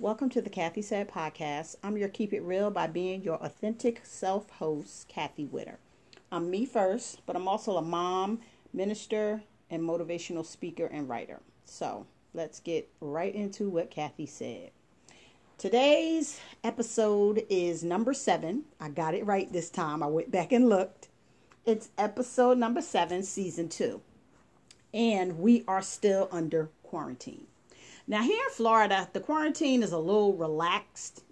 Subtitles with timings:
[0.00, 1.74] Welcome to the Kathy Said podcast.
[1.82, 5.80] I'm your Keep It Real by being your authentic self host, Kathy Witter.
[6.30, 8.38] I'm me first, but I'm also a mom,
[8.72, 11.40] minister, and motivational speaker and writer.
[11.64, 14.70] So let's get right into what Kathy said.
[15.58, 18.66] Today's episode is number seven.
[18.78, 20.04] I got it right this time.
[20.04, 21.08] I went back and looked.
[21.66, 24.00] It's episode number seven, season two.
[24.94, 27.48] And we are still under quarantine.
[28.10, 31.24] Now, here in Florida, the quarantine is a little relaxed.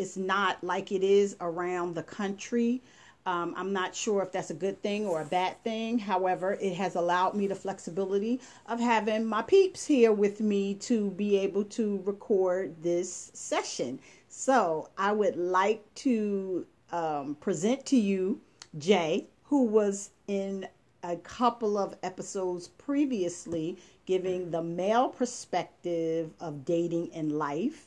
[0.00, 2.82] It's not like it is around the country.
[3.24, 5.96] Um, I'm not sure if that's a good thing or a bad thing.
[5.96, 11.12] However, it has allowed me the flexibility of having my peeps here with me to
[11.12, 14.00] be able to record this session.
[14.28, 18.40] So, I would like to um, present to you
[18.76, 20.66] Jay, who was in
[21.02, 27.86] a couple of episodes previously giving the male perspective of dating and life.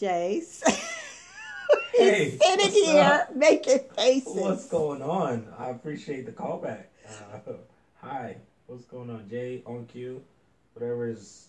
[0.00, 0.62] Jace.
[1.94, 3.36] Hey, sitting what's here up?
[3.36, 4.34] making faces.
[4.34, 5.46] What's going on?
[5.58, 6.84] I appreciate the callback.
[7.06, 7.52] Uh,
[8.02, 9.62] hi, what's going on, Jay?
[9.66, 10.22] On cue,
[10.74, 11.48] whatever is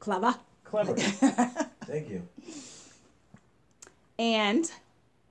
[0.00, 0.34] Clever.
[0.64, 0.94] clever.
[1.84, 2.26] Thank you.
[4.18, 4.70] And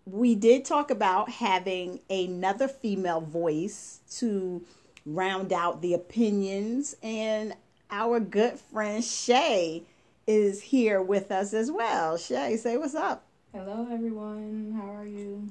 [0.06, 4.64] we did talk about having another female voice to
[5.06, 6.96] round out the opinions.
[7.04, 7.54] And
[7.90, 9.84] our good friend Shay
[10.28, 12.18] is here with us as well.
[12.18, 13.24] Shay, say what's up.
[13.54, 14.74] Hello, everyone.
[14.80, 15.50] How are you?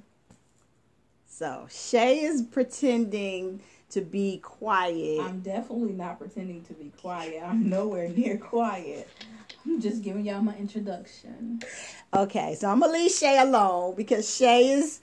[1.29, 5.21] So Shay is pretending to be quiet.
[5.21, 7.43] I'm definitely not pretending to be quiet.
[7.45, 9.09] I'm nowhere near quiet.
[9.65, 11.61] I'm just giving y'all my introduction.
[12.15, 15.01] Okay, so I'm gonna leave Shay alone because Shay is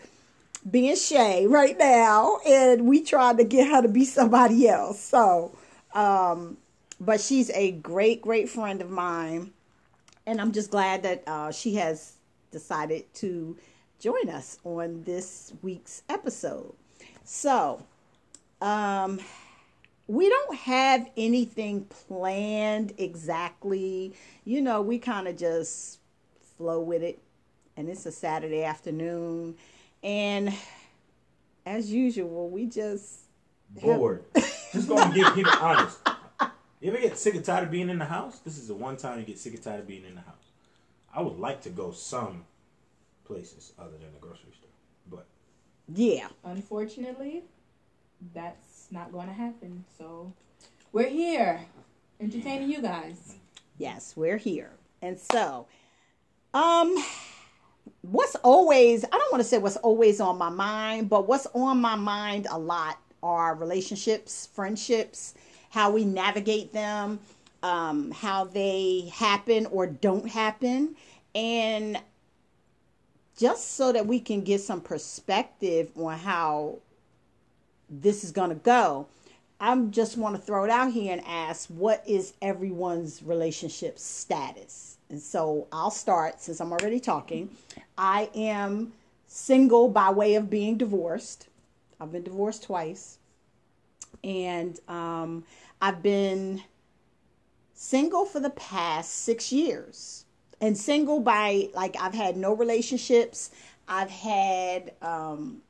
[0.69, 4.99] being Shay right now, and we tried to get her to be somebody else.
[4.99, 5.55] So,
[5.93, 6.57] um,
[6.99, 9.51] but she's a great, great friend of mine,
[10.25, 12.13] and I'm just glad that uh, she has
[12.51, 13.55] decided to
[13.99, 16.73] join us on this week's episode.
[17.23, 17.83] So,
[18.61, 19.19] um,
[20.07, 24.13] we don't have anything planned exactly.
[24.45, 25.99] You know, we kind of just
[26.57, 27.19] flow with it.
[27.75, 29.55] And it's a Saturday afternoon.
[30.01, 30.53] And
[31.65, 33.27] as usual, we just
[33.81, 34.23] Bored.
[34.71, 35.99] Just going to get keep it honest.
[36.79, 38.39] You ever get sick and tired of being in the house?
[38.39, 40.51] This is the one time you get sick and tired of being in the house.
[41.13, 42.45] I would like to go some
[43.25, 44.69] places other than the grocery store,
[45.09, 45.25] but
[45.93, 46.27] yeah.
[46.45, 47.43] Unfortunately,
[48.33, 49.83] that's not going to happen.
[49.97, 50.31] So
[50.91, 51.61] we're here
[52.19, 53.35] entertaining you guys.
[53.77, 54.71] Yes, we're here.
[55.01, 55.67] And so,
[56.53, 56.95] um
[58.01, 61.79] what's always I don't want to say what's always on my mind, but what's on
[61.79, 65.33] my mind a lot are relationships, friendships,
[65.69, 67.19] how we navigate them,
[67.63, 70.95] um, how they happen or don't happen,
[71.35, 71.99] and
[73.37, 76.79] just so that we can get some perspective on how
[77.89, 79.07] this is going to go.
[79.59, 84.97] I just want to throw it out here and ask what is everyone's relationship status?
[85.09, 87.49] And so I'll start since I'm already talking.
[87.97, 88.93] I am
[89.25, 91.47] single by way of being divorced.
[91.99, 93.17] I've been divorced twice.
[94.23, 95.43] And um,
[95.81, 96.61] I've been
[97.73, 100.25] single for the past six years.
[100.59, 103.51] And single by, like, I've had no relationships.
[103.87, 105.61] I've had um,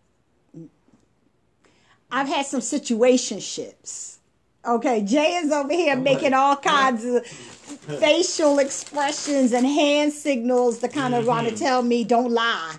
[2.12, 4.18] I've had some situationships.
[4.66, 10.90] Okay, Jay is over here making all kinds of facial expressions and hand signals to
[10.90, 12.76] kind of want to tell me don't lie.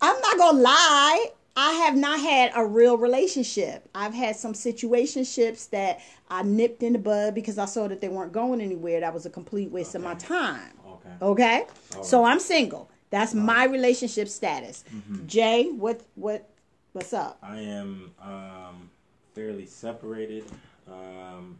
[0.00, 1.26] I'm not gonna lie.
[1.56, 3.88] I have not had a real relationship.
[3.94, 6.00] I've had some situationships that
[6.30, 9.00] I nipped in the bud because I saw that they weren't going anywhere.
[9.00, 10.72] That was a complete waste of my time.
[10.86, 11.10] okay.
[11.20, 11.64] Okay,
[11.96, 12.24] All so.
[12.24, 12.88] I'm single.
[13.10, 14.84] That's my relationship status.
[15.26, 16.48] Jay, what what
[16.92, 17.38] what's up?
[17.42, 18.90] I am um,
[19.34, 20.44] fairly separated
[20.86, 21.58] um,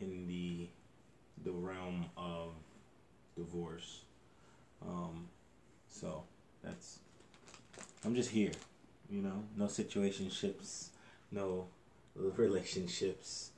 [0.00, 0.68] in the
[1.44, 2.54] the realm of
[3.36, 4.02] divorce.
[4.82, 5.28] Um,
[5.88, 6.24] so
[6.62, 6.98] that's
[8.04, 8.52] I'm just here,
[9.10, 9.44] you know.
[9.56, 10.88] No situationships,
[11.30, 11.66] no
[12.14, 13.50] relationships.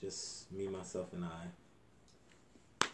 [0.00, 2.86] Just me, myself, and I.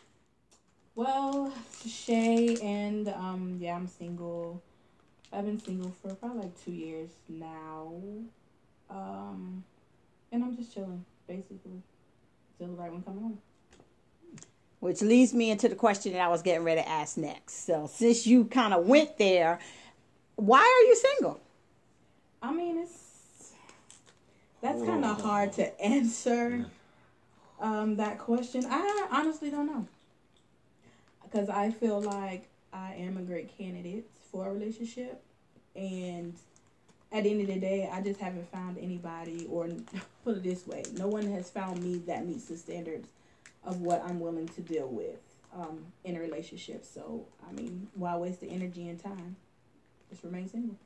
[0.94, 1.52] Well,
[1.86, 4.62] Shay and um yeah, I'm single.
[5.32, 7.92] I've been single for probably like two years now.
[8.90, 9.64] Um
[10.32, 11.82] and I'm just chilling, basically.
[12.58, 13.38] Till the right one coming along.
[14.80, 17.66] Which leads me into the question that I was getting ready to ask next.
[17.66, 19.58] So, since you kind of went there,
[20.36, 21.40] why are you single?
[22.42, 23.52] I mean it's
[24.62, 26.66] that's kinda hard to answer
[27.60, 28.64] um that question.
[28.68, 29.86] I honestly don't know.
[31.24, 35.22] because I feel like I am a great candidate for a relationship,
[35.74, 36.34] and
[37.10, 39.68] at the end of the day, I just haven't found anybody, or
[40.24, 43.08] put it this way, no one has found me that meets the standards
[43.64, 45.18] of what I'm willing to deal with
[45.54, 46.84] um, in a relationship.
[46.84, 49.36] So, I mean, why waste the energy and time?
[50.10, 50.76] Just remain single.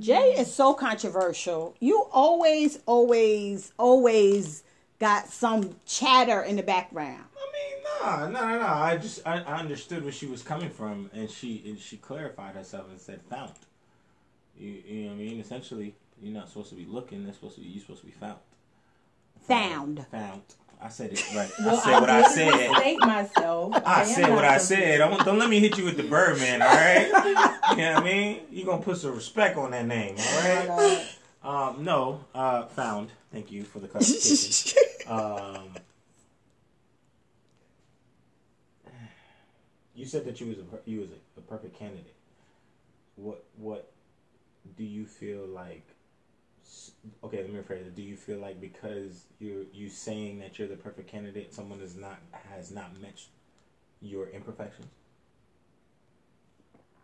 [0.00, 1.74] Jay is so controversial.
[1.78, 4.64] You always, always, always
[4.98, 7.24] got some chatter in the background.
[8.02, 8.82] I no, nah, nah, nah.
[8.82, 12.54] I just I, I understood where she was coming from, and she and she clarified
[12.54, 13.52] herself and said found.
[14.58, 15.40] You, you know what I mean?
[15.40, 17.24] Essentially, you're not supposed to be looking.
[17.24, 17.68] They're supposed to be.
[17.68, 18.38] You're supposed to be found.
[19.48, 20.06] Found.
[20.10, 20.42] Found.
[20.80, 21.50] I said it right.
[21.58, 22.76] Well, I said what I did said.
[22.76, 23.74] State myself.
[23.86, 24.98] I am said what I said.
[24.98, 27.06] Don't, don't let me hit you with the Birdman, all right?
[27.70, 28.40] you know what I mean?
[28.50, 31.06] You are gonna put some respect on that name, all right?
[31.42, 33.10] Um, no, uh, found.
[33.32, 34.82] Thank you for the clarification.
[35.06, 35.68] um,
[39.96, 42.14] you said that you was a you was a, a perfect candidate.
[43.16, 43.90] What what
[44.76, 45.86] do you feel like?
[47.24, 47.94] Okay, let me rephrase it.
[47.94, 51.96] Do you feel like because you're you saying that you're the perfect candidate, someone is
[51.96, 52.18] not
[52.50, 53.28] has not matched
[54.00, 54.88] your imperfections?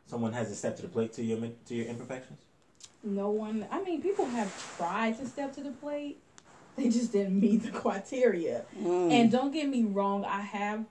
[0.06, 2.40] Someone hasn't stepped to the plate to your to your imperfections.
[3.02, 3.66] No one.
[3.70, 6.18] I mean, people have tried to step to the plate.
[6.76, 8.64] They just didn't meet the criteria.
[8.80, 9.12] Mm.
[9.12, 10.84] And don't get me wrong, I have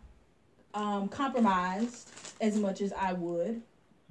[0.74, 2.10] um, compromised
[2.40, 3.62] as much as I would,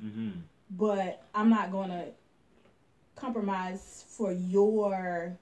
[0.03, 0.31] Mm-hmm.
[0.71, 2.07] but I'm not gonna
[3.17, 5.37] compromise for your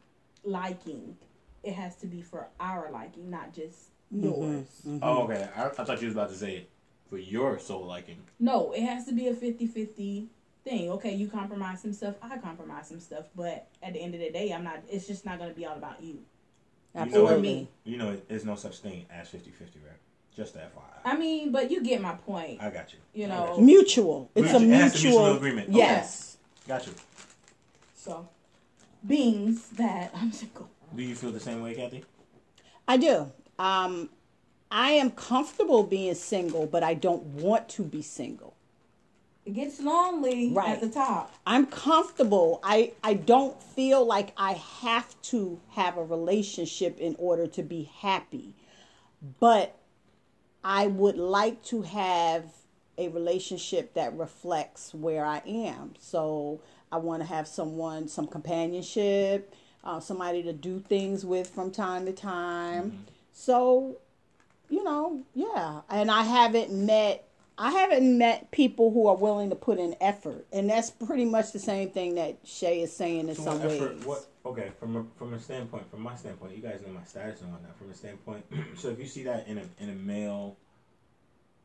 [0.44, 1.16] liking.
[1.62, 4.66] It has to be for our liking, not just yours.
[5.02, 5.48] Oh, okay.
[5.56, 6.66] I, I thought you was about to say
[7.08, 8.18] for your soul liking.
[8.40, 10.26] No, it has to be a 50-50
[10.64, 10.90] thing.
[10.90, 14.30] Okay, you compromise some stuff, I compromise some stuff, but at the end of the
[14.30, 14.82] day, I'm not.
[14.90, 16.08] It's just not gonna be all about you.
[16.08, 16.20] You
[16.94, 17.68] know, Absolutely.
[17.84, 19.36] You know, there's no such thing as 50-50,
[19.86, 19.98] right?
[20.36, 20.60] Just FYI.
[21.04, 22.62] I mean, but you get my point.
[22.62, 22.98] I got you.
[23.14, 23.56] You know.
[23.58, 23.64] you.
[23.64, 24.30] Mutual.
[24.34, 25.68] It's a Mutual- it has to be mutual, mutual agreement.
[25.68, 25.78] Okay.
[25.78, 26.36] Yes.
[26.66, 26.94] Got you.
[27.96, 28.28] So,
[29.06, 30.68] beings that I'm single.
[30.94, 32.04] Do you feel the same way, Kathy?
[32.86, 33.30] I do.
[33.58, 34.10] Um,
[34.70, 38.54] I am comfortable being single, but I don't want to be single.
[39.44, 40.68] It gets lonely Right.
[40.70, 41.32] at the top.
[41.46, 42.60] I'm comfortable.
[42.62, 44.52] I, I don't feel like I
[44.82, 48.54] have to have a relationship in order to be happy.
[49.40, 49.74] But
[50.68, 52.44] I would like to have
[52.98, 55.94] a relationship that reflects where I am.
[55.98, 56.60] So
[56.92, 62.04] I want to have someone, some companionship, uh, somebody to do things with from time
[62.04, 63.06] to time.
[63.32, 63.96] So,
[64.68, 65.80] you know, yeah.
[65.88, 67.24] And I haven't met
[67.56, 71.50] I haven't met people who are willing to put in effort, and that's pretty much
[71.52, 74.04] the same thing that Shay is saying in So some what ways.
[74.04, 74.26] what?
[74.48, 77.52] Okay, from a from a standpoint, from my standpoint, you guys know my status and
[77.52, 77.76] whatnot.
[77.76, 78.46] From a standpoint,
[78.76, 80.56] so if you see that in a in a male,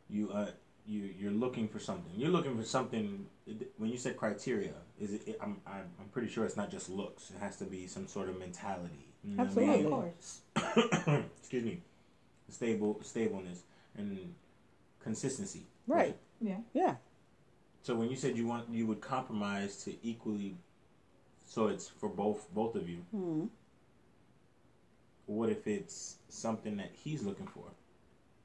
[0.09, 0.47] you uh
[0.85, 2.11] you you're looking for something.
[2.17, 3.25] You're looking for something.
[3.77, 5.39] When you said criteria, is it?
[5.41, 7.29] I'm I'm, I'm pretty sure it's not just looks.
[7.29, 9.07] It has to be some sort of mentality.
[9.23, 9.69] You know what I mean?
[9.69, 9.85] Absolutely.
[9.85, 10.67] Of
[11.07, 11.25] course.
[11.39, 11.81] excuse me,
[12.49, 13.61] stable stableness
[13.97, 14.33] and
[15.01, 15.67] consistency.
[15.87, 16.17] Right.
[16.41, 16.57] Yeah.
[16.73, 16.95] Yeah.
[17.81, 20.57] So when you said you want you would compromise to equally,
[21.53, 23.05] so it's for both both of you.
[23.15, 23.49] Mhm.
[25.27, 27.65] What if it's something that he's looking for?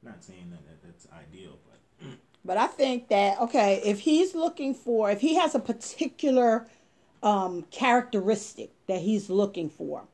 [0.03, 2.07] Not saying that, that that's ideal, but
[2.45, 6.69] But I think that okay, if he's looking for, if he has a particular
[7.23, 10.05] um, characteristic that he's looking for,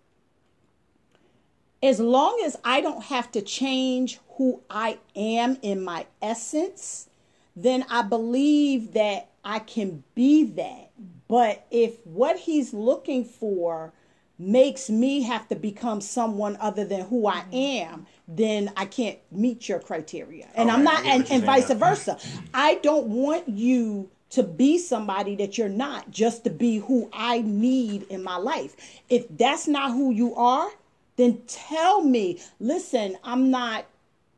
[1.82, 7.08] as long as I don't have to change who I am in my essence,
[7.56, 10.90] then I believe that I can be that.
[11.34, 13.92] But if what he's looking for
[14.38, 19.68] makes me have to become someone other than who I am, then I can't meet
[19.68, 20.46] your criteria.
[20.54, 21.80] And I'm not, and, and vice saying.
[21.80, 22.18] versa.
[22.54, 27.40] I don't want you to be somebody that you're not just to be who I
[27.40, 28.76] need in my life.
[29.08, 30.70] If that's not who you are,
[31.16, 33.86] then tell me, listen, I'm not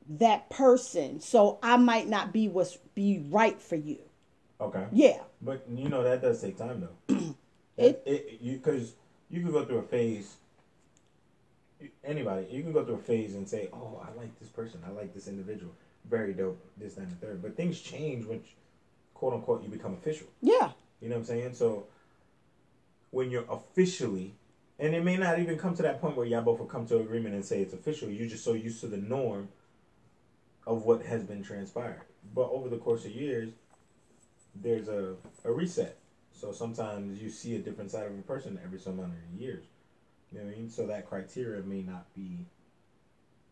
[0.09, 3.99] that person, so I might not be what's be right for you.
[4.61, 4.87] Okay.
[4.93, 5.19] Yeah.
[5.43, 7.15] But you know that does take time though.
[7.77, 8.95] It- it, you because
[9.29, 10.37] you can go through a phase.
[12.03, 14.81] Anybody, you can go through a phase and say, "Oh, I like this person.
[14.87, 15.73] I like this individual.
[16.09, 16.59] Very dope.
[16.79, 17.43] This, that, and the third.
[17.43, 18.41] But things change when,
[19.13, 20.27] quote unquote, you become official.
[20.41, 20.71] Yeah.
[21.01, 21.53] You know what I'm saying?
[21.55, 21.85] So
[23.11, 24.35] when you're officially,
[24.79, 26.99] and it may not even come to that point where y'all both will come to
[26.99, 28.09] agreement and say it's official.
[28.09, 29.49] You're just so used to the norm
[30.67, 32.01] of what has been transpired.
[32.35, 33.51] But over the course of years,
[34.63, 35.99] there's a, a reset.
[36.33, 39.65] So sometimes you see a different side of a person every so many years.
[40.31, 40.69] You know what I mean?
[40.69, 42.47] So that criteria may not be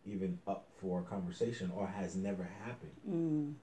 [0.06, 2.92] even up for conversation or has never happened.
[3.08, 3.54] Mm.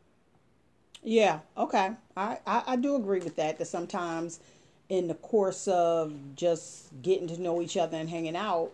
[1.04, 1.92] Yeah, okay.
[2.16, 4.40] I, I, I do agree with that, that sometimes
[4.90, 8.72] in the course of just getting to know each other and hanging out,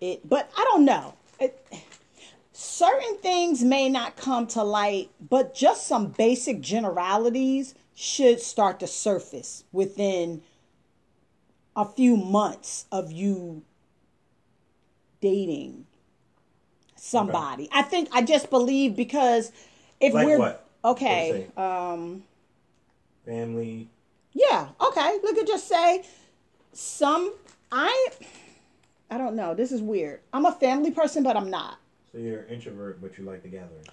[0.00, 1.14] it, but I don't know.
[1.38, 1.66] It,
[2.52, 8.86] certain things may not come to light, but just some basic generalities should start to
[8.86, 10.42] surface within
[11.76, 13.62] a few months of you
[15.20, 15.86] dating
[16.96, 17.68] somebody.
[17.72, 19.52] I think I just believe because
[20.00, 20.68] if Like we're what?
[20.84, 22.24] okay, um
[23.24, 23.88] Family.
[24.32, 25.18] yeah, okay.
[25.22, 26.04] Look at just say
[26.72, 27.32] some
[27.70, 28.08] I
[29.10, 29.54] I don't know.
[29.54, 30.20] This is weird.
[30.32, 31.78] I'm a family person, but I'm not.
[32.10, 33.86] So you're an introvert, but you like the gatherings.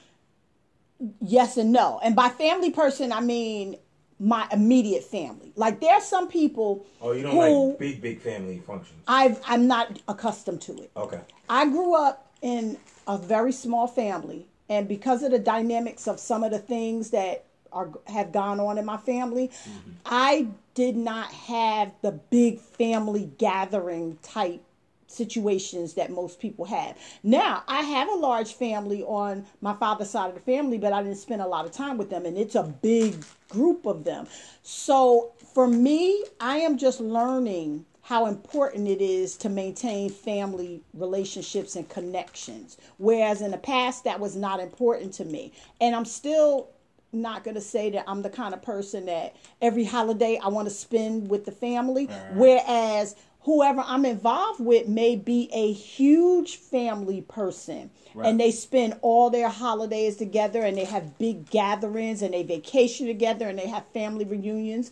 [1.22, 2.00] Yes and no.
[2.04, 3.78] And by family person, I mean
[4.20, 5.54] my immediate family.
[5.56, 9.00] Like there's some people Oh, you don't who like big, big family functions.
[9.08, 10.92] I've I'm not accustomed to it.
[10.96, 11.22] Okay.
[11.50, 16.44] I grew up in a very small family, and because of the dynamics of some
[16.44, 19.92] of the things that are have gone on in my family, mm-hmm.
[20.06, 24.64] I did not have the big family gathering type
[25.10, 26.98] situations that most people have.
[27.24, 31.04] Now, I have a large family on my father's side of the family, but I
[31.04, 34.28] didn't spend a lot of time with them, and it's a big group of them.
[34.62, 41.76] So for me, I am just learning how important it is to maintain family relationships
[41.76, 42.78] and connections.
[42.98, 45.54] Whereas in the past, that was not important to me.
[45.80, 46.72] And I'm still
[47.12, 50.68] not going to say that I'm the kind of person that every holiday I want
[50.68, 52.06] to spend with the family.
[52.34, 57.90] Whereas whoever I'm involved with may be a huge family person.
[58.14, 58.28] Right.
[58.28, 63.08] And they spend all their holidays together and they have big gatherings and they vacation
[63.08, 64.92] together and they have family reunions.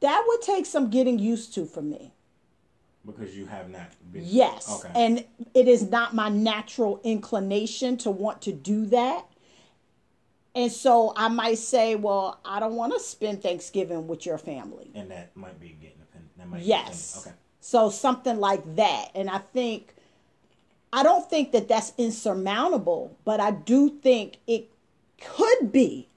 [0.00, 2.12] That would take some getting used to for me.
[3.04, 4.22] Because you have not been.
[4.24, 4.84] Yes.
[4.84, 4.92] Okay.
[4.94, 9.26] And it is not my natural inclination to want to do that.
[10.54, 14.90] And so I might say, well, I don't want to spend Thanksgiving with your family.
[14.94, 16.30] and that might be getting offended.
[16.36, 17.16] That might be Yes.
[17.16, 17.32] offended.
[17.32, 17.41] Okay.
[17.64, 19.12] So something like that.
[19.14, 19.94] And I think,
[20.92, 24.68] I don't think that that's insurmountable, but I do think it
[25.20, 26.08] could be.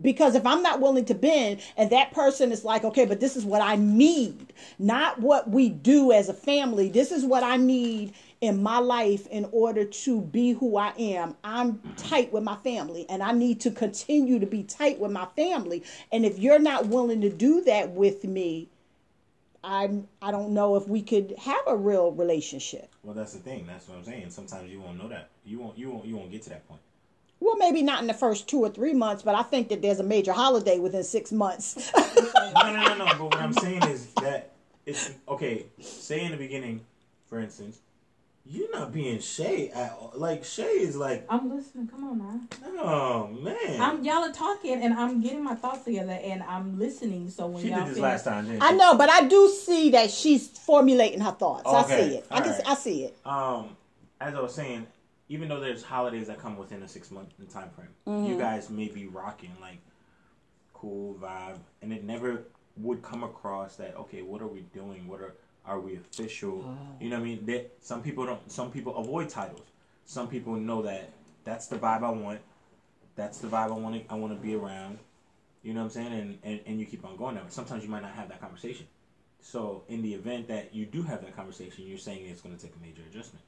[0.00, 3.34] Because if I'm not willing to bend and that person is like, okay, but this
[3.34, 6.88] is what I need, not what we do as a family.
[6.88, 11.34] This is what I need in my life in order to be who I am.
[11.42, 15.26] I'm tight with my family and I need to continue to be tight with my
[15.34, 15.82] family.
[16.12, 18.68] And if you're not willing to do that with me,
[19.64, 22.90] I'm I don't know if we could have a real relationship.
[23.02, 23.66] Well, that's the thing.
[23.66, 24.30] That's what I'm saying.
[24.30, 25.30] Sometimes you won't know that.
[25.44, 25.78] You won't.
[25.78, 26.06] You won't.
[26.06, 26.80] You won't get to that point.
[27.40, 30.00] Well, maybe not in the first two or three months, but I think that there's
[30.00, 31.92] a major holiday within six months.
[31.96, 33.04] no, no, no, no.
[33.06, 34.52] But what I'm saying is that
[34.86, 35.66] it's okay.
[35.80, 36.84] Say in the beginning,
[37.28, 37.80] for instance,
[38.50, 40.12] you're not being Shay at all.
[40.16, 41.86] Like Shay is like, I'm listening.
[41.88, 42.40] Come on now.
[42.82, 43.80] oh man.
[43.80, 47.28] I'm y'all are talking and I'm getting my thoughts together and I'm listening.
[47.30, 48.46] So when she y'all did this finish- last time.
[48.46, 51.64] Didn't I know, but I do see that she's formulating her thoughts.
[51.66, 52.26] I see it.
[52.30, 52.52] I all can.
[52.52, 52.62] right.
[52.68, 53.18] I see it.
[53.26, 53.76] Um,
[54.20, 54.86] as I was saying,
[55.28, 58.26] even though there's holidays that come within a six month time frame, Mm-hmm.
[58.32, 59.78] you guys may be rocking like
[60.72, 62.44] cool vibe, and it never
[62.78, 65.06] would come across that okay, what are we doing?
[65.06, 65.34] What are
[65.68, 66.64] are we official?
[66.66, 66.76] Oh.
[67.00, 67.46] You know what I mean?
[67.46, 68.50] That some people don't.
[68.50, 69.66] Some people avoid titles.
[70.04, 71.10] Some people know that
[71.44, 72.40] that's the vibe I want.
[73.14, 74.02] That's the vibe I want.
[74.08, 74.98] I want to be around.
[75.62, 76.12] You know what I'm saying?
[76.12, 77.44] And, and and you keep on going there.
[77.48, 78.86] Sometimes you might not have that conversation.
[79.40, 82.60] So in the event that you do have that conversation, you're saying it's going to
[82.60, 83.44] take a major adjustment.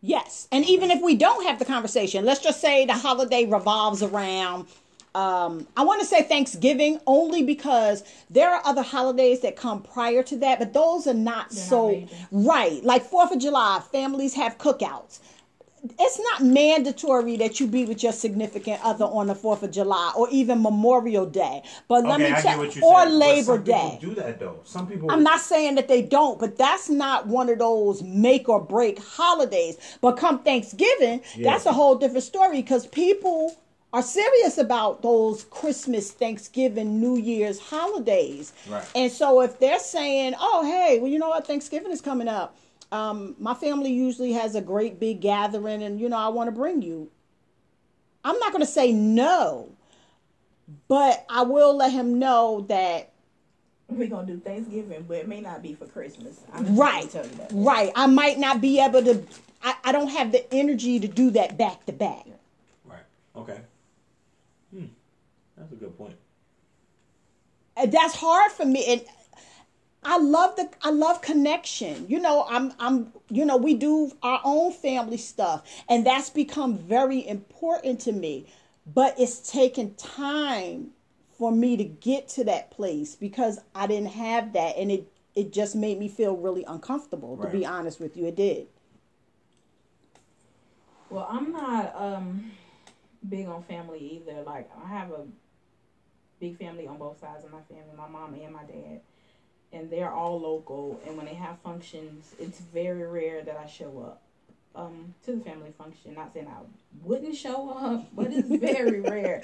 [0.00, 4.02] Yes, and even if we don't have the conversation, let's just say the holiday revolves
[4.02, 4.66] around.
[5.14, 10.22] Um, I want to say Thanksgiving only because there are other holidays that come prior
[10.22, 12.14] to that, but those are not They're so major.
[12.30, 12.82] right.
[12.82, 15.18] Like Fourth of July, families have cookouts.
[15.98, 20.12] It's not mandatory that you be with your significant other on the Fourth of July
[20.16, 21.62] or even Memorial Day.
[21.88, 23.18] But let okay, me I tell you're or saying.
[23.18, 23.98] Labor some Day.
[24.00, 24.60] do that though.
[24.64, 25.10] Some people.
[25.10, 28.98] I'm not saying that they don't, but that's not one of those make or break
[29.02, 29.76] holidays.
[30.00, 31.50] But come Thanksgiving, Yeah.
[31.50, 33.56] that's a whole different story because people
[33.92, 38.52] are serious about those Christmas, Thanksgiving, New Year's holidays.
[38.68, 38.84] Right.
[38.94, 42.56] And so if they're saying, oh, hey, well, you know what, Thanksgiving is coming up.
[42.90, 46.52] Um, my family usually has a great big gathering, and, you know, I want to
[46.52, 47.10] bring you.
[48.24, 49.70] I'm not going to say no,
[50.88, 53.12] but I will let him know that
[53.88, 56.40] We're gonna do Thanksgiving, but it may not be for Christmas.
[56.52, 57.10] I'm Right.
[57.10, 57.50] tell you that.
[57.52, 57.92] Right.
[57.94, 59.22] I might not be able to
[59.62, 62.24] I, I don't have the energy to do that back to back.
[62.86, 63.02] Right.
[63.36, 63.60] Okay.
[65.62, 66.16] That's a good point.
[67.76, 68.84] And That's hard for me.
[68.86, 69.02] And
[70.02, 72.06] I love the I love connection.
[72.08, 76.76] You know, I'm I'm you know, we do our own family stuff and that's become
[76.78, 78.46] very important to me.
[78.92, 80.90] But it's taken time
[81.38, 85.52] for me to get to that place because I didn't have that and it it
[85.52, 88.26] just made me feel really uncomfortable to be honest with you.
[88.26, 88.66] It did.
[91.10, 92.50] Well, I'm not um
[93.28, 94.42] big on family either.
[94.42, 95.26] Like I have a
[96.42, 99.00] big family on both sides of my family, my mom and my dad.
[99.72, 104.02] And they're all local and when they have functions, it's very rare that I show
[104.04, 104.22] up
[104.74, 106.14] um to the family function.
[106.14, 106.62] Not saying I
[107.04, 109.42] wouldn't show up, but it's very rare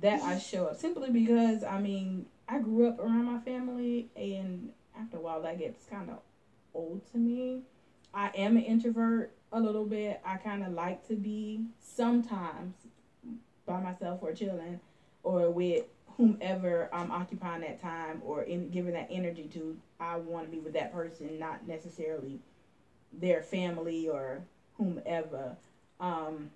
[0.00, 4.70] that I show up simply because I mean, I grew up around my family and
[4.96, 6.18] after a while that gets kind of
[6.74, 7.62] old to me.
[8.12, 10.20] I am an introvert a little bit.
[10.24, 12.74] I kind of like to be sometimes
[13.64, 14.80] by myself or chilling
[15.22, 15.84] or with
[16.20, 19.76] whomever I'm occupying that time or in giving that energy to.
[19.98, 22.40] I want to be with that person, not necessarily
[23.12, 24.42] their family or
[24.76, 25.56] whomever.
[25.98, 26.50] Um,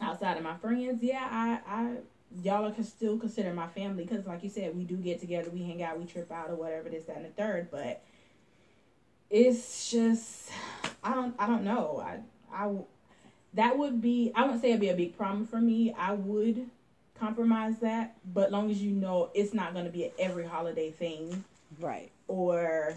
[0.00, 1.96] outside of my friends, yeah, I, I
[2.42, 5.64] y'all are still consider my family because, like you said, we do get together, we
[5.64, 7.70] hang out, we trip out or whatever this, that, and the third.
[7.72, 8.04] But
[9.30, 10.50] it's just
[11.02, 12.00] I don't I don't know.
[12.04, 12.18] I
[12.54, 12.70] I
[13.54, 15.92] that would be I wouldn't say it'd be a big problem for me.
[15.92, 16.70] I would
[17.22, 20.90] compromise that, but long as you know it's not going to be an every holiday
[20.90, 21.44] thing
[21.80, 22.10] Right.
[22.26, 22.94] or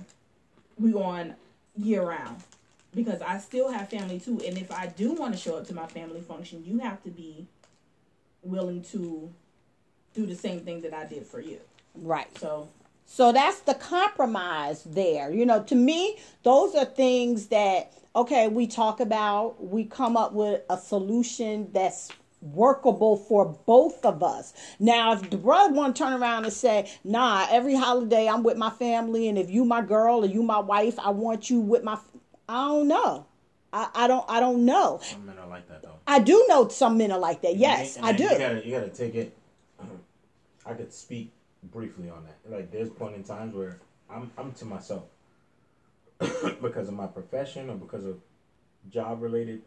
[0.79, 1.35] we on
[1.77, 2.41] year round
[2.95, 4.41] because I still have family too.
[4.45, 7.09] And if I do want to show up to my family function, you have to
[7.09, 7.45] be
[8.41, 9.31] willing to
[10.15, 11.59] do the same thing that I did for you.
[11.93, 12.35] Right.
[12.39, 12.67] So
[13.05, 15.31] So that's the compromise there.
[15.31, 20.33] You know, to me, those are things that, okay, we talk about, we come up
[20.33, 22.09] with a solution that's
[22.45, 24.53] workable for both of us.
[24.79, 28.57] Now, if the brother want to turn around and say, nah, every holiday I'm with
[28.57, 31.83] my family, and if you my girl or you my wife, I want you with
[31.83, 32.11] my, f-"
[32.47, 33.25] I don't know.
[33.73, 34.99] I, I don't, I don't know.
[35.01, 35.95] Some men are like that though.
[36.07, 37.57] I do know some men are like that.
[37.57, 38.23] Yes, And I do.
[38.23, 39.35] You gotta, you gotta take it.
[40.65, 41.31] I could speak
[41.63, 42.55] briefly on that.
[42.55, 43.79] Like, there's point in times where
[44.09, 45.03] I'm, I'm to myself
[46.61, 48.19] because of my profession or because of
[48.91, 49.61] job related.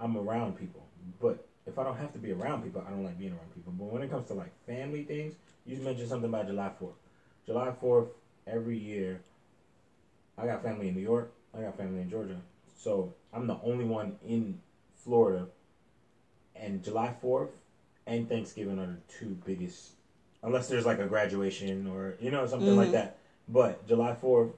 [0.00, 0.84] I'm around people,
[1.20, 3.72] but if I don't have to be around people, I don't like being around people.
[3.76, 6.94] But when it comes to like family things, you mentioned something about July Fourth.
[7.46, 8.08] July Fourth
[8.46, 9.20] every year.
[10.36, 11.32] I got family in New York.
[11.56, 12.40] I got family in Georgia.
[12.76, 14.58] So I'm the only one in
[14.96, 15.46] Florida
[16.56, 17.50] and July 4th
[18.06, 19.92] and Thanksgiving are the two biggest,
[20.42, 22.94] unless there's like a graduation or, you know, something like mm-hmm.
[22.94, 23.18] that.
[23.48, 24.52] But July 4th,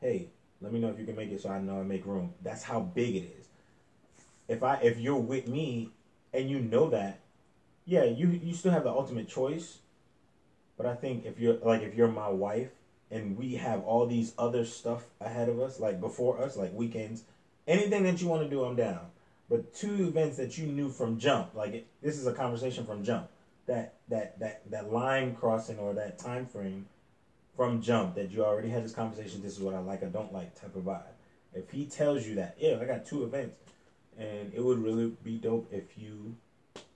[0.00, 0.28] hey,
[0.60, 2.34] let me know if you can make it so I know I make room.
[2.42, 3.39] That's how big it is.
[4.50, 5.90] If I if you're with me
[6.34, 7.20] and you know that,
[7.84, 9.78] yeah, you you still have the ultimate choice.
[10.76, 12.70] But I think if you're like if you're my wife
[13.12, 17.22] and we have all these other stuff ahead of us, like before us, like weekends,
[17.68, 19.06] anything that you want to do, I'm down.
[19.48, 23.04] But two events that you knew from jump, like it, this is a conversation from
[23.04, 23.28] jump.
[23.66, 26.86] That that that that line crossing or that time frame
[27.56, 29.42] from jump that you already had this conversation.
[29.42, 31.02] This is what I like, I don't like type of vibe.
[31.54, 33.54] If he tells you that, yeah, I got two events,
[34.20, 36.36] and it would really be dope if you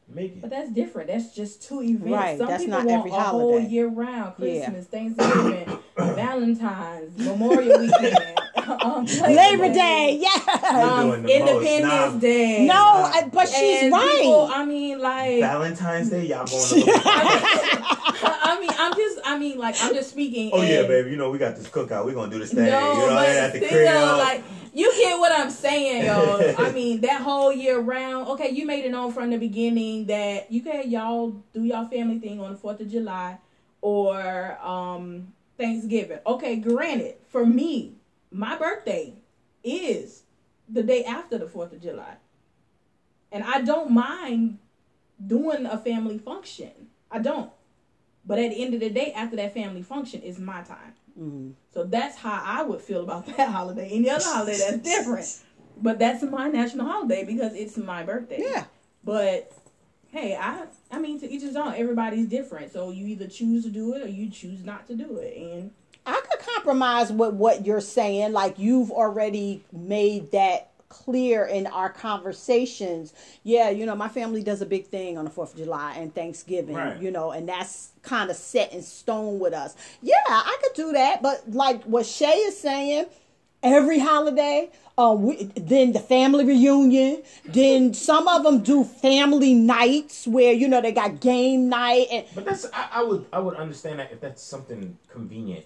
[0.09, 0.41] make it.
[0.43, 1.09] But that's different.
[1.09, 2.05] That's just two events.
[2.11, 3.69] Right, Some that's people not want every a whole holiday.
[3.69, 4.35] year round.
[4.39, 4.65] Yeah.
[4.71, 8.17] Christmas, Thanksgiving, Valentine's, Memorial Weekend,
[8.57, 10.55] um, Labor Day, yeah.
[10.69, 11.51] um, doing the most.
[11.51, 12.19] Independence Nah.
[12.21, 12.67] Day.
[12.67, 14.19] No, I- but she's And right.
[14.21, 17.03] people, I mean, like, Valentine's Day, y'all going to look.
[17.07, 20.51] I mean, I'm just, I mean, like, I'm just speaking.
[20.53, 21.07] Oh yeah, and- babe.
[21.07, 22.05] You know we got this cookout.
[22.05, 22.67] We're gonna do this thing.
[22.67, 24.19] No, you know, but at the still, crib.
[24.19, 26.55] like you get what I'm saying, yo.
[26.59, 28.29] I mean, that whole year round.
[28.31, 32.19] Okay, you made it known from the beginning that you can y'all do y'all family
[32.19, 33.39] thing on the Fourth of July
[33.81, 36.19] or um Thanksgiving.
[36.27, 37.95] Okay, granted, for me,
[38.31, 39.15] my birthday
[39.63, 40.25] is
[40.69, 42.17] the day after the Fourth of July,
[43.31, 44.59] and I don't mind
[45.25, 46.73] doing a family function.
[47.11, 47.51] I don't.
[48.27, 50.95] But at the end of the day, after that family function is my time.
[51.19, 51.51] Mm-hmm.
[51.73, 53.89] So that's how I would feel about that holiday.
[53.91, 55.41] Any other holiday that's different.
[55.77, 58.39] But that's my national holiday because it's my birthday.
[58.41, 58.65] Yeah.
[59.03, 59.53] But
[60.11, 61.75] hey, I I mean to each his own.
[61.75, 62.73] Everybody's different.
[62.73, 65.37] So you either choose to do it or you choose not to do it.
[65.37, 65.73] And
[66.07, 68.33] I could compromise with what you're saying.
[68.33, 73.13] Like you've already made that clear in our conversations.
[73.43, 76.15] Yeah, you know, my family does a big thing on the 4th of July and
[76.15, 77.01] Thanksgiving, Right.
[77.01, 79.75] you know, and that's kind of set in stone with us.
[80.03, 81.21] Yeah, I could do that.
[81.21, 83.07] But like what Shay is saying,
[83.63, 90.29] every holiday, uh, we, then the family reunion, then some of them do family nights
[90.29, 93.57] where, you know, they got game night and But that's I, I would I would
[93.57, 95.65] understand that if that's something convenient.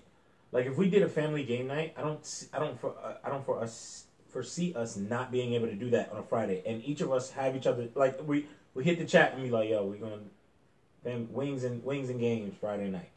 [0.52, 3.28] Like if we did a family game night, I don't, I don't, for, uh, I
[3.28, 6.84] don't for us foresee us not being able to do that on a Friday, and
[6.84, 9.68] each of us have each other like we we hit the chat and be like,
[9.68, 10.20] yo, we're gonna
[11.02, 13.10] fam, wings and wings and games Friday night.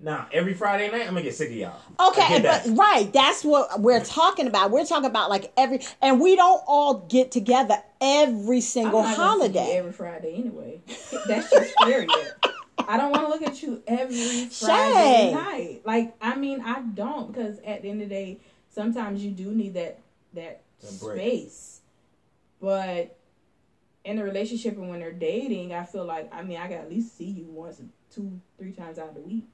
[0.00, 1.80] Now every Friday night, I'm gonna get sick of y'all.
[2.08, 2.76] Okay, but that.
[2.76, 4.70] right, that's what we're talking about.
[4.70, 9.16] We're talking about like every, and we don't all get together every single I'm not
[9.16, 9.78] gonna see you holiday.
[9.78, 10.80] every Friday anyway.
[11.26, 12.10] That's just period.
[12.86, 14.66] I don't want to look at you every Shay.
[14.66, 15.82] Friday night.
[15.84, 19.52] Like I mean, I don't because at the end of the day, sometimes you do
[19.52, 20.00] need that
[20.34, 21.18] that A break.
[21.18, 21.80] space.
[22.60, 23.16] But
[24.04, 26.90] in a relationship and when they're dating, I feel like I mean I got at
[26.90, 27.80] least see you once,
[28.14, 29.44] two, three times out of the week.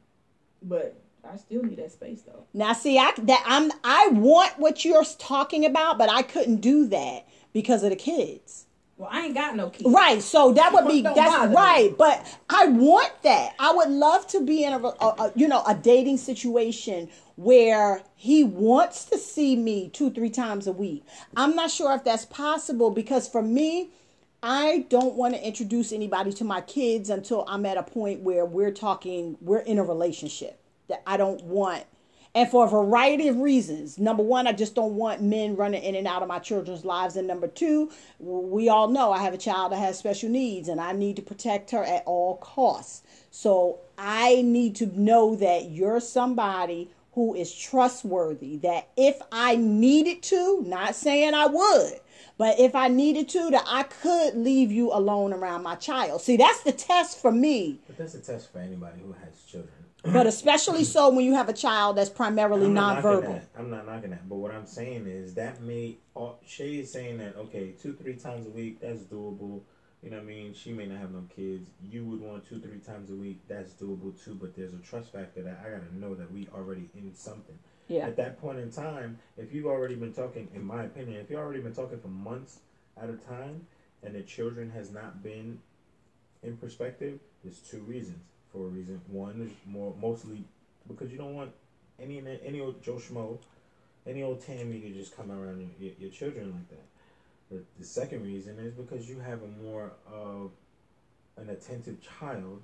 [0.63, 2.45] But I still need that space though.
[2.55, 6.87] Now, see, I that I'm I want what you're talking about, but I couldn't do
[6.89, 8.67] that because of the kids.
[9.01, 9.91] Well, I ain't got no kids.
[9.91, 11.57] Right, so that would be that's bother me.
[11.57, 13.55] right, but I want that.
[13.59, 18.03] I would love to be in a, a, a you know a dating situation where
[18.15, 21.03] he wants to see me two three times a week.
[21.35, 23.89] I'm not sure if that's possible because for me,
[24.43, 28.45] I don't want to introduce anybody to my kids until I'm at a point where
[28.45, 30.61] we're talking, we're in a relationship.
[30.89, 31.85] That I don't want
[32.35, 33.99] and for a variety of reasons.
[33.99, 37.17] Number one, I just don't want men running in and out of my children's lives.
[37.17, 40.81] And number two, we all know I have a child that has special needs and
[40.81, 43.03] I need to protect her at all costs.
[43.31, 50.23] So I need to know that you're somebody who is trustworthy, that if I needed
[50.25, 52.01] to, not saying I would,
[52.39, 56.23] but if I needed to, that I could leave you alone around my child.
[56.23, 59.75] See, that's the test for me, But that's the test for anybody who has children.
[60.05, 63.43] But especially so when you have a child that's primarily I'm not nonverbal.
[63.59, 64.29] I'm not knocking that.
[64.29, 68.15] But what I'm saying is that may uh, Shay is saying that okay, two three
[68.15, 69.63] times a week that's doable.
[70.03, 70.55] You know what I mean?
[70.55, 71.69] She may not have no kids.
[71.83, 73.41] You would want two three times a week.
[73.49, 74.35] That's doable too.
[74.35, 77.59] But there's a trust factor that I gotta know that we already in something.
[77.89, 78.07] Yeah.
[78.07, 81.41] At that point in time, if you've already been talking, in my opinion, if you've
[81.41, 82.61] already been talking for months
[82.97, 83.67] at a time,
[84.03, 85.59] and the children has not been
[86.43, 88.23] in perspective, there's two reasons.
[88.53, 90.45] For a reason, one is more mostly
[90.89, 91.53] because you don't want
[92.01, 93.39] any any old Joe Schmo,
[94.07, 96.87] any old Tammy to just come around your, your, children like that.
[97.51, 100.51] The, the second reason is because you have a more of
[101.37, 102.63] an attentive child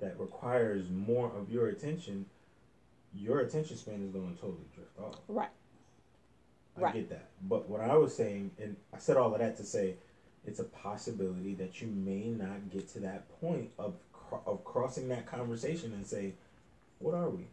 [0.00, 2.26] that requires more of your attention.
[3.14, 5.20] Your attention span is going to totally drift off.
[5.28, 5.48] Right.
[6.76, 6.94] I Right.
[6.94, 7.28] get that.
[7.48, 9.96] But what I was saying, and I said all of that to say,
[10.44, 13.94] it's a possibility that you may not get to that point of
[14.46, 16.34] of crossing that conversation and say,
[16.98, 17.46] "What are we?"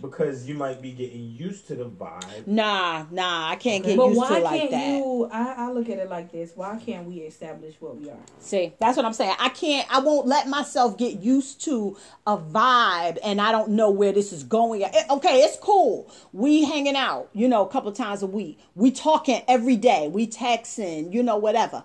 [0.00, 2.46] Because you might be getting used to the vibe.
[2.46, 4.86] Nah, nah, I can't get But used why to it like can't that.
[4.96, 5.28] you?
[5.30, 6.52] I, I look at it like this.
[6.54, 8.16] Why can't we establish what we are?
[8.40, 9.34] See, that's what I'm saying.
[9.38, 13.90] I can't, I won't let myself get used to a vibe and I don't know
[13.90, 14.80] where this is going.
[14.80, 16.10] It- okay, it's cool.
[16.32, 18.58] We hanging out, you know, a couple times a week.
[18.74, 20.08] We talking every day.
[20.08, 21.84] We texting, you know, whatever.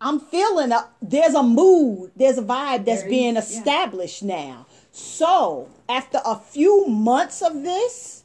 [0.00, 3.40] I'm feeling a, there's a mood, there's a vibe that's is, being yeah.
[3.40, 4.66] established now.
[4.92, 8.24] So after a few months of this,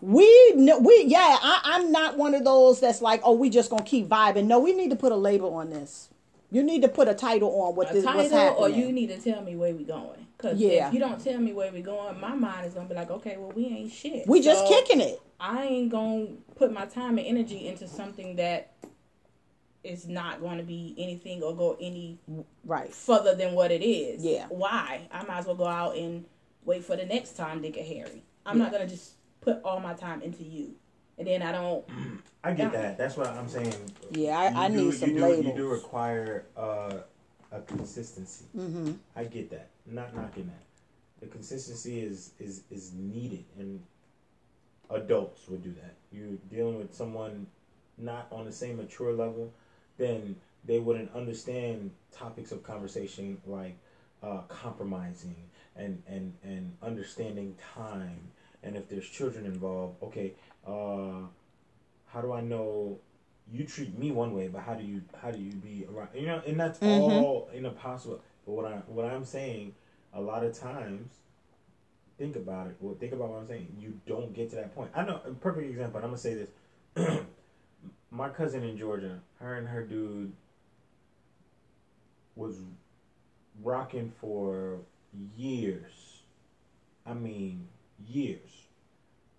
[0.00, 0.24] we
[0.56, 4.08] we yeah, I, I'm not one of those that's like, oh, we just gonna keep
[4.08, 4.46] vibing.
[4.46, 6.08] No, we need to put a label on this.
[6.50, 8.62] You need to put a title on what A this title, happening.
[8.62, 10.26] or you need to tell me where we going.
[10.36, 10.88] Because Yeah.
[10.88, 13.36] if you don't tell me where we going, my mind is gonna be like, okay,
[13.38, 14.26] well, we ain't shit.
[14.26, 15.20] we just kicking it.
[15.40, 18.72] I ain't gonna put my time and energy into something that
[19.84, 22.18] is not going to be anything or go any
[22.64, 22.92] Right.
[22.92, 24.24] further than what it is.
[24.24, 24.46] Yeah.
[24.48, 25.08] Why?
[25.10, 26.24] I might as well go out and
[26.64, 28.22] wait for the next time Dick get Harry.
[28.46, 30.74] I'm not gonna just put all my time into you,
[31.18, 31.84] and then I don't.
[32.44, 32.98] I get that.
[32.98, 33.74] That's what I'm saying.
[34.10, 36.98] Yeah, I- I do, need some you do, You do require uh,
[37.52, 38.46] a consistency.
[38.56, 38.92] Mm-hmm.
[39.14, 39.68] I get that.
[39.86, 40.62] Not knocking that.
[41.20, 43.80] The consistency is is is needed, and
[44.90, 45.94] adults would do that.
[46.12, 47.46] You're dealing with someone
[47.98, 49.52] not on the same mature level,
[49.98, 53.76] then they wouldn't understand topics of conversation like
[54.22, 55.36] uh, compromising
[55.76, 58.30] and and and understanding time.
[58.62, 60.34] And if there's children involved, okay,
[60.66, 61.26] uh,
[62.06, 62.98] how do I know?
[63.50, 66.10] You treat me one way, but how do you how do you be around?
[66.14, 67.20] You know, and that's Mhm.
[67.20, 68.20] all in a possible.
[68.46, 69.74] But what I what I'm saying,
[70.14, 71.18] a lot of times,
[72.18, 72.76] think about it.
[72.80, 73.74] Well, think about what I'm saying.
[73.78, 74.90] You don't get to that point.
[74.94, 75.96] I know a perfect example.
[75.98, 76.50] And I'm gonna say this.
[78.14, 80.34] My cousin in Georgia, her and her dude
[82.36, 82.58] was
[83.62, 84.80] rocking for
[85.34, 86.20] years.
[87.06, 87.68] I mean,
[88.06, 88.66] years.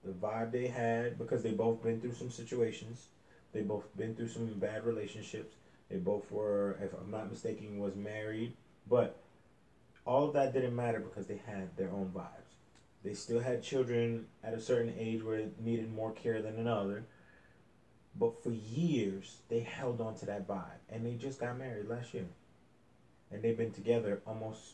[0.03, 3.09] The vibe they had because they both been through some situations.
[3.51, 5.53] They both been through some bad relationships.
[5.89, 8.53] They both were, if I'm not mistaken, was married.
[8.89, 9.17] But
[10.03, 12.57] all of that didn't matter because they had their own vibes.
[13.03, 17.03] They still had children at a certain age where it needed more care than another.
[18.19, 20.79] But for years, they held on to that vibe.
[20.89, 22.25] And they just got married last year.
[23.31, 24.73] And they've been together almost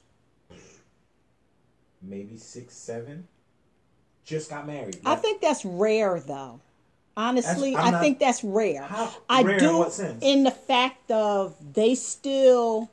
[2.02, 3.28] maybe six, seven.
[4.26, 5.00] Just got married.
[5.06, 6.60] I think that's rare, though.
[7.16, 8.84] Honestly, I'm not- think that's rare.
[8.84, 10.24] How- I rare in do sense?
[10.24, 12.90] in the fact of they still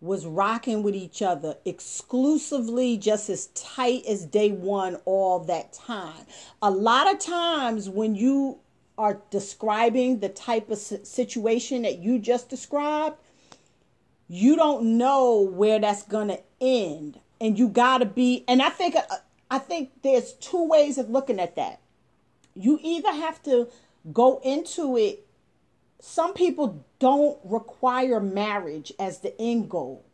[0.00, 6.26] was rocking with each other exclusively just as tight as day one all that time.
[6.62, 8.58] A lot of times when you
[9.00, 13.16] are describing the type of situation that you just described,
[14.28, 18.68] you don't know where that's going to end and you got to be and I
[18.68, 19.16] think uh,
[19.50, 21.80] I think there's two ways of looking at that.
[22.54, 23.68] You either have to
[24.12, 25.26] go into it
[26.02, 30.04] some people don't require marriage as the end goal.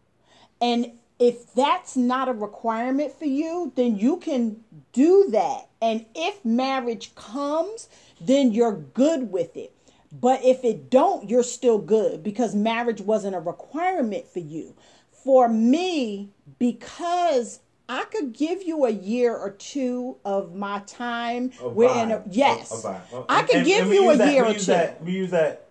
[0.60, 5.68] And if that's not a requirement for you, then you can do that.
[5.80, 7.88] And if marriage comes,
[8.20, 9.72] then you're good with it.
[10.12, 14.74] But if it don't, you're still good because marriage wasn't a requirement for you.
[15.10, 21.50] For me, because I could give you a year or two of my time.
[21.60, 23.26] A We're in a, yes, A- a vibe.
[23.28, 24.60] I could and- give and you a that- year or two.
[24.66, 25.66] That, we use that.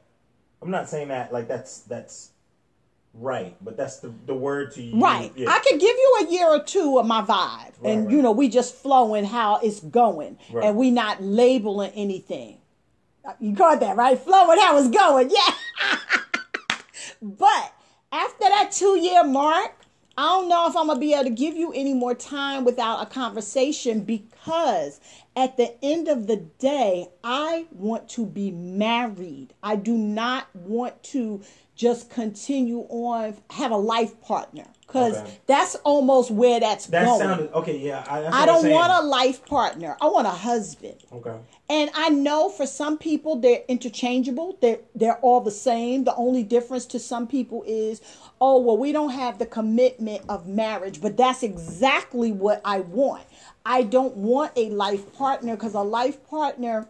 [0.61, 2.31] I'm not saying that like that's that's
[3.19, 4.95] right, but that's the the word to use.
[4.95, 5.31] Right.
[5.35, 5.49] Yeah.
[5.49, 7.73] I could give you a year or two of my vibe.
[7.83, 8.15] and right.
[8.15, 10.37] you know, we just flowing how it's going.
[10.51, 10.65] Right.
[10.65, 12.59] And we not labeling anything.
[13.39, 14.19] You caught that, right?
[14.19, 15.31] Flowing how it's going.
[15.31, 16.77] Yeah.
[17.21, 17.73] but
[18.11, 19.84] after that two year mark,
[20.17, 23.01] I don't know if I'm gonna be able to give you any more time without
[23.01, 24.99] a conversation because
[25.35, 29.53] at the end of the day, I want to be married.
[29.61, 31.41] I do not want to
[31.75, 35.39] just continue on have a life partner because Okay.
[35.47, 37.19] that's almost where that's that going.
[37.19, 37.77] sounded okay.
[37.77, 39.97] Yeah, I, I don't want a life partner.
[39.99, 40.95] I want a husband.
[41.11, 41.35] Okay.
[41.67, 44.57] And I know for some people they're interchangeable.
[44.61, 46.03] They're they're all the same.
[46.03, 48.01] The only difference to some people is,
[48.39, 53.23] oh well, we don't have the commitment of marriage, but that's exactly what I want.
[53.65, 56.87] I don't want a life partner because a life partner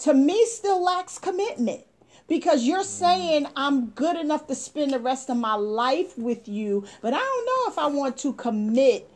[0.00, 1.84] to me still lacks commitment.
[2.26, 3.04] Because you're mm-hmm.
[3.04, 7.18] saying I'm good enough to spend the rest of my life with you, but I
[7.18, 9.08] don't know if I want to commit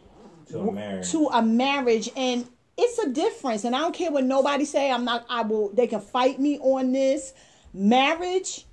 [0.48, 1.10] To a marriage.
[1.12, 5.04] to a marriage and it's a difference and i don't care what nobody say i'm
[5.04, 7.32] not i will they can fight me on this.
[7.76, 8.66] Marriage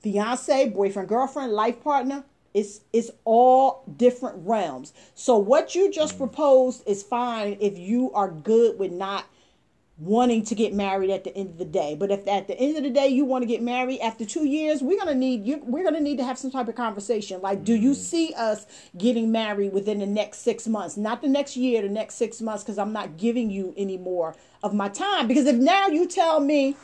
[0.00, 4.92] fiance boyfriend girlfriend life partner it's it's all different realms.
[5.14, 6.18] So what you just mm.
[6.18, 9.26] proposed is fine if you are good with not
[9.98, 11.96] wanting to get married at the end of the day.
[11.98, 14.46] But if at the end of the day you want to get married after two
[14.46, 15.60] years, we're gonna need you.
[15.64, 17.40] We're gonna need to have some type of conversation.
[17.42, 18.00] Like, do you mm-hmm.
[18.00, 20.96] see us getting married within the next six months?
[20.96, 24.36] Not the next year, the next six months, because I'm not giving you any more
[24.62, 25.26] of my time.
[25.26, 26.76] Because if now you tell me,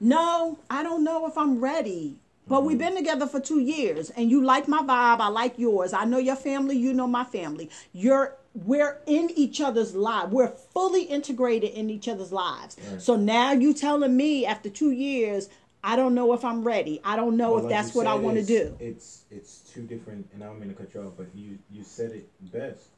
[0.00, 2.16] no, I don't know if I'm ready.
[2.48, 2.94] But we've mm-hmm.
[2.94, 5.92] been together for two years and you like my vibe, I like yours.
[5.92, 7.70] I know your family, you know my family.
[7.92, 10.32] You're we're in each other's lives.
[10.32, 12.76] We're fully integrated in each other's lives.
[12.98, 15.48] So now you telling me after two years,
[15.84, 17.00] I don't know if I'm ready.
[17.04, 18.76] I don't know But if like that's what I want to do.
[18.78, 21.82] It's it's two different, and I don't mean to cut you off, but you you
[21.82, 22.88] said it best.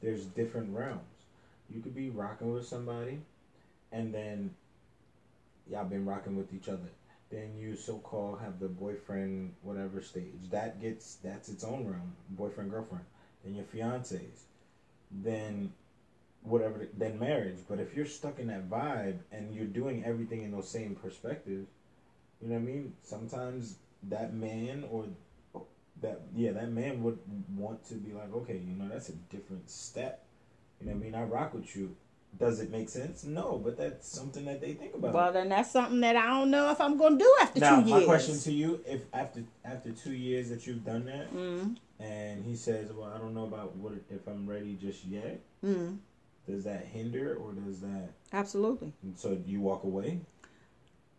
[0.00, 1.00] There's different realms.
[1.68, 3.20] You could be rocking with somebody,
[3.92, 4.54] and then
[5.70, 6.88] y'all been rocking with each other.
[7.30, 10.50] Then you so called have the boyfriend whatever stage.
[10.50, 12.14] That gets that's its own realm.
[12.30, 13.04] Boyfriend girlfriend.
[13.44, 14.44] Then your fiancés.
[15.10, 15.72] Then
[16.42, 16.86] whatever.
[16.96, 17.58] than marriage.
[17.68, 21.68] But if you're stuck in that vibe and you're doing everything in those same perspectives,
[22.40, 22.94] you know what I mean?
[23.02, 25.06] Sometimes that man or
[26.00, 27.18] that yeah, that man would
[27.56, 30.24] want to be like, okay, you know, that's a different step.
[30.80, 31.14] You know what I mean?
[31.14, 31.94] I rock with you.
[32.38, 33.24] Does it make sense?
[33.24, 35.12] No, but that's something that they think about.
[35.12, 37.82] Well, then that's something that I don't know if I'm going to do after now,
[37.82, 41.76] two my question to you: If after after two years that you've done that, Mm,
[41.98, 45.98] and he says, "Well, I don't know about what if I'm ready just yet," mm,
[46.46, 48.10] does that hinder or does that?
[48.32, 48.92] absolutely.
[49.16, 50.20] So you walk away?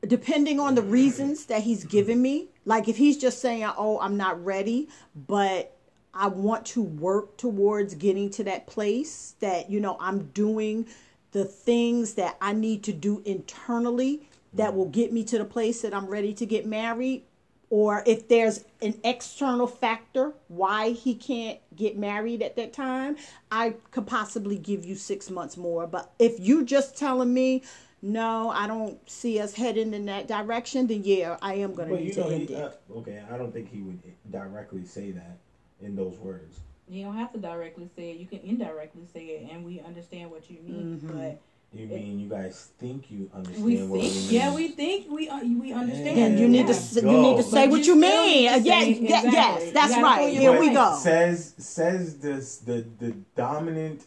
[0.08, 4.17] depending on the reasons that he's given me like if he's just saying oh i'm
[4.17, 5.78] not ready but
[6.13, 10.86] i want to work towards getting to that place that you know i'm doing
[11.32, 14.21] the things that i need to do internally
[14.54, 17.24] that will get me to the place that i'm ready to get married.
[17.69, 23.15] Or if there's an external factor why he can't get married at that time
[23.50, 25.88] i could possibly give you six months more.
[25.88, 27.63] But if you're just telling me
[28.02, 31.95] no i don't see us heading in that direction then yeah i am going to
[31.95, 32.58] need you to end it.
[32.58, 35.38] uh, okay, I don't think he would directly say that
[35.84, 36.60] in those words.
[36.88, 38.17] You don't have to directly say it.
[38.17, 41.00] You can indirectly say it, and we understand what you mean.
[41.04, 41.08] Mhm.
[41.17, 41.41] But
[41.74, 44.30] You mean you guys think you understand we what think, we mean?
[44.30, 46.17] yeah, we think we uh, we understand.
[46.20, 46.80] And you need to yeah.
[46.80, 48.28] s- you need to say But what you you mean.
[48.28, 49.72] need Uh, yeah, yeah, exactly.
[49.74, 50.30] yes, You right.
[50.34, 50.98] Here your we go.
[51.02, 54.04] Says says this the the dominant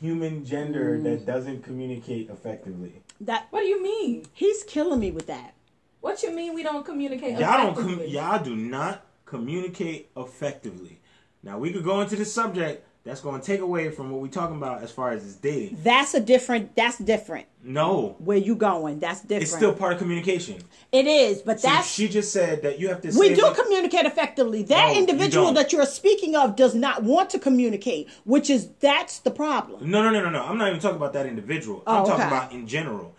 [0.00, 1.02] human gender Mm.
[1.04, 2.92] that doesn't communicate effectively.
[3.20, 4.24] That What do you mean?
[4.32, 5.52] he's killing me with that.
[6.00, 7.38] What you mean we don't communicate?
[7.38, 11.00] Y'all don't com- y'all do not communicate effectively.
[11.42, 14.28] Now we could go into the subject that's going to take away from what we're
[14.28, 15.78] talking about as far as this dating.
[15.82, 16.74] That's a different.
[16.76, 17.46] That's different.
[17.62, 18.98] No, Where you going?
[18.98, 19.42] That's different.
[19.42, 20.58] it's still part of communication.
[20.92, 23.18] It is, but So that's she just said that you have to.
[23.18, 24.62] we do communicate effectively.
[24.64, 25.54] That No, you individual don't.
[25.54, 29.90] that you're speaking of does not want to communicate, which is that's the problem.
[29.90, 30.42] No, no, no, no, no.
[30.44, 31.82] I'm not even talking about that individual.
[31.86, 32.36] Oh, I'm talking okay.
[32.36, 33.14] about in general.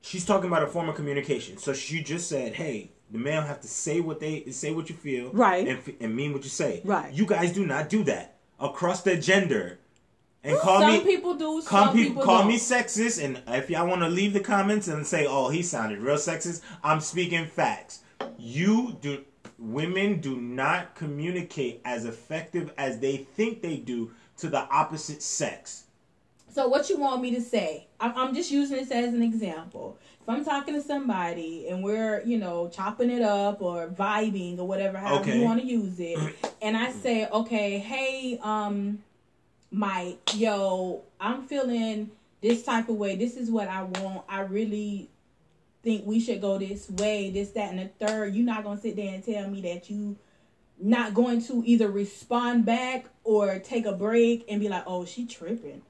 [0.00, 1.58] She's talking about a form of communication.
[1.58, 4.94] So she just said, "Hey, the male have to say what they say, what you
[4.96, 5.66] feel, Right.
[5.66, 6.82] and, and mean what you say.
[6.84, 7.12] Right.
[7.12, 9.78] You guys do not do that across the gender,
[10.44, 11.60] and call Some me people do.
[11.62, 12.48] Some people people call don't.
[12.48, 13.22] me sexist.
[13.22, 16.60] And if y'all want to leave the comments and say, "Oh, he sounded real sexist,"
[16.82, 18.00] I'm speaking facts.
[18.38, 19.24] You do.
[19.58, 25.84] Women do not communicate as effective as they think they do to the opposite sex.
[26.50, 27.88] So what you want me to say?
[27.98, 29.98] I'm, I'm just using this as an example.
[30.28, 34.66] If I'm talking to somebody and we're, you know, chopping it up or vibing or
[34.66, 35.38] whatever, however Okay.
[35.38, 36.18] you want to use it,
[36.62, 38.98] and I say, okay, hey, um,
[39.70, 42.10] Mike, yo, I'm feeling
[42.42, 43.16] this type of way.
[43.16, 44.24] This is what I want.
[44.28, 45.08] I really
[45.82, 48.34] think we should go this way, this, that, and the third.
[48.34, 50.18] You're not gonna sit there and tell me that you
[50.78, 55.24] not going to either respond back or take a break and be like, oh, she
[55.24, 55.80] tripping.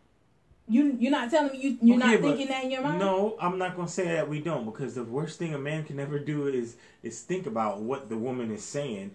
[0.69, 2.99] You you're not telling me you you're Okay, not thinking that in your mind.
[2.99, 5.99] No, I'm not gonna say that we don't because the worst thing a man can
[5.99, 9.13] ever do is is think about what the woman is saying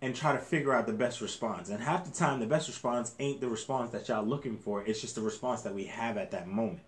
[0.00, 1.68] and try to figure out the best response.
[1.70, 4.84] And half the time, the best response ain't the response that y'all looking for.
[4.84, 6.80] It's just the response that we have at that moment.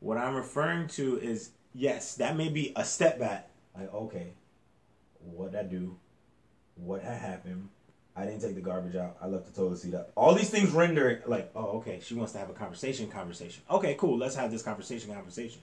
[0.00, 3.48] What I'm referring to is yes, that may be a step back.
[3.76, 4.32] Like okay,
[5.20, 5.98] what I do,
[6.74, 7.68] what happened.
[8.16, 9.16] I didn't take the garbage out.
[9.20, 10.10] I left the toilet seat up.
[10.14, 13.62] All these things render like, oh, okay, she wants to have a conversation, conversation.
[13.70, 15.60] Okay, cool, let's have this conversation, conversation.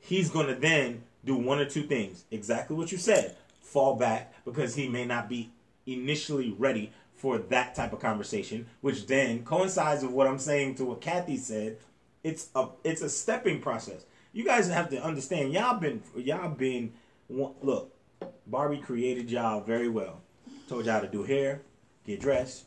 [0.00, 2.24] He's gonna then do one or two things.
[2.30, 3.36] Exactly what you said.
[3.60, 5.50] Fall back because he may not be
[5.86, 10.84] initially ready for that type of conversation, which then coincides with what I'm saying to
[10.84, 11.78] what Kathy said.
[12.22, 14.04] It's a it's a stepping process.
[14.32, 15.52] You guys have to understand.
[15.52, 16.92] Y'all been y'all been
[17.28, 17.94] look.
[18.46, 20.20] Barbie created y'all very well.
[20.68, 21.62] Told y'all to do hair,
[22.06, 22.64] get dressed.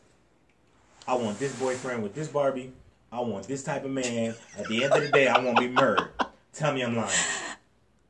[1.08, 2.74] I want this boyfriend with this Barbie.
[3.12, 4.36] I want this type of man.
[4.58, 6.10] At the end of the day, I want to be murdered.
[6.54, 7.10] Tell me I'm lying.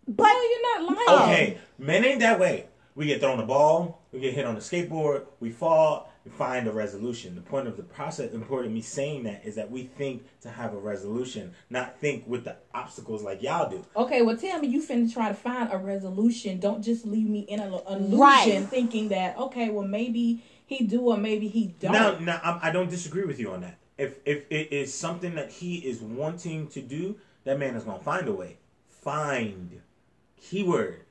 [0.07, 1.21] But no, you're not lying.
[1.23, 2.67] Okay, men ain't that way.
[2.95, 6.67] We get thrown a ball, we get hit on the skateboard, we fall, we find
[6.67, 7.35] a resolution.
[7.35, 10.73] The point of the process, important me saying that, is that we think to have
[10.73, 13.85] a resolution, not think with the obstacles like y'all do.
[13.95, 16.59] Okay, well, tell me you finna try to find a resolution.
[16.59, 18.67] Don't just leave me in an illusion Right.
[18.67, 21.93] thinking that okay, well maybe he do or maybe he don't.
[21.93, 23.77] Now, now I don't disagree with you on that.
[23.97, 27.99] If if it is something that he is wanting to do, that man is gonna
[27.99, 28.58] find a way.
[29.01, 29.82] Find,
[30.39, 31.06] keyword,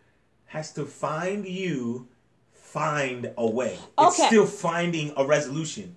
[0.47, 2.07] has to find you.
[2.53, 3.79] Find a way.
[3.99, 4.09] Okay.
[4.09, 5.97] It's still finding a resolution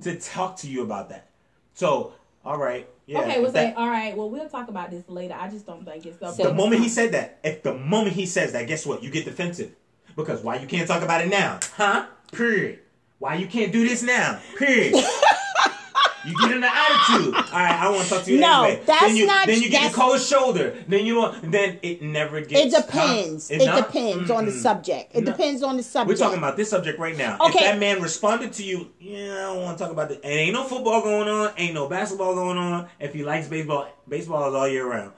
[0.00, 1.30] to talk to you about that.
[1.74, 2.12] So,
[2.44, 3.20] all right, yeah.
[3.20, 4.16] okay, we'll that- say all right.
[4.16, 5.36] Well, we'll talk about this later.
[5.36, 8.24] I just don't think it's the the moment he said that, if the moment he
[8.26, 9.02] says that, guess what?
[9.02, 9.74] You get defensive.
[10.14, 11.58] Because why you can't talk about it now?
[11.74, 12.06] Huh?
[12.32, 12.80] Period.
[13.18, 14.40] Why you can't do this now?
[14.56, 14.94] Period.
[16.24, 17.34] you get in the attitude.
[17.34, 18.82] All right, I want to talk to you No, anyway.
[18.86, 20.76] that's then you, not- Then you get the cold shoulder.
[20.86, 21.50] Then you want.
[21.50, 22.72] Then it never gets.
[22.74, 23.50] it depends.
[23.50, 23.86] It not?
[23.86, 25.16] depends on the subject.
[25.16, 25.32] It No.
[25.32, 26.08] depends on the subject.
[26.08, 27.38] We're talking about this subject right now.
[27.40, 27.58] Okay.
[27.58, 30.18] If that man responded to you, yeah, I don't want to talk about this.
[30.22, 32.88] And ain't no football going on, ain't no basketball going on.
[33.00, 35.12] If he likes baseball, baseball is all year round.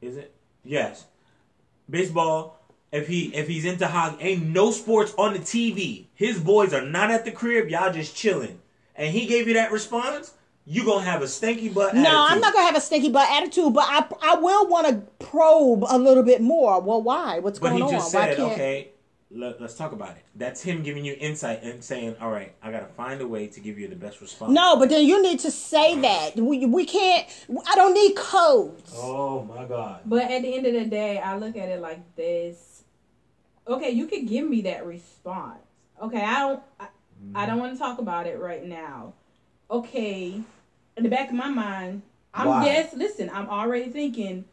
[0.00, 0.34] Is it?
[0.64, 1.06] Yes.
[1.90, 2.58] Baseball.
[2.92, 6.04] If he if he's into hockey, ain't no sports on the TV.
[6.14, 7.68] His boys are not at the crib.
[7.70, 8.60] Y'all just chilling.
[8.94, 10.34] And he gave you that response.
[10.66, 11.94] You gonna have a stinky butt.
[11.94, 12.14] No, attitude.
[12.14, 15.84] I'm not gonna have a stinky butt attitude, but I I will want to probe
[15.88, 16.80] a little bit more.
[16.80, 17.38] Well, why?
[17.40, 17.90] What's But going he on?
[17.90, 18.52] just why said, can't?
[18.52, 18.88] okay,
[19.30, 20.22] let, us talk about it.
[20.36, 23.60] That's him giving you insight and saying, all right, I gotta find a way to
[23.60, 24.52] give you the best response.
[24.52, 27.26] No, but then you need to say that we we can't.
[27.66, 28.92] I don't need codes.
[28.96, 30.02] Oh my god.
[30.04, 32.71] But at the end of the day, I look at it like this.
[33.66, 35.62] Okay, you could give me that response.
[36.02, 36.62] Okay, I don't.
[36.80, 36.86] I,
[37.34, 39.14] I don't want to talk about it right now.
[39.70, 40.40] Okay,
[40.96, 42.02] in the back of my mind,
[42.34, 42.64] I'm Why?
[42.64, 42.92] yes.
[42.94, 44.44] Listen, I'm already thinking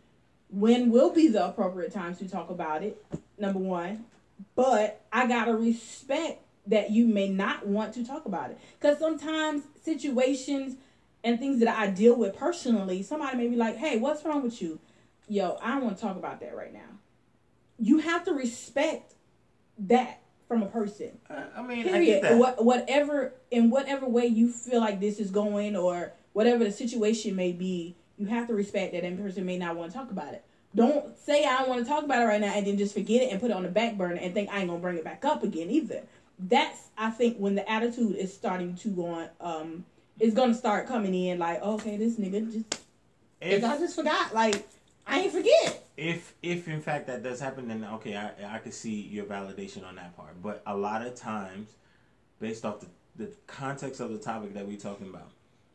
[0.52, 3.04] when will be the appropriate time to talk about it.
[3.38, 4.06] Number one,
[4.56, 8.60] but I gotta respect that you may not want to talk about it.
[8.80, 10.76] Because sometimes situations
[11.24, 14.62] and things that I deal with personally, somebody may be like, hey, what's wrong with
[14.62, 14.80] you?
[15.28, 16.99] Yo, I don't want to talk about that right now.
[17.80, 19.14] You have to respect
[19.80, 21.18] that from a person.
[21.30, 22.24] Uh, I mean, I get Period.
[22.24, 22.38] that.
[22.38, 27.36] What, whatever, in whatever way you feel like this is going or whatever the situation
[27.36, 30.34] may be, you have to respect that that person may not want to talk about
[30.34, 30.44] it.
[30.76, 33.24] Don't say I don't want to talk about it right now and then just forget
[33.24, 35.04] it and put it on the back burner and think I ain't gonna bring it
[35.04, 36.04] back up again either.
[36.38, 39.86] That's I think when the attitude is starting to go on, um,
[40.20, 42.82] it's gonna start coming in like, okay, this nigga just
[43.42, 44.34] if, I just forgot.
[44.34, 44.68] Like
[45.08, 45.84] I ain't forget.
[45.98, 49.86] if if in fact that does happen, then okay, I I could see your validation
[49.86, 50.42] on that part.
[50.42, 51.70] But a lot of times,
[52.40, 55.32] based off the the context of the topic that we're talking about,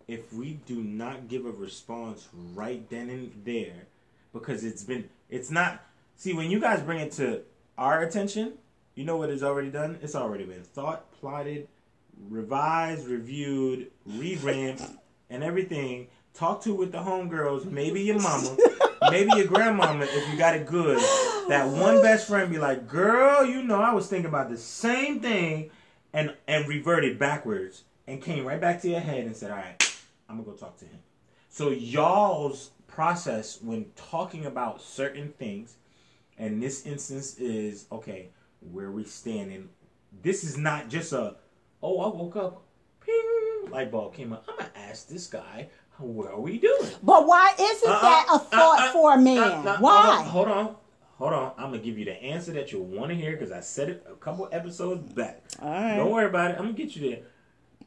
[0.08, 3.86] if we do not give a response right then and there,
[4.32, 5.82] because it's been it's not
[6.16, 7.42] see when you guys bring it to
[7.76, 8.54] our attention,
[8.94, 9.98] you know what it's already done.
[10.02, 11.68] It's already been thought, plotted,
[12.30, 14.84] revised, reviewed, revamped,
[15.28, 16.08] and everything.
[16.35, 18.57] Talk to with the homegirls, maybe your mama,
[19.09, 20.99] maybe your grandmama if you got it good.
[21.49, 25.20] That one best friend be like, "Girl, you know I was thinking about the same
[25.20, 25.70] thing,"
[26.12, 29.80] and and reverted backwards and came right back to your head and said, "All right,
[30.28, 30.99] I'm gonna go talk to him."
[31.51, 35.76] So y'all's process when talking about certain things,
[36.37, 38.30] and this instance is okay,
[38.72, 39.68] where we standing.
[40.22, 41.37] This is not just a,
[41.80, 42.62] oh, I woke up,
[43.05, 44.45] ping, light bulb came up.
[44.49, 45.68] I'm gonna ask this guy,
[45.99, 46.90] what are we doing?
[47.03, 49.38] But why isn't Uh-uh, that a thought uh-uh, for a man?
[49.38, 50.22] uh, uh, why?
[50.22, 50.76] Hold on, hold on.
[51.18, 51.53] Hold on.
[51.57, 54.07] I'm gonna give you the answer that you'll want to hear because I said it
[54.11, 55.42] a couple episodes back.
[55.62, 55.97] All right.
[55.97, 56.55] Don't worry about it.
[56.59, 57.20] I'm gonna get you there.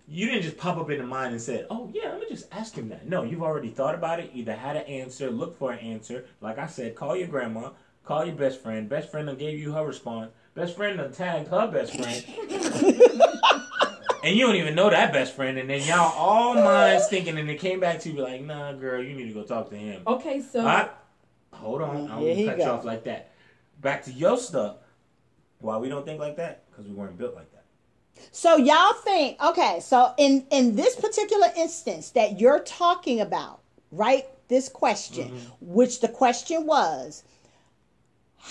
[0.08, 2.45] You didn't just pop up in the mind and said, "Oh yeah, let me just
[2.53, 4.32] ask him that." No, you've already thought about it.
[4.34, 6.26] Either had an answer, look for an answer.
[6.39, 7.72] Like I said, call your grandma,
[8.05, 8.88] call your best friend.
[8.88, 10.32] Best friend done gave you her response.
[10.55, 12.24] Best friend done tagged her best friend.
[14.28, 15.57] and you don't even know that best friend.
[15.57, 19.01] And then y'all all minds thinking, and it came back to you like, "Nah, girl,
[19.01, 20.89] you need to go talk to him." Okay, so I,
[21.53, 23.32] hold on, I Here he won't cut you off like that.
[23.82, 24.78] Back to your stuff.
[25.59, 26.69] Why we don't think like that?
[26.69, 27.63] Because we weren't built like that.
[28.32, 29.80] So y'all think okay?
[29.80, 33.61] So in in this particular instance that you're talking about,
[33.91, 34.25] right?
[34.49, 35.73] This question, Mm-hmm.
[35.73, 37.23] which the question was,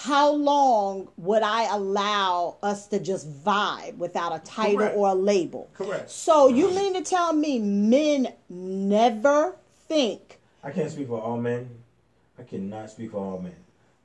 [0.02, 4.96] how long would I allow us to just vibe without a title Correct.
[4.96, 5.70] or a label?
[5.74, 6.10] Correct.
[6.10, 9.56] So you mean to tell me men never
[9.88, 11.70] think I can't speak for all men.
[12.38, 13.56] I cannot speak for all men,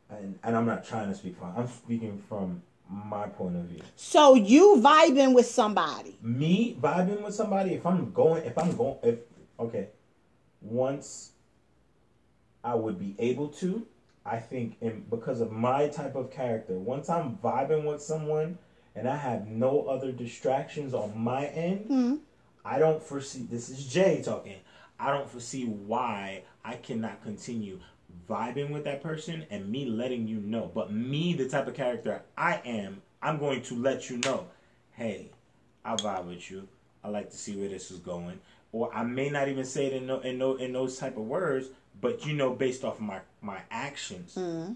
[0.10, 1.52] and and I'm not trying to speak for.
[1.58, 3.82] I'm speaking from my point of view.
[3.96, 6.18] so you vibing with somebody?
[6.22, 7.74] Me vibing with somebody.
[7.74, 9.20] If I'm going, if I'm going, if
[9.60, 9.88] okay,
[10.62, 11.32] once
[12.64, 13.86] I would be able to.
[14.26, 18.58] I think, and because of my type of character, once I'm vibing with someone
[18.96, 22.16] and I have no other distractions on my end, hmm.
[22.64, 23.48] I don't foresee.
[23.50, 24.58] This is Jay talking.
[25.00, 27.80] I don't foresee why I cannot continue
[28.30, 30.70] vibing with that person and me letting you know.
[30.74, 34.48] But me, the type of character I am, I'm going to let you know.
[34.92, 35.32] Hey,
[35.84, 36.68] I vibe with you.
[37.04, 38.40] I like to see where this is going.
[38.72, 41.24] Or I may not even say it in no, in, no, in those type of
[41.24, 41.70] words,
[42.02, 44.36] but you know, based off my my actions.
[44.36, 44.74] Mm-hmm.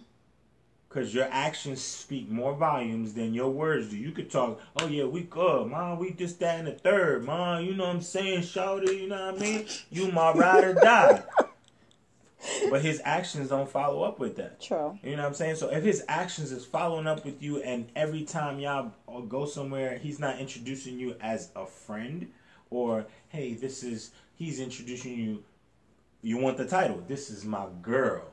[0.89, 3.97] Cause your actions speak more volumes than your words do.
[3.97, 5.97] You could talk, oh yeah, we good, man.
[5.97, 7.65] We just that and the third, man.
[7.65, 9.01] You know what I'm saying, shouty.
[9.01, 9.65] You know what I mean?
[9.91, 11.23] You my ride or die.
[12.69, 14.61] but his actions don't follow up with that.
[14.61, 14.97] True.
[15.03, 15.55] You know what I'm saying?
[15.55, 18.91] So if his actions is following up with you, and every time y'all
[19.27, 22.31] go somewhere, he's not introducing you as a friend,
[22.69, 25.43] or hey, this is he's introducing you.
[26.25, 27.03] You want the title?
[27.07, 28.23] This is my girl.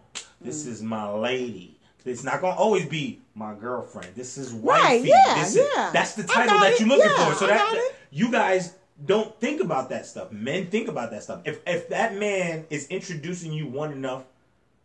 [0.40, 0.70] This hmm.
[0.70, 1.78] is my lady.
[2.07, 4.14] It's not gonna always be my girlfriend.
[4.14, 5.09] This is Right, wifey.
[5.09, 5.90] yeah, This is- yeah.
[5.93, 7.34] That's the title that you're looking yeah, for.
[7.34, 7.95] So that, got that- it.
[8.11, 8.74] you guys
[9.05, 10.32] don't think about that stuff.
[10.32, 11.43] Men think about that stuff.
[11.45, 14.24] If if that man is introducing you one enough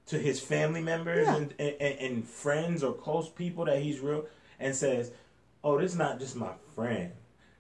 [0.08, 1.36] to his family members Yeah.
[1.38, 4.26] and, and, and friends or close people that he's real
[4.60, 5.12] and says,
[5.64, 7.14] "Oh, this is not just my friend.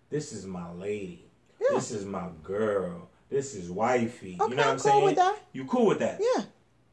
[0.09, 1.23] This is my lady.
[1.61, 1.67] Yeah.
[1.71, 3.09] This is my girl.
[3.29, 5.03] This is wifey." Okay, you know what I'm I'm cool saying?
[5.05, 5.37] with that.
[5.53, 6.19] You cool with that?
[6.35, 6.43] Yeah.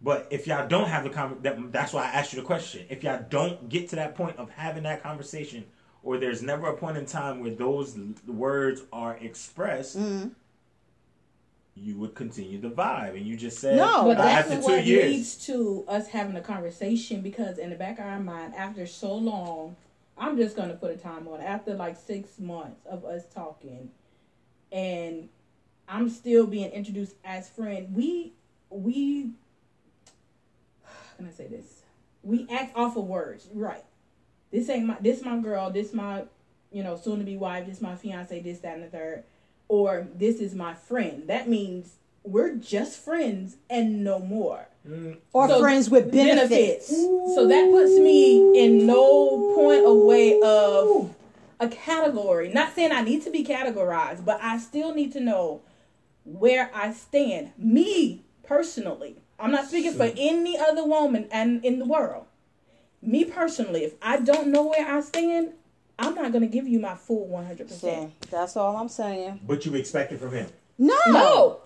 [0.02, 2.86] But if y'all don't have the con- that, that's why I asked you the question.
[2.90, 5.64] If y'all don't get to that point of having that conversation,
[6.02, 10.28] or there's never a point in time where those l- words are expressed, Mm-hmm.
[11.76, 14.84] you would continue the vibe, and you just said, No, But that's after two what
[14.84, 18.86] years, leads to us having a conversation because in the back of our mind, after
[18.86, 19.74] so long,
[20.18, 21.40] I'm just gonna put a time on.
[21.40, 23.90] After like six months of us talking,
[24.70, 25.28] and
[25.88, 27.94] I'm still being introduced as friend.
[27.94, 28.32] We
[28.70, 29.30] we
[31.16, 31.82] can I say this?
[32.22, 33.84] We act off of words, right?
[34.50, 35.70] This ain't my this my girl.
[35.70, 36.24] This my
[36.74, 39.22] you know, soon to be wife, this my fiance, this, that, and the third,
[39.68, 41.22] or this is my friend.
[41.28, 44.66] That means we're just friends and no more.
[44.86, 46.88] Mm, Or So, friends with benefits.
[46.88, 51.14] So that puts me in no point away of
[51.60, 52.48] a category.
[52.52, 55.60] Not saying I need to be categorized, but I still need to know
[56.24, 57.52] where I stand.
[57.56, 62.26] Me personally, I'm not speaking for any other woman and in the world.
[63.02, 65.52] Me personally, if I don't know where I stand,
[65.98, 67.68] I'm not gonna give you my full 100.
[67.68, 69.40] So percent that's all I'm saying.
[69.46, 70.46] But you expect it from him.
[70.78, 70.98] No.
[71.06, 71.60] No,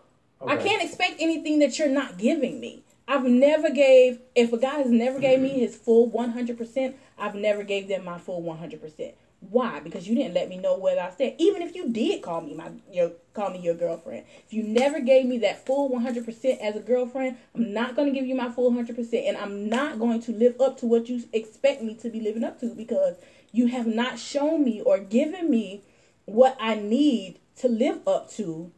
[0.46, 2.82] I can't expect anything that you're not giving me.
[3.06, 5.60] I've never gave if a guy has never gave me mm-hmm.
[5.60, 9.12] his full 100%, I've never gave them my full 100%.
[9.40, 9.80] Why?
[9.80, 11.34] Because you didn't let me know where I stand.
[11.38, 15.00] Even if you did call me my your call me your girlfriend, if you never
[15.00, 18.50] gave me that full 100% as a girlfriend, I'm not going to give you my
[18.50, 22.10] full 100% and I'm not going to live up to what you expect me to
[22.10, 23.16] be living up to because
[23.52, 25.84] you have not shown me or given me
[26.24, 28.72] what I need to live up to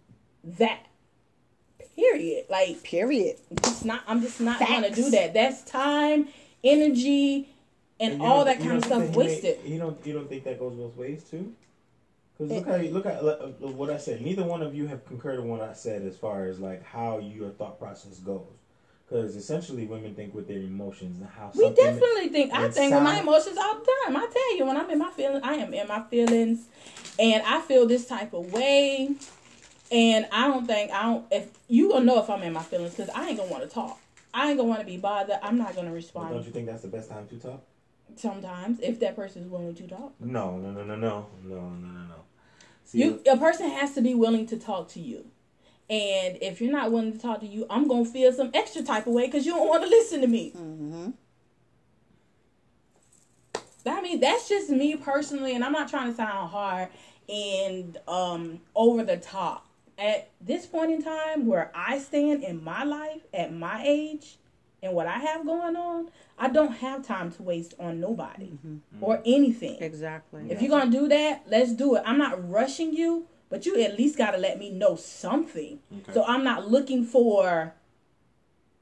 [0.45, 0.87] that
[1.97, 2.47] period.
[2.49, 3.37] Like Period.
[3.51, 5.35] it's not I'm just not gonna do that.
[5.35, 6.29] That's time,
[6.63, 7.49] energy,
[8.01, 9.59] and, And all that kind of stuff wasted.
[9.65, 11.55] you don't you don't think that goes both ways too?
[12.37, 14.23] Because look how you look at uh, uh, what I said.
[14.23, 17.19] Neither one of you have concurred on what I said as far as like how
[17.19, 18.47] your thought process goes.
[19.07, 23.03] Because essentially, women think with their emotions and how We definitely think I think with
[23.03, 24.17] my emotions all the time.
[24.17, 26.67] I tell you, when I'm in my feelings, I am in my feelings,
[27.19, 29.11] and I feel this type of way.
[29.93, 31.27] And I don't think I don't.
[31.31, 33.69] If you gonna know if I'm in my feelings, because I ain't gonna want to
[33.69, 33.99] talk.
[34.33, 35.41] I ain't gonna want to be bothered.
[35.43, 36.31] I'm not gonna But respond.
[36.31, 37.63] don't you think that's the best time to talk?
[38.17, 41.71] Sometimes, if that person is willing to talk, No, no, no, no, no, no, no,
[41.71, 42.15] no, no.
[42.85, 45.27] See, you a person has to be willing to talk to you.
[45.89, 49.07] And if you're not willing to talk to you, I'm gonna feel some extra type
[49.07, 50.53] of way because you don't want to listen to me.
[50.57, 51.11] Mm-hmm.
[53.87, 56.89] I mean, that's just me personally, and I'm not trying to sound hard
[57.29, 59.67] and um over the top.
[59.99, 64.39] At this point in time, where I stand in my life, at my age,
[64.83, 68.75] and what I have going on, I don't have time to waste on nobody mm-hmm.
[68.75, 69.03] mm.
[69.03, 69.81] or anything.
[69.81, 70.51] Exactly.
[70.51, 72.03] If you're gonna do that, let's do it.
[72.07, 75.81] I'm not rushing you, but you at least gotta let me know something.
[75.93, 76.13] Okay.
[76.13, 77.75] So I'm not looking for,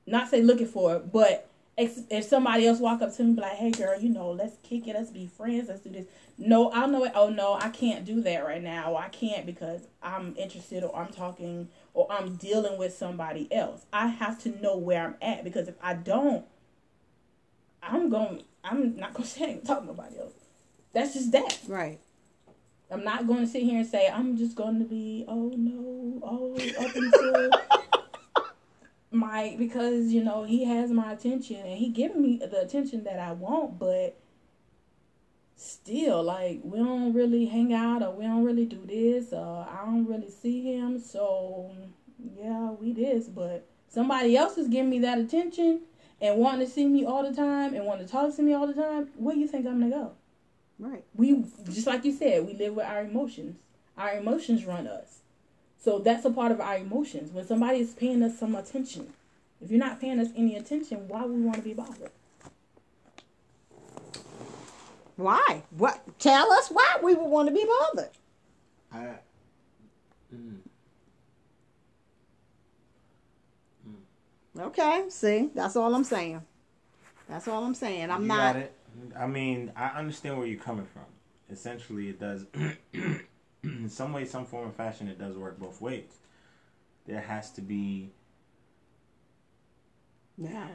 [0.07, 3.43] not say looking for, but ex- if somebody else walk up to me and be
[3.43, 6.71] like, "Hey, girl, you know, let's kick it, let's be friends, let's do this." No,
[6.71, 7.13] I'll know it.
[7.15, 8.97] Oh no, I can't do that right now.
[8.97, 11.69] I can't because I'm interested, or I'm talking,
[11.99, 13.85] or I'm dealing with somebody else.
[13.93, 16.47] I have to know where I'm at because if I don't,
[17.83, 18.45] I'm going.
[18.63, 20.33] I'm not gonna say I ain't talk to nobody else.
[20.93, 21.59] That's just that.
[21.67, 21.99] right.
[22.89, 26.21] I'm not going to sit here and say I'm just going to be oh no
[26.23, 27.51] oh up until
[29.11, 33.19] Mike because you know he has my attention and he giving me the attention that
[33.19, 34.17] I want, but
[35.59, 39.85] still like we don't really hang out or we don't really do this or I
[39.85, 40.99] don't really see him.
[41.01, 41.73] So
[42.39, 45.81] yeah, we this, but somebody else is giving me that attention
[46.21, 48.67] and wanting to see me all the time and wanting to talk to me all
[48.67, 49.09] the time.
[49.17, 50.13] Where you think I'm gonna go?
[50.81, 51.05] Right.
[51.17, 53.57] we just like you said, we live with our emotions.
[53.97, 55.19] Our emotions run us.
[55.77, 57.33] So that's a part of our emotions.
[57.33, 59.13] When somebody is paying us some attention,
[59.61, 62.13] if you're not paying us any attention, why would we want to be bothered?
[65.19, 65.65] Why?
[65.77, 66.01] What?
[66.21, 68.11] Tell us why we would want to be bothered.
[68.93, 69.19] I,
[70.35, 70.57] mm,
[74.59, 75.05] Okay.
[75.09, 76.41] See, that's all I'm saying.
[77.29, 78.11] That's all I'm saying.
[78.11, 78.55] I'm you not.
[78.55, 78.73] got it.
[79.19, 81.03] I mean, I understand where you're coming from.
[81.51, 82.47] Essentially, it does.
[83.65, 86.19] in some way, some form of fashion, it does work both ways.
[87.07, 88.11] There has to be.
[90.37, 90.67] Yeah.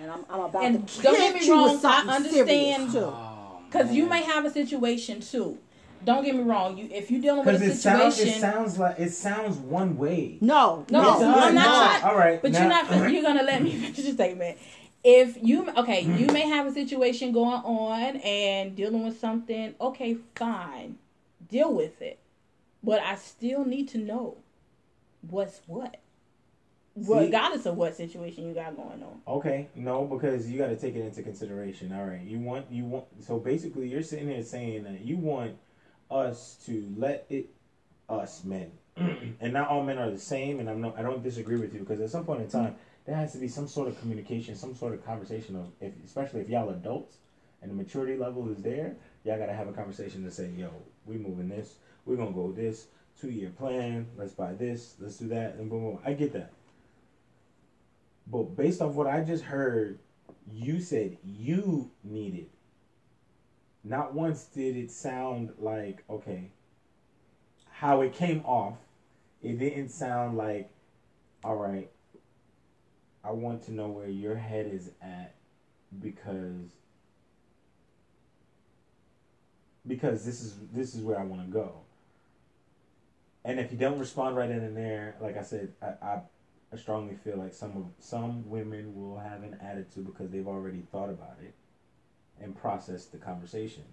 [0.00, 2.98] And I'm, I'm about And to don't get me you wrong, I understand- serious, too.
[3.00, 3.33] Oh,
[3.74, 5.58] Because you may have a situation too.
[6.04, 6.76] Don't get me wrong.
[6.78, 9.96] You if you're dealing with a it sounds, situation, it sounds like it sounds one
[9.96, 10.38] way.
[10.40, 12.04] No, No, it It I'm does not.
[12.04, 13.10] All right, But now- you're not.
[13.12, 14.58] You're gonna let me finish the statement.
[15.02, 19.74] If you okay, you may have a situation going on and dealing with something.
[19.80, 20.98] Okay, fine,
[21.50, 22.18] deal with it.
[22.82, 24.36] But I still need to know
[25.22, 25.96] what's what,
[26.96, 29.20] regardless of what situation you got going on.
[29.26, 31.92] Okay, no, because you got to take it into consideration.
[31.92, 35.56] All right, you want you want so basically you're sitting here saying that you want
[36.10, 37.46] us to let it
[38.08, 40.60] us men, and not all men are the same.
[40.60, 42.76] And I'm not I don't disagree with you because at some point in time
[43.06, 46.40] there has to be some sort of communication, some sort of conversation of if especially
[46.40, 47.16] if y'all adults
[47.60, 50.68] and the maturity level is there, y'all got to have a conversation to say, yo,
[51.06, 52.86] we moving this, we're gonna go this
[53.18, 55.98] two year plan, let's buy this, let's do that, and boom, boom.
[56.04, 56.50] I get that.
[58.26, 59.98] But based off what I just heard,
[60.50, 62.48] you said you needed
[63.84, 66.50] not once did it sound like okay.
[67.70, 68.78] How it came off,
[69.42, 70.70] it didn't sound like,
[71.44, 71.90] all right.
[73.22, 75.34] I want to know where your head is at
[76.00, 76.72] because
[79.86, 81.80] because this is this is where I want to go.
[83.44, 86.20] And if you don't respond right in and there, like I said, I, I
[86.74, 90.82] I strongly feel like some of some women will have an attitude because they've already
[90.90, 91.54] thought about it
[92.42, 93.84] and processed the conversation.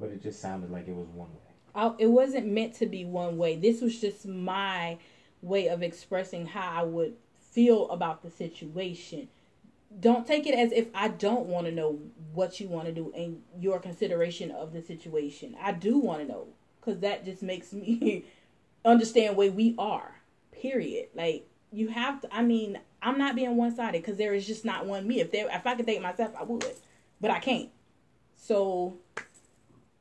[0.00, 1.52] But it just sounded like it was one way.
[1.74, 3.56] I, it wasn't meant to be one way.
[3.56, 4.96] This was just my
[5.42, 7.16] way of expressing how I would
[7.50, 9.28] feel about the situation.
[10.00, 11.98] Don't take it as if I don't want to know
[12.32, 15.54] what you want to do and your consideration of the situation.
[15.60, 16.46] I do want to know
[16.80, 18.24] because that just makes me
[18.86, 20.17] understand where we are.
[20.60, 21.08] Period.
[21.14, 22.34] Like you have to.
[22.34, 25.20] I mean, I'm not being one sided because there is just not one me.
[25.20, 26.64] If there, if I could date myself, I would,
[27.20, 27.70] but I can't.
[28.36, 28.96] So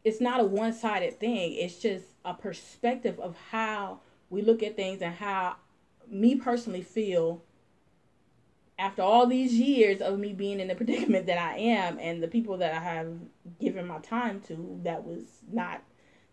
[0.03, 1.53] it's not a one sided thing.
[1.53, 3.99] It's just a perspective of how
[4.29, 5.57] we look at things and how
[6.09, 7.43] me personally feel
[8.79, 12.27] after all these years of me being in the predicament that I am and the
[12.27, 13.13] people that I have
[13.59, 15.81] given my time to that was not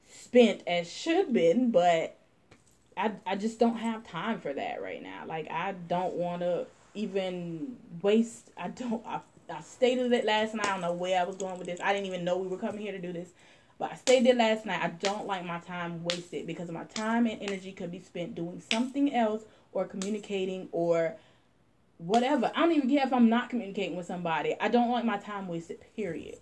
[0.07, 2.19] spent as should been, but
[2.97, 5.25] I I just don't have time for that right now.
[5.27, 8.51] Like I don't want to even waste.
[8.57, 9.05] I don't.
[9.07, 9.21] I,
[9.51, 10.67] I stated it last night.
[10.67, 11.81] I don't know where I was going with this.
[11.81, 13.31] I didn't even know we were coming here to do this.
[13.79, 14.83] But I stated it last night.
[14.83, 18.63] I don't like my time wasted because my time and energy could be spent doing
[18.71, 19.43] something else
[19.73, 21.17] or communicating or
[21.99, 22.53] whatever.
[22.55, 24.55] I don't even care if I'm not communicating with somebody.
[24.61, 26.39] I don't like my time wasted, period.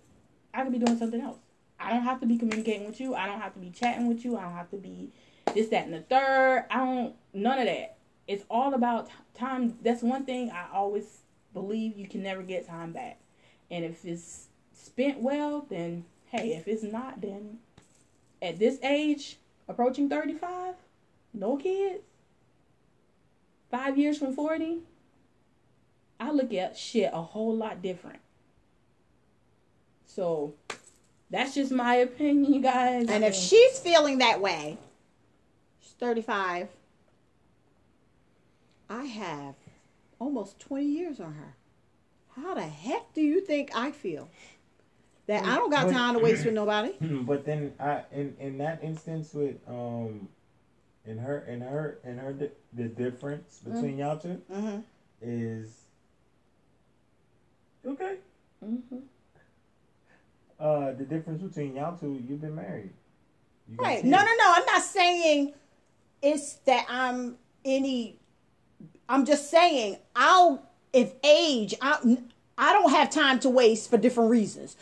[0.53, 1.39] I could be doing something else.
[1.79, 3.15] I don't have to be communicating with you.
[3.15, 4.37] I don't have to be chatting with you.
[4.37, 5.11] I don't have to be
[5.53, 6.65] this, that, and the third.
[6.69, 7.97] I don't, none of that.
[8.27, 9.77] It's all about time.
[9.81, 11.19] That's one thing I always
[11.53, 13.19] believe you can never get time back.
[13.69, 17.59] And if it's spent well, then hey, if it's not, then
[18.41, 19.37] at this age,
[19.67, 20.75] approaching 35,
[21.33, 22.03] no kids,
[23.69, 24.79] five years from 40,
[26.19, 28.19] I look at shit a whole lot different.
[30.05, 30.53] So
[31.29, 33.09] that's just my opinion, you guys.
[33.09, 34.77] And I if she's feeling that way,
[36.07, 36.67] 35.
[38.89, 39.55] I have
[40.19, 41.55] almost 20 years on her.
[42.35, 44.29] How the heck do you think I feel?
[45.27, 46.91] That I don't got But- time to waste with nobody.
[46.99, 50.27] but then I in in that instance with um
[51.05, 54.79] in her in her in her di- the difference between y'all two Mm-hmm.
[55.21, 55.85] is
[57.87, 58.17] okay.
[58.61, 59.03] Mhm.
[60.59, 62.91] Uh, the difference between y'all two, you've been married.
[63.69, 64.03] You Right.
[64.03, 64.53] No, no, no.
[64.57, 65.53] I'm not saying
[66.23, 68.17] it's that I'm any.
[69.07, 71.75] I'm just saying I'll if age.
[71.81, 72.17] I
[72.57, 74.75] I don't have time to waste for different reasons.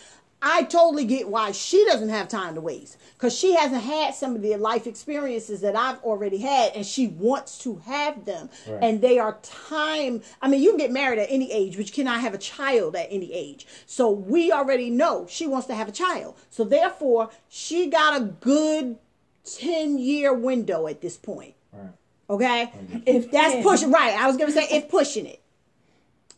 [0.43, 4.35] I totally get why she doesn't have time to waste because she hasn't had some
[4.35, 8.49] of the life experiences that I've already had, and she wants to have them.
[8.67, 8.79] Right.
[8.81, 10.23] And they are time.
[10.41, 12.95] I mean, you can get married at any age, but you cannot have a child
[12.95, 13.67] at any age.
[13.85, 16.35] So we already know she wants to have a child.
[16.49, 18.97] So therefore, she got a good
[19.45, 21.55] 10 year window at this point.
[21.71, 21.89] Right.
[22.29, 22.73] Okay?
[22.75, 22.99] Mm-hmm.
[23.05, 24.17] if That's pushing, right.
[24.17, 25.41] I was going to say if pushing it.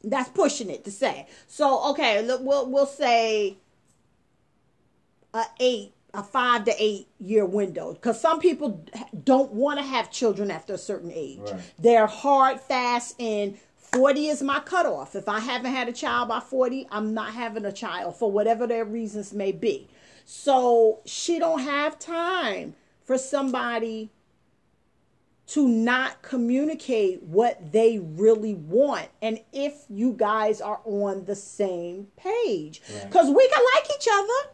[0.03, 1.27] That's pushing it to say.
[1.47, 3.57] So, okay, look, we'll, we'll say
[5.33, 7.93] a eight, a five to eight year window.
[7.93, 8.85] Because some people
[9.23, 11.39] don't want to have children after a certain age.
[11.39, 11.61] Right.
[11.79, 13.57] They're hard, fast, and
[13.93, 15.15] 40 is my cutoff.
[15.15, 18.65] If I haven't had a child by 40, I'm not having a child for whatever
[18.65, 19.87] their reasons may be.
[20.25, 22.75] So she don't have time
[23.05, 24.11] for somebody
[25.45, 29.09] to not communicate what they really want.
[29.21, 32.81] And if you guys are on the same page.
[32.93, 33.05] Right.
[33.05, 34.49] because we can like each other.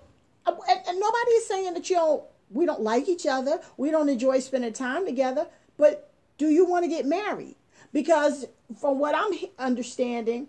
[0.45, 3.59] Uh, and, and nobody is saying that you don't we don't like each other.
[3.77, 5.47] We don't enjoy spending time together.
[5.77, 7.55] But do you want to get married?
[7.93, 8.45] Because
[8.79, 10.47] from what i'm understanding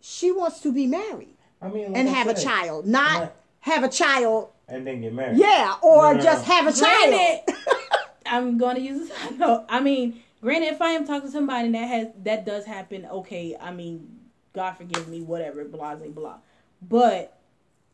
[0.00, 3.32] she wants to be married I mean, like and I have a child not Right.
[3.60, 5.38] have a child and then get married.
[5.38, 6.54] yeah or No, no, just no.
[6.54, 7.40] have a child
[8.26, 9.18] I'm gonna use this.
[9.36, 13.04] No, I mean, granted, if I am talking to somebody that has that does happen,
[13.04, 13.56] okay.
[13.60, 14.08] I mean,
[14.54, 16.36] God forgive me, whatever, blah blah blah.
[16.80, 17.38] But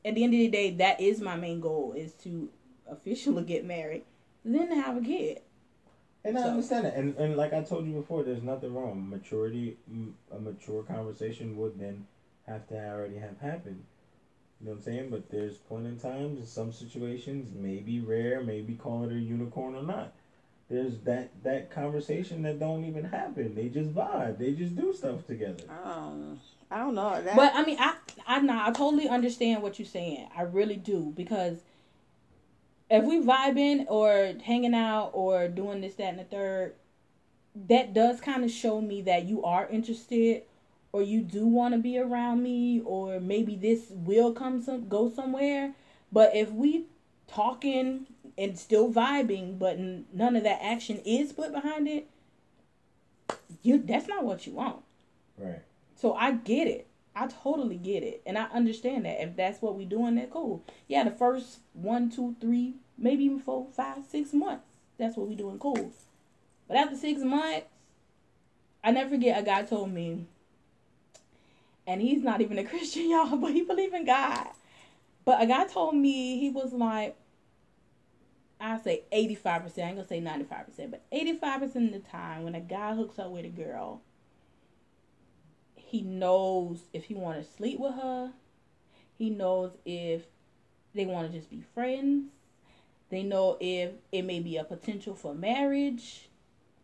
[0.04, 2.48] at the end of the day, that is my main goal: is to
[2.88, 4.04] officially get married,
[4.44, 5.40] then have a kid.
[6.24, 6.94] And I So- understand it.
[6.94, 9.08] And and like I told you before, there's nothing wrong.
[9.10, 9.76] Maturity,
[10.30, 12.06] a mature conversation would then
[12.46, 13.82] have to already have happened.
[14.60, 15.10] You know what I'm saying?
[15.10, 19.76] But there's point in times, in some situations, maybe rare, maybe call it a unicorn
[19.76, 20.12] or not.
[20.68, 23.54] There's that that conversation that don't even happen.
[23.54, 24.38] They just vibe.
[24.38, 25.64] They just do stuff together.
[25.84, 26.40] Um,
[26.70, 27.22] I don't know.
[27.22, 27.94] That, But I mean, I
[28.26, 30.28] I know I totally understand what you're saying.
[30.36, 31.58] I really do because
[32.90, 36.74] if we vibing or hanging out or doing this, that, and the third,
[37.68, 40.42] that does kind of show me that you are interested
[40.92, 45.10] or you do want to be around me or maybe this will come some go
[45.10, 45.74] somewhere.
[46.10, 46.86] But if we
[47.26, 52.08] talking and still vibing, but n- none of that action is put behind it,
[53.62, 54.82] you that's not what you want.
[55.36, 55.62] Right.
[55.96, 56.86] So I get it.
[57.14, 58.22] I totally get it.
[58.24, 59.22] And I understand that.
[59.22, 60.62] If that's what we doing, that cool.
[60.86, 64.64] Yeah, the first one, two, three, maybe even four, five, six months.
[64.98, 65.92] That's what we doing cool.
[66.68, 67.66] But after six months,
[68.84, 70.26] I never forget a guy told me,
[71.88, 74.46] and he's not even a Christian, y'all, but he believe in God.
[75.24, 77.16] But a guy told me he was like,
[78.60, 82.60] I say 85%, I ain't gonna say 95%, but 85% of the time when a
[82.60, 84.02] guy hooks up with a girl,
[85.74, 88.32] he knows if he want to sleep with her.
[89.16, 90.22] He knows if
[90.94, 92.30] they want to just be friends.
[93.10, 96.28] They know if it may be a potential for marriage.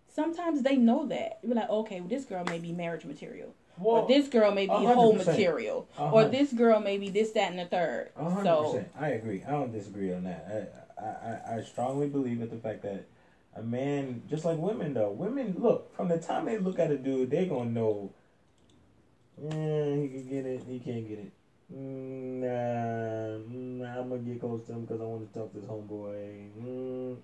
[0.08, 1.40] Sometimes they know that.
[1.42, 3.54] You're like, okay, well, this girl may be marriage material.
[3.80, 5.38] Or this girl may be a hundred home percent.
[5.38, 5.88] material.
[5.98, 8.10] A Or this girl may be this, that, and the third.
[8.16, 8.84] A hundred So.
[8.98, 9.42] I agree.
[9.46, 10.72] I don't disagree on that.
[10.98, 11.08] I, I,
[11.54, 13.06] I, I strongly believe in the fact that
[13.56, 16.96] a man, just like women though, women look from the time they look at a
[16.96, 18.12] dude, they gonna know.
[19.40, 20.62] Yeah, he can get it.
[20.68, 21.32] He can't get it.
[21.72, 25.60] Mm, Nah, mm, I'm gonna get close to him because I want to talk to
[25.60, 26.50] this homeboy.
[26.60, 27.16] Mm.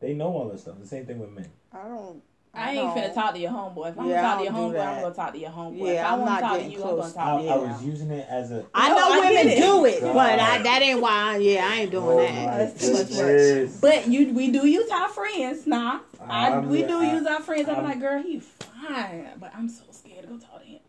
[0.00, 0.76] They know all this stuff.
[0.80, 1.50] The same thing with men.
[1.72, 2.22] I don't.
[2.56, 2.96] I ain't don't.
[2.96, 3.90] finna talk to your homeboy.
[3.90, 5.78] If I'm Yeah, gonna talk to your don't homeboy, I'm gonna talk to your homeboy.
[5.78, 7.12] Yeah, if I I'm want not to talk to getting you, I'm gonna close.
[7.14, 7.50] talk I, to you.
[7.50, 8.66] I was using it as a.
[8.74, 9.60] I know I women get it.
[9.62, 10.14] do it, God.
[10.14, 11.36] but I, that ain't why.
[11.38, 12.58] Yeah, I ain't doing Oh that.
[12.58, 13.70] That's too much work.
[13.80, 16.00] But you, we do use our friends, nah.
[16.20, 17.68] I, we do I- use our friends.
[17.68, 20.80] I'm, I'm- like, girl, he fine, but I'm so scared to go talk to him.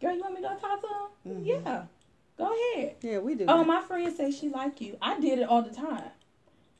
[0.00, 0.88] Girl, you want me to go talk to
[1.30, 1.42] him?
[1.42, 1.46] Mhm.
[1.46, 1.82] Yeah,
[2.38, 2.96] go ahead.
[3.02, 3.44] Yeah, we do.
[3.48, 3.66] Oh, that.
[3.66, 4.96] my friend say she like you.
[5.02, 6.02] I did it all the time.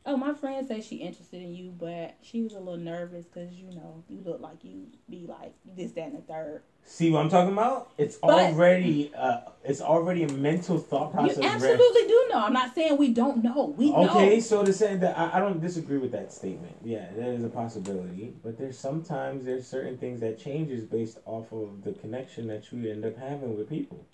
[0.06, 3.52] Oh, my friend say she interested in you, but she was a little nervous because
[3.52, 6.62] you know you look like you be like this, that, and the third.
[6.84, 7.90] See what I'm talking about?
[7.98, 11.36] It's But- already uh, it's already a mental thought process.
[11.36, 12.38] You absolutely do know.
[12.38, 13.74] I'm not saying we don't know.
[13.76, 14.40] We Okay, know.
[14.40, 16.76] so to say that I, I don't disagree with that statement.
[16.82, 18.32] Yeah, that is a possibility.
[18.42, 22.90] But there's sometimes there's certain things that changes based off of the connection that you
[22.90, 24.06] end up having with people.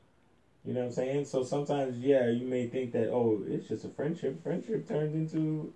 [0.66, 1.24] You know what I'm saying?
[1.26, 4.42] So sometimes, yeah, you may think that oh, it's just a friendship.
[4.42, 5.72] Friendship turns into,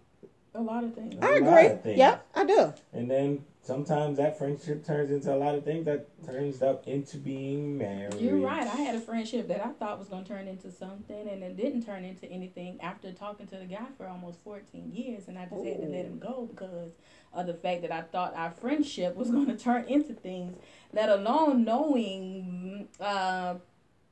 [0.54, 1.14] A lot of things.
[1.14, 1.66] a I lot agree.
[1.66, 1.98] of things.
[1.98, 2.74] Yep, I do.
[2.92, 7.18] and then sometimes that friendship turns into a lot of things that turns up into
[7.18, 8.14] being married.
[8.14, 8.62] You're right.
[8.66, 11.56] I had a friendship that I thought was going to turn into something, and it
[11.56, 15.44] didn't turn into anything after talking to the guy for almost 14 years, and I
[15.44, 16.90] just had to let him go because
[17.32, 20.56] of the fact that I thought our friendship was going to turn into things,
[20.92, 23.54] let alone knowing uh,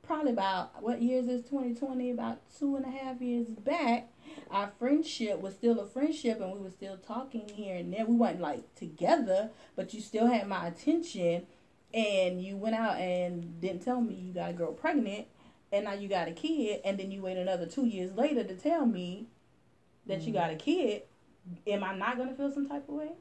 [0.09, 4.09] probably about what years is 2020, about two and a half years back.
[4.49, 8.07] Our friendship was still a friendship, and we were still talking here and there.
[8.07, 11.45] We weren't like together, but you still had my attention
[11.93, 15.27] and you went out and didn't tell me you got a girl pregnant
[15.71, 18.55] and now you got a kid and then you wait another two years later to
[18.55, 19.27] tell me
[20.05, 20.59] that you got a mm-hmm.
[20.59, 21.01] kid.
[21.67, 23.11] Am i not going to feel some type of way?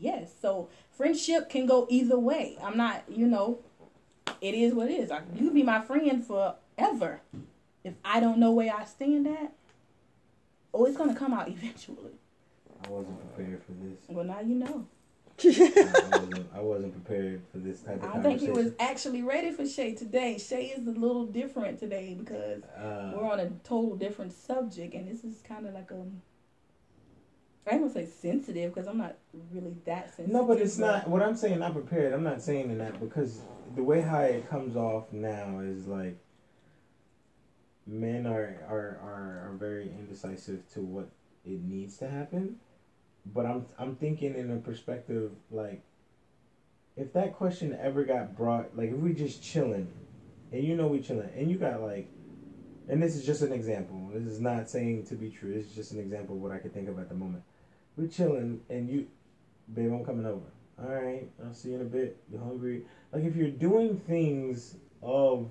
[0.00, 0.32] Yes.
[0.40, 2.56] So friendship can go either way.
[2.62, 3.60] I'm not you know
[4.40, 7.20] it is what it is Like, you be my friend forever
[7.84, 9.52] if i don't know where i stand at
[10.74, 12.12] oh it's going to come out eventually
[12.84, 13.98] I wasn't prepared for this.
[14.08, 14.86] well now you know
[15.38, 15.44] I
[16.12, 19.50] wasn't, I wasn't prepared for this type of i don't think he was actually ready
[19.50, 23.96] for shay today shay is a little different today because Uh, we're on a total
[23.96, 26.02] different subject, and this is kind of like a.
[27.68, 29.16] I ain't gonna say sensitive because I'm not
[29.52, 30.32] really that sensitive.
[30.32, 31.08] No, but it's not.
[31.08, 32.12] What I'm saying, not prepared.
[32.12, 33.40] I'm not saying in that because
[33.74, 36.18] the way how it comes off now is like
[37.86, 41.08] men are are are, are very indecisive to what
[41.44, 42.56] it needs to happen.
[43.26, 45.82] But I'm I'm thinking in a perspective like
[46.96, 49.88] if that question ever got brought, like if we just chilling,
[50.50, 52.08] and you know we chilling, and you got like,
[52.88, 54.10] and this is just an example.
[54.14, 55.52] This is not saying to be true.
[55.52, 57.42] It's just an example of what I could think of at the moment.
[57.96, 59.06] We're chilling, and you,
[59.72, 60.46] babe, I'm coming over.
[60.82, 62.18] All right, I'll see you in a bit.
[62.30, 62.82] You hungry?
[63.16, 65.48] Like if you're doing things of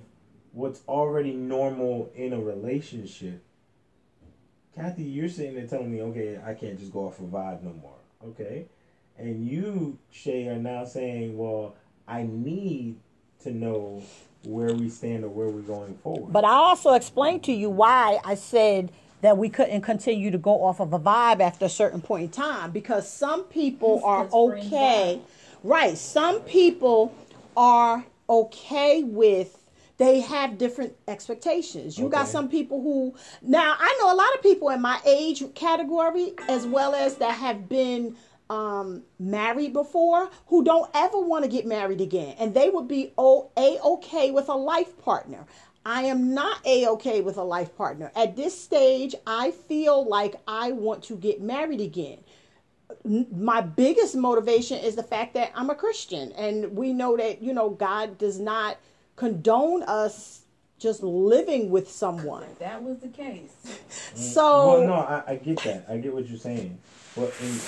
[0.52, 3.44] what's already normal in a relationship.
[4.76, 7.74] Kathy, you're sitting there telling me, okay, I can't just go off a vibe no
[7.74, 7.98] more.
[8.24, 8.68] Okay.
[9.18, 11.74] And you, Shay, are now saying, well,
[12.08, 12.98] I need
[13.42, 14.04] to know
[14.44, 16.32] where we stand or where we're going forward.
[16.32, 18.92] But I also explained to you why I said
[19.22, 22.30] that we couldn't continue to go off of a vibe after a certain point in
[22.30, 25.20] time because some people That's are 'cause okay.
[25.64, 25.98] Right.
[25.98, 27.16] Some people
[27.56, 29.62] are okay with
[29.98, 31.98] they have different expectations.
[31.98, 35.42] You got some people who now I know a lot of people in my age
[35.54, 38.18] category as well as that have been
[38.50, 43.12] um married before who don't ever want to get married again and they would be
[43.18, 45.46] o- a okay with a life partner.
[45.86, 48.12] I am not a okay with a life partner.
[48.16, 52.20] At this stage, I feel like I want to get married again
[53.04, 57.54] my biggest motivation is the fact that I'm a Christian and we know that you
[57.54, 58.78] know God does not
[59.16, 60.42] condone us
[60.78, 62.44] just living with someone.
[62.44, 63.54] If that was the case.
[64.16, 65.86] So well, no, I, I get that.
[65.90, 66.78] I get what you're saying.
[67.16, 67.60] But in,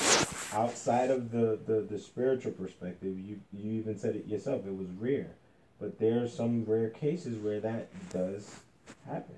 [0.54, 4.66] outside of the, the, the spiritual perspective, you you even said it yourself.
[4.66, 5.32] It was rare,
[5.80, 8.60] but there are some rare cases where that does
[9.06, 9.36] happen.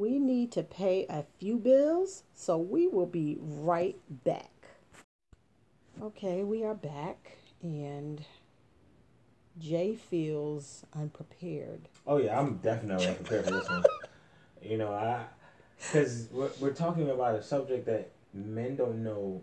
[0.00, 4.50] We need to pay a few bills, so we will be right back.
[6.02, 8.24] Okay, we are back and
[9.58, 11.82] Jay feels unprepared.
[12.06, 13.84] Oh yeah, I'm definitely unprepared for this one.
[14.62, 15.24] You know, I
[15.78, 19.40] because we're, we're talking about a subject that men don't know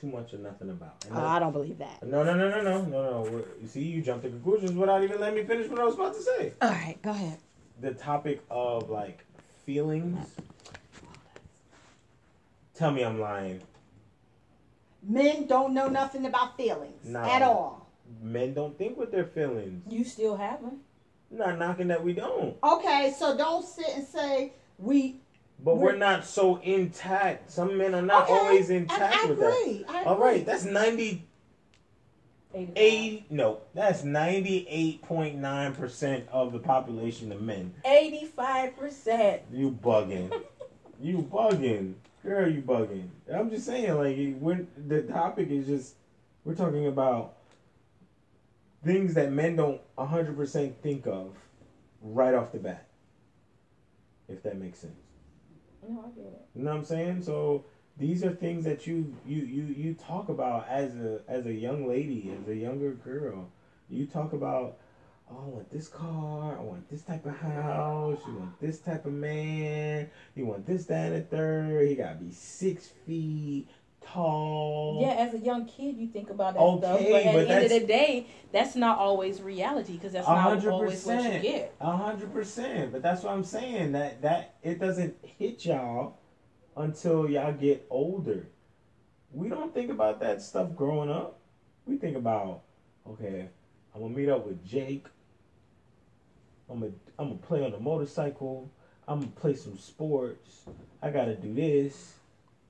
[0.00, 1.04] too much or nothing about.
[1.14, 2.02] Uh, I don't believe that.
[2.02, 3.44] no, no, no, no, no, no, no.
[3.60, 6.14] You see, you jumped to conclusions without even letting me finish what I was about
[6.14, 6.54] to say.
[6.62, 7.38] All right, go ahead.
[7.82, 9.26] The topic of like
[9.74, 10.26] feelings.
[12.74, 13.60] Tell me I'm lying.
[15.02, 17.20] Men don't know nothing about feelings No.
[17.20, 17.88] at all.
[18.20, 19.84] Men don't think with their feelings.
[19.88, 20.80] You still have them.
[21.30, 25.20] Not knocking that we don't, Okay, so don't sit and say we
[25.62, 27.50] but we're, We're- not so intact.
[27.52, 29.94] Some men are not Okay, always intact I with agree, that.
[29.94, 31.28] I All right, that's ninety
[32.52, 32.72] Eight.
[32.74, 33.30] eight.
[33.30, 37.72] No, that's ninety eight point nine percent of the population of men.
[37.84, 39.42] Eighty-five percent.
[39.52, 40.32] You bugging.
[41.00, 41.94] you bugging.
[42.24, 43.08] Girl, you bugging.
[43.32, 45.94] I'm just saying, like, when the topic is just,
[46.44, 47.36] we're talking about
[48.84, 51.34] things that men don't 100% think of
[52.02, 52.86] right off the bat.
[54.28, 54.92] If that makes sense.
[55.88, 56.46] No, I get it.
[56.54, 57.22] You know what I'm saying?
[57.22, 57.64] So
[58.00, 61.86] these are things that you you you you talk about as a as a young
[61.86, 63.50] lady, as a younger girl.
[63.90, 64.78] You talk about,
[65.30, 69.04] oh, I want this car, I want this type of house, you want this type
[69.04, 71.88] of man, you want this, that, and the third.
[71.88, 73.68] He gotta be six feet
[74.00, 74.98] tall.
[75.02, 77.54] Yeah, as a young kid, you think about that Okay, stuff, but at but the
[77.54, 81.74] end of the day, that's not always reality because that's not always what you get.
[81.80, 82.92] A hundred percent.
[82.92, 83.92] But that's what I'm saying.
[83.92, 86.19] That that it doesn't hit y'all
[86.76, 88.46] until y'all get older.
[89.32, 91.38] We don't think about that stuff growing up.
[91.86, 92.62] We think about,
[93.08, 93.48] okay,
[93.94, 95.06] I'm gonna meet up with Jake.
[96.68, 98.70] I'm gonna I'm gonna play on the motorcycle.
[99.08, 100.62] I'm gonna play some sports.
[101.02, 102.14] I gotta do this.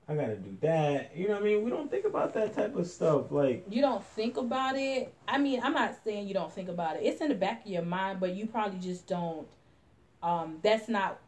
[0.07, 1.15] I gotta do that.
[1.15, 1.63] You know what I mean?
[1.63, 3.31] We don't think about that type of stuff.
[3.31, 5.13] Like You don't think about it.
[5.27, 7.03] I mean, I'm not saying you don't think about it.
[7.03, 9.47] It's in the back of your mind, but you probably just don't.
[10.23, 11.19] Um, that's not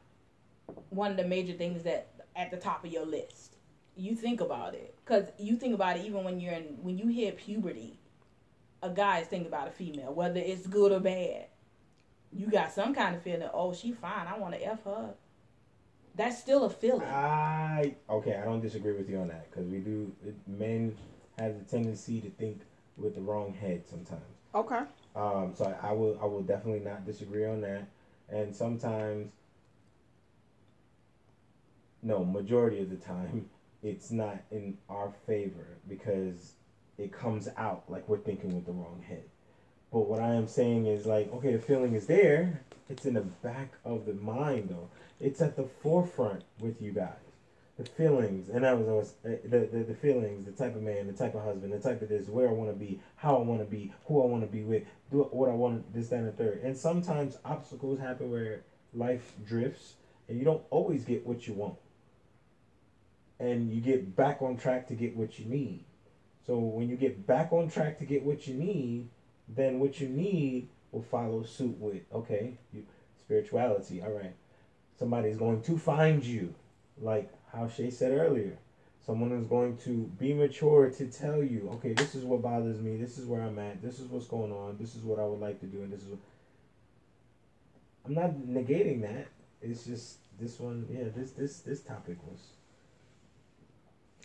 [0.90, 3.58] one of the major things that at the top of your list.
[3.96, 7.08] You think about it because you think about it even when you're in when you
[7.08, 8.00] hit puberty.
[8.82, 11.46] A guy is thinking about a female, whether it's good or bad.
[12.32, 13.48] You got some kind of feeling.
[13.54, 14.28] Oh, she fine.
[14.28, 15.14] I want to f her.
[16.16, 17.08] That's still a feeling.
[17.08, 20.12] I okay, I don't disagree with you on that because we do.
[20.26, 20.96] It, men
[21.40, 22.62] have the tendency to think
[22.98, 24.22] with the wrong head sometimes.
[24.54, 24.82] Okay.
[25.16, 27.88] Um, so I, I will I will definitely not disagree on that.
[28.30, 29.32] And sometimes,
[32.04, 33.50] no, majority of the time,
[33.82, 36.54] it's not in our favor because
[36.98, 39.24] it comes out like we're thinking with the wrong head.
[39.92, 42.62] But what I am saying is like, okay, the feeling is there.
[42.90, 44.90] It's in the back of the mind though.
[45.20, 47.14] It's at the forefront with you guys.
[47.78, 51.08] The feelings, and that was always uh, the, the the feelings, the type of man,
[51.08, 53.42] the type of husband, the type of this, where I want to be, how I
[53.42, 56.18] want to be, who I want to be with, do what I want, this, that,
[56.18, 56.62] and the third.
[56.64, 58.62] And sometimes obstacles happen where
[58.94, 59.96] life drifts,
[60.30, 61.76] and you don't always get what you want,
[63.40, 65.84] and you get back on track to get what you need.
[66.46, 69.10] So when you get back on track to get what you need,
[69.48, 72.86] then what you need will follow suit with okay, you,
[73.20, 74.02] spirituality.
[74.02, 74.34] All right,
[74.98, 76.54] somebody's going to find you,
[77.02, 78.58] like how Shay said earlier.
[79.06, 82.96] Someone is going to be mature to tell you, okay, this is what bothers me.
[82.96, 83.82] This is where I'm at.
[83.82, 84.78] This is what's going on.
[84.80, 86.08] This is what I would like to do, and this is.
[86.08, 86.20] What...
[88.06, 89.28] I'm not negating that.
[89.62, 90.88] It's just this one.
[90.90, 92.40] Yeah, this this this topic was.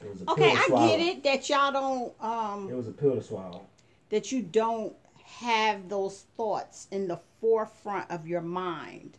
[0.04, 3.14] It was a Okay, I get it that y'all don't um It was a pill
[3.14, 3.62] to swallow.
[4.10, 4.94] that you don't
[5.24, 9.18] have those thoughts in the forefront of your mind.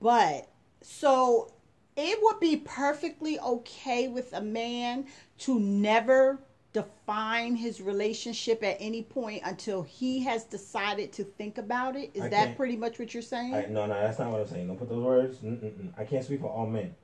[0.00, 0.48] But
[0.80, 1.52] so
[1.96, 5.06] it would be perfectly okay with a man
[5.38, 6.40] to never
[6.72, 12.10] define his relationship at any point until he has decided to think about it.
[12.14, 13.54] Is I that pretty much what you're saying?
[13.54, 14.68] I, no, no, that's not what I'm saying.
[14.68, 15.38] Don't put those words.
[15.38, 15.92] Mm-mm-mm.
[15.98, 16.94] I can't speak for all men.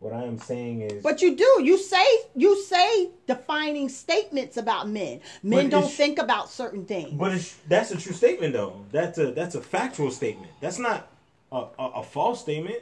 [0.00, 1.60] What I am saying is, But you do.
[1.62, 2.04] You say
[2.36, 5.20] you say defining statements about men.
[5.42, 7.12] Men don't think about certain things.
[7.14, 8.84] but it's, that's a true statement, though.
[8.92, 10.52] That's a that's a factual statement.
[10.60, 11.10] That's not
[11.50, 12.78] a, a, a false statement.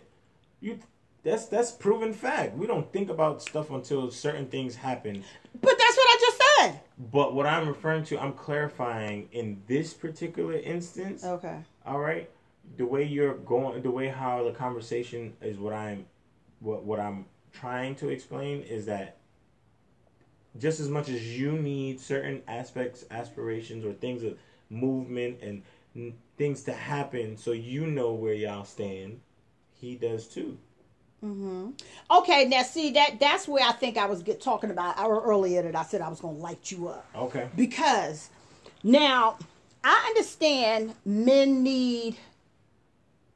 [0.61, 0.79] You
[1.23, 2.55] that's that's proven fact.
[2.57, 5.25] We don't think about stuff until certain things happen.
[5.59, 6.81] But that's what I just said.
[7.12, 11.25] But what I'm referring to, I'm clarifying in this particular instance.
[11.25, 11.59] Okay.
[11.87, 12.29] All right,
[12.77, 16.05] the way you're going, the way how the conversation is, what I'm,
[16.61, 19.19] what what I'm trying to explain is that
[20.59, 24.39] just as much as you need certain aspects, aspirations, or things of
[24.71, 25.63] movement and
[25.95, 29.21] n- things to happen, so you know where y'all stand,
[29.75, 30.57] he does too.
[31.25, 31.71] Mm-hmm.
[32.11, 32.45] Okay.
[32.47, 35.83] Now see that that's where I think I was get, talking about earlier that I
[35.83, 37.07] said I was going to light you up.
[37.15, 37.49] Okay.
[37.57, 38.29] because
[38.83, 39.37] now
[39.83, 42.17] I understand men need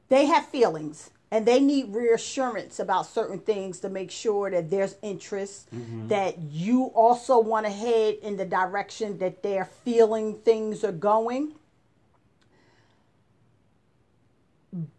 [0.09, 4.95] they have feelings and they need reassurance about certain things to make sure that there's
[5.01, 5.69] interest
[6.09, 11.53] that you also want to head in the direction that they're feeling things are going.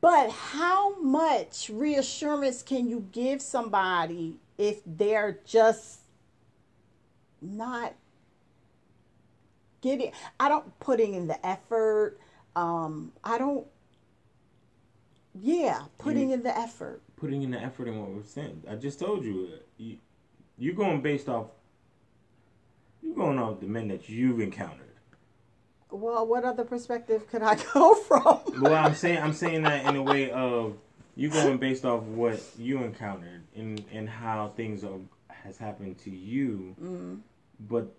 [0.00, 6.00] But how much reassurance can you give somebody if they're just
[7.42, 7.94] not
[9.80, 12.18] getting i don't putting in the effort
[12.54, 13.66] um i don't
[15.40, 18.64] yeah putting You- in the effort Putting in the effort in what we're saying.
[18.68, 19.98] I just told you, uh, you
[20.58, 21.46] you're going based off.
[23.00, 24.96] You're going off the men that you've encountered.
[25.90, 29.94] well what other perspective could i go from well, I'm saying I'm saying that in
[29.96, 30.76] a way of
[31.14, 36.10] you going based off what you encountered and and how things are has happened to
[36.10, 37.18] you, mm.
[37.68, 37.92] but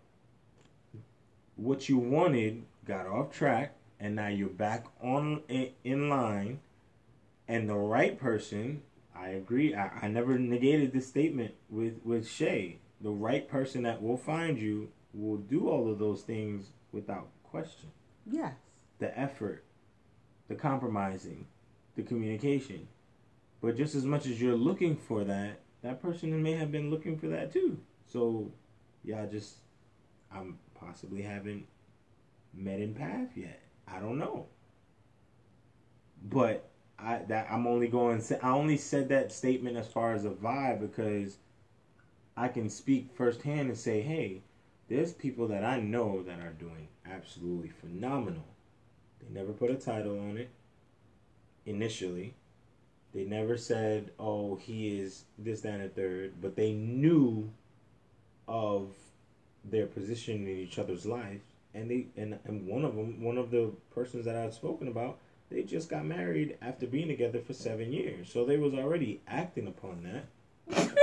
[1.55, 6.59] what you wanted got off track, and now you're back on in, in line,
[7.47, 8.81] and the right person.
[9.15, 9.75] I agree.
[9.75, 12.79] I, I never negated this statement with with Shay.
[13.01, 17.91] The right person that will find you will do all of those things without question
[18.25, 18.53] yes
[19.03, 19.65] the effort,
[20.47, 21.45] the compromising,
[21.95, 22.87] the communication.
[23.61, 27.17] But just as much as you're looking for that, that person may have been looking
[27.17, 27.79] for that too.
[28.07, 28.51] So,
[29.03, 29.55] yeah, just
[30.31, 31.65] I'm possibly haven't
[32.53, 33.61] met in path yet.
[33.87, 34.47] I don't know.
[36.23, 36.69] But
[37.03, 38.23] I that I'm only going.
[38.41, 41.37] I only said that statement as far as a vibe because
[42.35, 44.41] I can speak firsthand and say, hey,
[44.89, 48.45] there's people that I know that are doing absolutely phenomenal.
[49.21, 50.49] They never put a title on it
[51.65, 52.33] initially.
[53.13, 57.51] They never said, oh, he is this, that, and the third, but they knew
[58.47, 58.91] of
[59.63, 61.41] their position in each other's life.
[61.75, 65.17] And they and, and one of them, one of the persons that I've spoken about,
[65.53, 68.31] they just got married after being together for seven years.
[68.31, 70.97] So they was already acting upon that.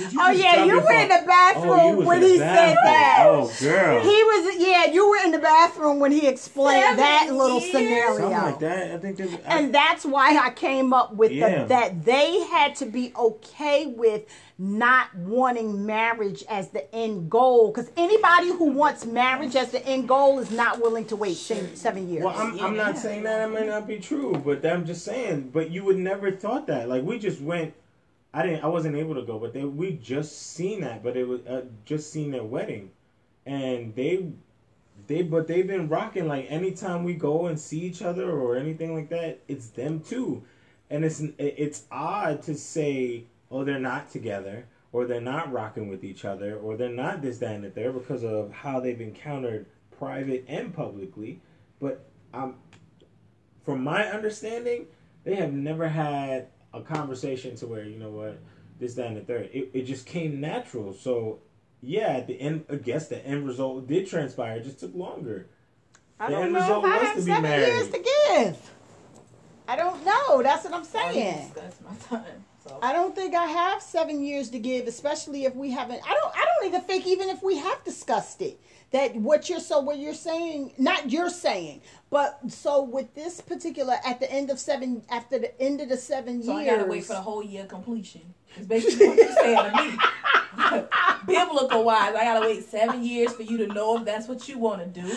[0.00, 2.38] Did you oh yeah you your were in the bathroom Oh, when in the he
[2.38, 4.00] said that Oh, girl.
[4.00, 7.70] he was yeah you were in the bathroom when he explained Seven that little years?
[7.72, 8.90] scenario Something like that.
[8.92, 9.34] I think there's.
[9.46, 11.62] I- and that's why I came up with Yeah.
[11.62, 14.22] the, that they had to be okay with
[14.58, 17.72] not wanting marriage as the end goal.
[17.72, 21.74] Because anybody who wants marriage as the end goal is not willing to wait seven,
[21.76, 22.24] seven years.
[22.24, 25.50] Well, I'm, I'm not saying that it might not be true, but I'm just saying.
[25.52, 26.88] But you would never thought that.
[26.88, 27.72] Like we just went.
[28.32, 28.64] I didn't.
[28.64, 31.02] I wasn't able to go, but they we just seen that.
[31.02, 32.90] But it was uh, just seen their wedding,
[33.44, 34.28] and they
[35.06, 36.28] they but they've been rocking.
[36.28, 40.44] Like anytime we go and see each other or anything like that, it's them too,
[40.90, 44.66] and it's it's odd to say, oh, they're not together.
[44.92, 47.94] Or they're not rocking with each other, or they're not this, that, and the third
[47.94, 49.66] because of how they've encountered
[49.96, 51.40] private and publicly.
[51.78, 52.04] But
[52.34, 52.56] um,
[53.64, 54.86] from my understanding,
[55.22, 58.38] they have never had a conversation to where you know what
[58.78, 59.50] this, that, and the third.
[59.52, 60.92] It, it just came natural.
[60.92, 61.40] So
[61.82, 64.56] yeah, at the end, I guess the end result did transpire.
[64.56, 65.48] It just took longer.
[66.18, 67.66] I the don't end know result if I have seven married.
[67.66, 68.70] years to give.
[69.68, 70.42] I don't know.
[70.42, 71.52] That's what I'm saying.
[71.54, 72.44] That's my time.
[72.66, 76.00] So I don't think I have seven years to give, especially if we haven't.
[76.06, 76.34] I don't.
[76.34, 78.60] I don't even think even if we have discussed it.
[78.92, 83.94] That what you're so what you're saying, not you're saying, but so with this particular
[84.04, 86.88] at the end of seven, after the end of the seven So years, I gotta
[86.90, 88.34] wait for the whole year completion.
[88.56, 90.84] It's basically what you're saying to me.
[91.26, 94.58] Biblical wise, I gotta wait seven years for you to know if that's what you
[94.58, 95.08] want to do.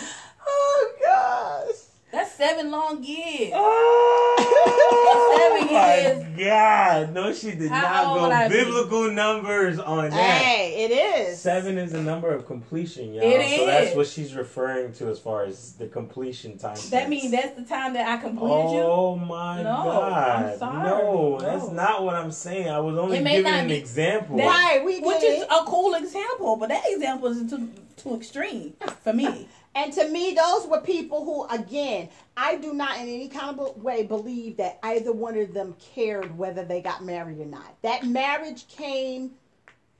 [0.46, 1.76] Oh gosh.
[2.14, 3.50] That's seven long years.
[3.54, 6.38] Oh Seven my years.
[6.48, 7.12] God!
[7.12, 7.82] No, she did How
[8.14, 8.54] not I go be?
[8.64, 10.42] biblical numbers on that.
[10.42, 11.40] Hey, it is.
[11.40, 13.24] Seven is a number of completion, y'all.
[13.24, 16.76] It so that's what she's referring to as far as the completion time.
[16.90, 18.80] That means that's the time that I completed you.
[18.82, 20.12] Oh my No, God!
[20.52, 20.82] I'm sorry.
[20.84, 22.68] No, that's not what I'm saying.
[22.68, 24.36] I was only giving an be- example.
[24.36, 28.74] that- Right, we Which is a cool example, but that example is too too extreme
[29.02, 29.48] for me.
[29.74, 33.82] And to me, those were people who, again, I do not in any kind of
[33.82, 37.74] way believe that either one of them cared whether they got married or not.
[37.82, 39.32] That marriage came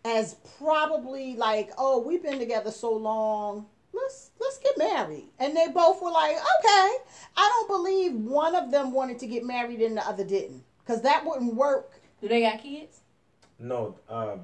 [0.04, 3.66] as probably like, oh, we've been together so long.
[3.92, 5.28] Let's let's get married.
[5.38, 6.96] And they both were like, okay.
[7.36, 11.02] I don't believe one of them wanted to get married and the other didn't, because
[11.02, 12.00] that wouldn't work.
[12.20, 13.00] Do they got kids?
[13.58, 14.36] No, uh,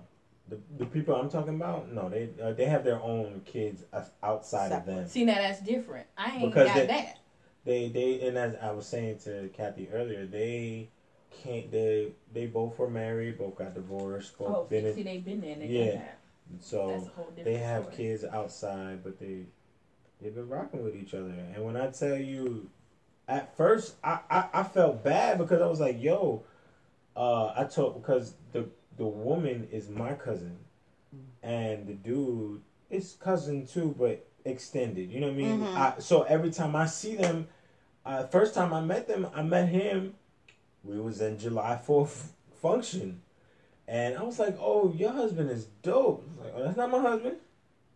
[0.50, 3.84] the the people I'm talking about, no, they uh, they have their own kids
[4.22, 5.06] outside of them.
[5.06, 6.06] See now that's different.
[6.18, 7.16] I ain't Because got they- that.
[7.64, 10.88] They they and as I was saying to Kathy earlier, they
[11.30, 11.70] can't.
[11.70, 15.40] They they both were married, both got divorced, both Oh, been see, in, they've been
[15.42, 15.52] there.
[15.52, 15.84] And they Yeah.
[15.86, 16.18] got that.
[16.52, 17.96] That's so a whole they have story.
[17.96, 19.44] kids outside, but they
[20.22, 21.34] they've been rocking with each other.
[21.54, 22.70] And when I tell you,
[23.28, 26.42] at first I I, I felt bad because I was like, yo,
[27.14, 28.64] uh, I told because the
[29.00, 30.58] the woman is my cousin,
[31.42, 35.10] and the dude is cousin too, but extended.
[35.10, 35.60] You know what I mean?
[35.62, 35.74] Mhm.
[35.74, 37.46] I, so every time I see them,
[38.04, 40.16] uh, first time I met them, I met him.
[40.84, 43.22] We was in July Fourth function,
[43.88, 47.38] and I was like, "Oh, your husband is dope." Like, "Oh, that's not my husband."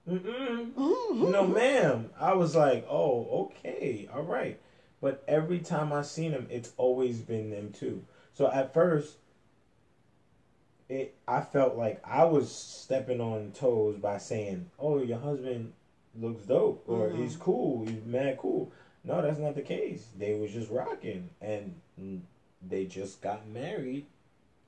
[0.09, 0.73] Mm-mm.
[0.73, 1.31] Mhm.
[1.31, 2.13] No, ma'am.
[2.19, 4.59] I was like, "Oh, okay, all right."
[5.03, 8.05] But every time I seen them, it's always been them too.
[8.33, 9.19] So at first,
[10.89, 15.73] it I felt like I was stepping on toes by saying, "Oh, your husband
[16.15, 17.23] looks dope," or Mhm.
[17.23, 18.71] "He's cool, he's mad cool."
[19.03, 20.09] No, that's not the case.
[20.17, 21.79] They was just rocking, and
[22.67, 24.07] they just got married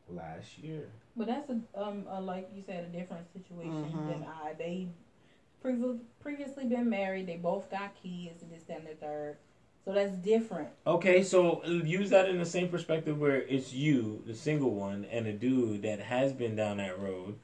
[0.08, 0.88] last year.
[1.16, 4.06] But that's a um a, like you said a different situation Mhm.
[4.06, 4.52] than I.
[4.54, 4.88] They
[5.64, 7.26] previ- previously been married.
[7.26, 9.36] They both got kids and this that, and the third.
[9.86, 10.68] So that's different.
[10.84, 15.28] Okay, so use that in the same perspective where it's you, the single one, and
[15.28, 17.38] a dude that has been down that road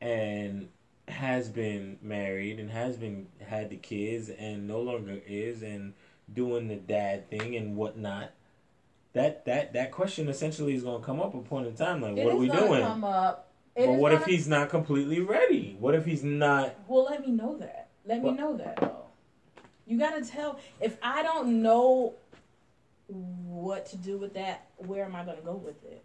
[0.00, 0.68] and
[1.08, 5.92] has been married and has been had the kids and no longer is and
[6.32, 8.30] doing the dad thing and whatnot.
[9.12, 12.24] That that that question essentially is gonna come up a point in time like It
[12.24, 12.82] what are we doing?
[12.82, 13.50] Come up.
[13.76, 15.76] It But what if gonna- he's not completely ready?
[15.78, 17.88] What if he's not Well, let me know that.
[18.06, 18.99] Let me know that
[19.90, 20.60] You gotta tell.
[20.80, 22.14] If I don't know
[23.08, 26.04] what to do with that, where am I gonna go with it?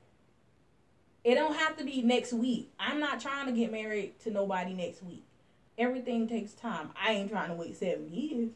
[1.24, 2.72] It don't have to be next week.
[2.80, 5.24] I'm not trying to get married to nobody next week.
[5.78, 6.90] Everything takes time.
[7.00, 8.50] I ain't trying to wait seven years.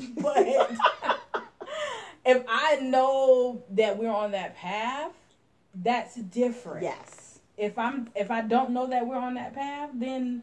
[0.16, 0.38] but
[2.26, 5.12] if I know that we're on that path,
[5.76, 7.38] that's different Yes.
[7.56, 10.42] if I'm if I don't know that we're on that path, then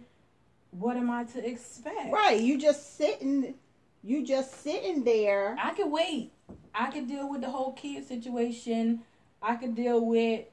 [0.72, 2.14] what am I to expect?
[2.14, 2.40] Right.
[2.40, 3.56] You just sitting.
[4.04, 5.56] You just sitting there.
[5.62, 6.32] I could wait.
[6.74, 9.02] I could deal with the whole kid situation.
[9.42, 10.46] I could deal with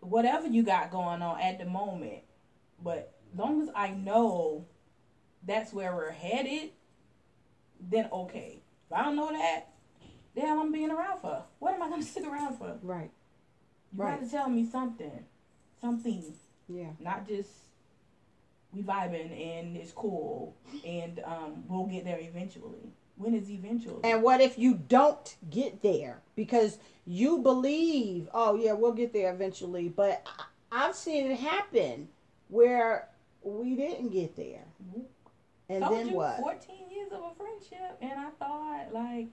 [0.00, 2.22] whatever you got going on at the moment.
[2.82, 4.66] But as long as I know
[5.46, 6.70] that's where we're headed,
[7.80, 8.62] then okay.
[8.86, 9.68] If I don't know that,
[10.34, 11.42] the hell I'm being around for?
[11.58, 12.76] What am I gonna stick around for?
[12.82, 13.10] Right.
[13.92, 14.18] You Right.
[14.18, 15.24] gotta tell me something.
[15.80, 16.34] Something.
[16.68, 16.90] Yeah.
[16.98, 17.50] not just
[18.72, 20.54] we vibing and it's cool
[20.84, 22.92] and um we'll get there eventually.
[23.16, 24.00] When is eventually?
[24.04, 29.32] And what if you don't get there because you believe, oh yeah, we'll get there
[29.32, 30.26] eventually, but
[30.70, 32.08] I've seen it happen
[32.48, 33.08] where
[33.42, 34.64] we didn't get there.
[35.68, 36.36] And Told then you, what?
[36.38, 39.28] Fourteen years of a friendship, and I thought like,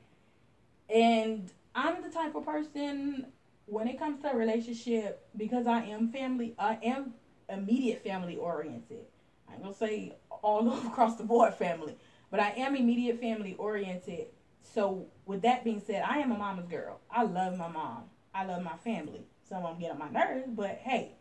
[0.89, 3.27] and I'm the type of person
[3.65, 6.55] when it comes to a relationship because I am family.
[6.57, 7.13] I am
[7.49, 9.05] immediate family oriented.
[9.53, 11.95] I ain't gonna say all across the board family,
[12.31, 14.27] but I am immediate family oriented.
[14.61, 16.99] So with that being said, I am a mama's girl.
[17.11, 18.05] I love my mom.
[18.33, 19.25] I love my family.
[19.47, 21.11] Some of them get on my nerves, but hey.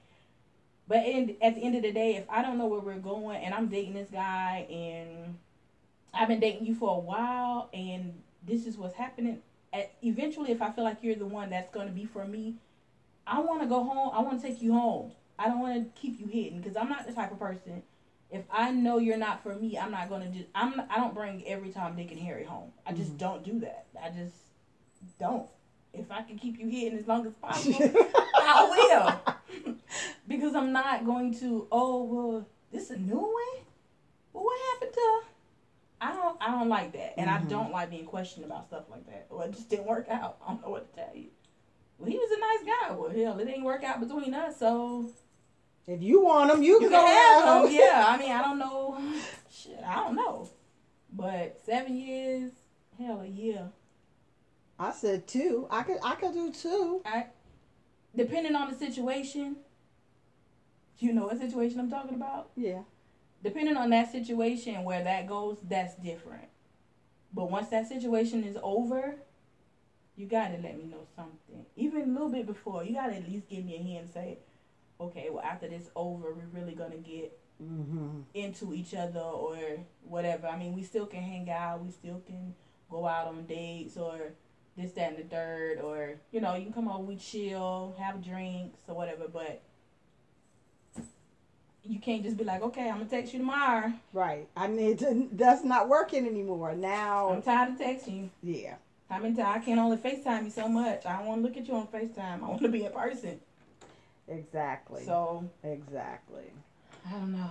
[0.88, 3.42] But in, at the end of the day, if I don't know where we're going
[3.42, 5.38] and I'm dating this guy and
[6.12, 9.40] I've been dating you for a while and this is what's happening,
[9.72, 12.56] at, eventually, if I feel like you're the one that's going to be for me,
[13.26, 14.10] I want to go home.
[14.12, 15.12] I want to take you home.
[15.38, 17.82] I don't want to keep you hidden because I'm not the type of person.
[18.32, 20.46] If I know you're not for me, I'm not gonna just.
[20.54, 20.80] I'm.
[20.88, 22.72] I don't bring every Tom, Dick, and Harry home.
[22.86, 23.18] I just mm-hmm.
[23.18, 23.86] don't do that.
[24.02, 24.34] I just
[25.20, 25.46] don't.
[25.92, 27.78] If I can keep you hidden as long as possible,
[28.34, 29.20] I
[29.54, 29.74] will.
[30.26, 31.68] because I'm not going to.
[31.70, 33.64] Oh well, this a new one.
[34.32, 35.20] Well, what happened to?
[36.00, 37.48] I don't I don't like that, and I mm-hmm.
[37.48, 39.26] don't like being questioned about stuff like that.
[39.28, 40.38] Well, it just didn't work out.
[40.42, 41.26] I don't know what to tell you.
[41.98, 42.94] Well, he was a nice guy.
[42.94, 45.12] Well, hell, it didn't work out between us, so
[45.86, 47.74] If you want them, you, you can go have have him.
[47.74, 48.98] Yeah, I mean, I don't know.
[49.50, 50.48] Shit, I don't know.
[51.12, 52.52] But seven years,
[52.98, 53.68] hell, a year.
[54.78, 55.66] I said two.
[55.70, 57.02] I could I could do two.
[57.04, 57.26] I,
[58.16, 59.56] depending on the situation,
[60.98, 62.50] you know what situation I'm talking about.
[62.56, 62.82] Yeah.
[63.42, 66.48] Depending on that situation where that goes, that's different.
[67.34, 69.16] But once that situation is over,
[70.16, 71.66] you gotta let me know something.
[71.76, 74.38] Even a little bit before, you gotta at least give me a hint and say,
[75.02, 78.22] okay, well after this over, we're really gonna get Mm-hmm.
[78.34, 79.56] into each other or
[80.02, 80.48] whatever.
[80.48, 82.54] I mean, we still can hang out, we still can
[82.90, 84.32] go out on dates or
[84.76, 88.24] this, that, and the third, or you know, you can come over, we chill, have
[88.24, 89.28] drinks or whatever.
[89.32, 89.62] But
[91.84, 93.92] you can't just be like, okay, I'm gonna text you tomorrow.
[94.12, 94.48] Right.
[94.56, 95.28] I need to.
[95.32, 97.30] That's not working anymore now.
[97.30, 98.54] I'm tired of texting you.
[98.54, 98.74] Yeah.
[99.10, 101.04] I mean, I can only FaceTime you so much.
[101.04, 102.42] I don't want to look at you on FaceTime.
[102.42, 103.40] I want to be in person.
[104.32, 105.04] Exactly.
[105.04, 106.52] So Exactly.
[107.06, 107.50] I don't know.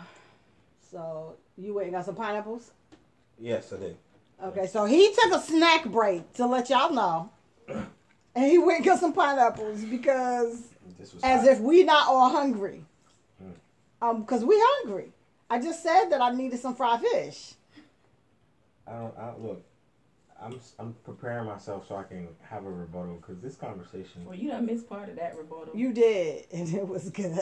[0.90, 2.72] So you went and got some pineapples.
[3.40, 3.98] Yes, I did.
[4.44, 4.68] Okay.
[4.68, 7.30] So he took a snack break to let y'all know,
[8.36, 10.64] and he went and got some pineapples because
[11.00, 11.50] This was as hot.
[11.50, 12.84] if we not all hungry.
[13.44, 13.54] Mm.
[14.02, 15.12] Um, because we hungry.
[15.50, 17.54] I just said that I needed some fried fish.
[18.88, 19.18] I don't.
[19.18, 19.64] I, look,
[20.42, 24.26] I'm I'm preparing myself so I can have a rebuttal because this conversation.
[24.26, 25.76] Well, you done missed part of that rebuttal.
[25.76, 27.32] You did, and it was good.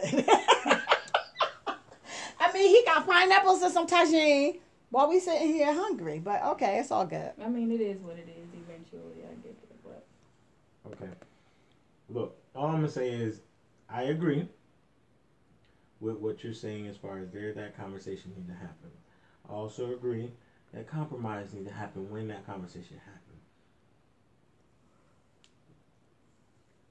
[2.42, 4.60] I mean, he got pineapples and some tagine
[4.90, 6.20] while we sitting here hungry.
[6.20, 7.32] But okay, it's all good.
[7.42, 8.48] I mean, it is what it is.
[8.68, 10.06] Eventually, I get it, but.
[10.92, 11.12] Okay.
[12.10, 13.42] Look, all I'm gonna say is,
[13.90, 14.48] I agree
[16.02, 18.90] with what you're saying as far as there that conversation need to happen.
[19.50, 20.32] I also agree
[20.74, 23.26] that compromise need to happen when that conversation happens.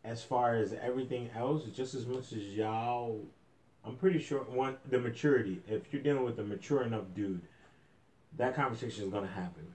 [0.05, 3.21] As far as everything else, just as much as y'all,
[3.85, 5.61] I'm pretty sure one the maturity.
[5.69, 7.43] If you're dealing with a mature enough dude,
[8.37, 9.75] that conversation is gonna happen.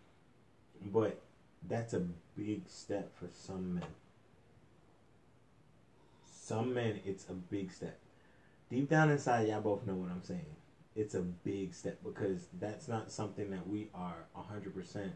[0.86, 1.22] But
[1.68, 2.02] that's a
[2.36, 3.88] big step for some men.
[6.26, 7.98] Some men, it's a big step.
[8.70, 10.46] Deep down inside, y'all both know what I'm saying.
[10.96, 15.14] It's a big step because that's not something that we are hundred percent.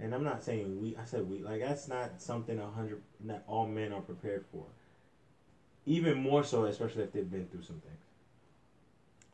[0.00, 0.96] And I'm not saying we.
[0.96, 1.38] I said we.
[1.38, 4.64] Like that's not something a hundred that all men are prepared for.
[5.86, 7.98] Even more so, especially if they've been through some things.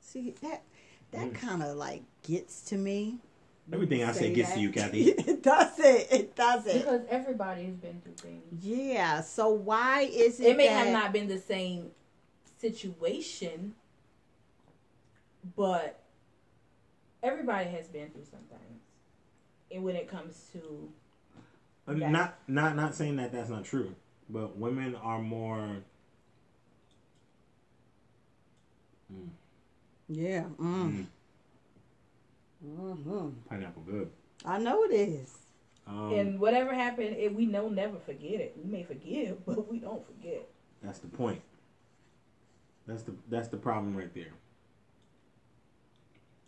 [0.00, 0.62] See that
[1.12, 1.34] that Mm.
[1.34, 3.18] kind of like gets to me.
[3.72, 5.02] Everything I say Say gets to you, Kathy.
[5.10, 6.06] it doesn't.
[6.10, 6.78] It doesn't.
[6.78, 8.64] Because everybody has been through things.
[8.64, 9.20] Yeah.
[9.20, 10.46] So why is it?
[10.46, 11.92] It may that, have not been the same
[12.58, 13.74] situation,
[15.56, 16.00] but
[17.22, 18.82] everybody has been through some things.
[19.72, 20.92] And when it comes to
[21.88, 22.10] Uh, Yeah.
[22.10, 23.94] Not not not saying that that's not true,
[24.28, 25.78] but women are more.
[30.08, 30.44] Yeah.
[30.60, 31.06] Mm.
[32.66, 34.10] Mm, hmm pineapple good.
[34.44, 35.38] I know it is.
[35.86, 38.56] Um, and whatever happened, it, we know never forget it.
[38.62, 40.48] We may forgive, but we don't forget.
[40.82, 41.40] That's the point.
[42.86, 44.32] That's the that's the problem right there.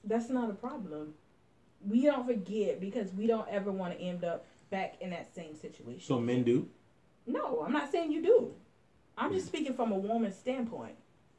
[0.05, 1.15] That's not a problem.
[1.87, 5.55] We don't forget because we don't ever want to end up back in that same
[5.55, 6.03] situation.
[6.03, 6.69] So men do.
[7.27, 8.55] No, I'm not saying you do.
[9.17, 10.95] I'm just speaking from a woman's standpoint.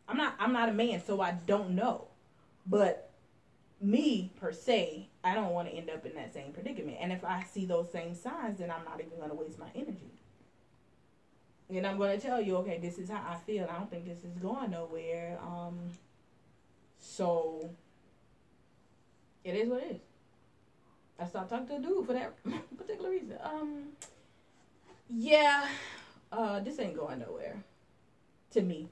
[0.08, 2.08] I'm not I'm not a man, so I don't know.
[2.66, 3.12] But
[3.82, 6.98] me per se, I don't want to end up in that same predicament.
[7.00, 9.68] And if I see those same signs, then I'm not even going to waste my
[9.76, 10.12] energy.
[11.70, 13.68] And I'm going to tell you, okay, this is how I feel.
[13.70, 15.40] I don't think this is going nowhere.
[15.42, 15.92] Um,
[17.00, 17.70] so
[19.44, 20.02] it is what it is.
[21.20, 22.34] I stopped talking to a dude for that
[22.78, 23.38] particular reason.
[23.44, 23.84] Um,
[25.10, 25.68] yeah,
[26.32, 27.64] uh, this ain't going nowhere.
[28.52, 28.88] To me,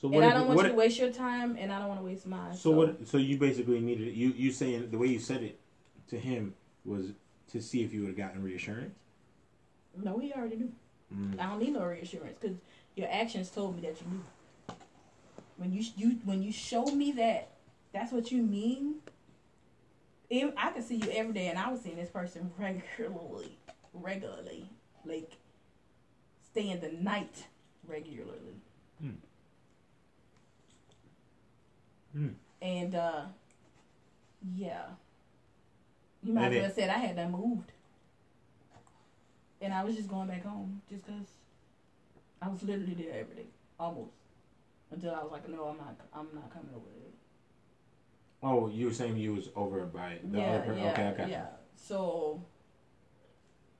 [0.00, 0.24] So and?
[0.24, 2.56] I don't want you to waste your time, and I don't want to waste mine.
[2.56, 3.06] so what?
[3.06, 5.60] So you basically needed you you saying the way you said it
[6.08, 6.54] to him
[6.84, 7.12] was
[7.52, 8.96] to see if you would have gotten reassurance.
[9.96, 10.72] No, we already knew.
[11.14, 11.38] Mm.
[11.40, 12.56] I don't need no reassurance because
[12.96, 14.24] your actions told me that you knew.
[15.56, 17.50] When you you when you show me that
[17.92, 18.96] that's what you mean,
[20.30, 23.58] it, I could see you every day, and I was seeing this person regularly,
[23.92, 24.68] regularly,
[25.04, 25.32] like
[26.50, 27.46] staying the night
[27.86, 28.60] regularly.
[29.00, 29.10] Hmm.
[32.14, 32.28] Hmm.
[32.60, 33.22] And uh,
[34.56, 34.82] yeah,
[36.22, 37.72] you might And as well said I had done moved,
[39.60, 41.26] and I was just going back home just because
[42.42, 43.46] I was literally there every day,
[43.78, 44.12] almost
[44.90, 47.07] until I was like, no, I'm not, I'm not coming over there.
[48.42, 50.78] Oh, you were saying you was over by the yeah, other person?
[50.82, 51.30] yeah, okay, okay.
[51.30, 51.46] yeah.
[51.76, 52.40] So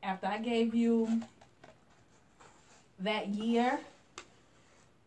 [0.03, 1.23] after I gave you
[3.01, 3.79] that year,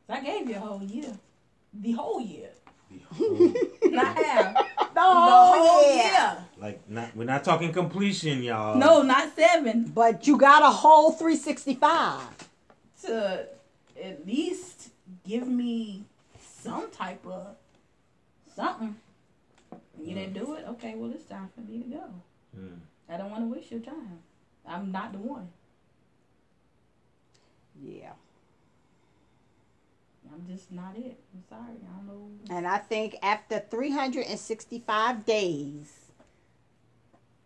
[0.07, 1.11] so I gave you a whole year,
[1.73, 2.49] the whole year,
[3.83, 4.55] not half,
[4.93, 6.37] the whole year.
[6.57, 8.77] like not we're not talking completion, y'all.
[8.77, 9.91] No, not seven.
[9.93, 12.21] But you got a whole 365.
[13.03, 13.47] To
[14.01, 14.89] at least
[15.27, 16.05] give me
[16.39, 17.55] some type of
[18.55, 18.95] something.
[20.03, 20.65] You didn't do it.
[20.69, 22.03] Okay, well it's time for me to go.
[22.57, 22.79] Mm.
[23.09, 24.19] I don't want to waste your time.
[24.65, 25.49] I'm not the one.
[27.81, 28.11] Yeah.
[30.33, 31.19] I'm just not it.
[31.33, 31.75] I'm sorry.
[31.83, 32.55] I don't know.
[32.55, 35.93] And I think after 365 days,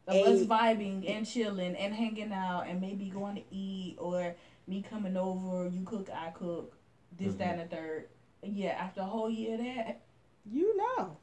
[0.07, 4.35] Of us vibing and chilling and hanging out and maybe going to eat or
[4.67, 6.75] me coming over, you cook, I cook,
[7.17, 8.09] this, that, and the third.
[8.43, 10.01] Yeah, after a whole year of that,
[10.45, 11.17] you know.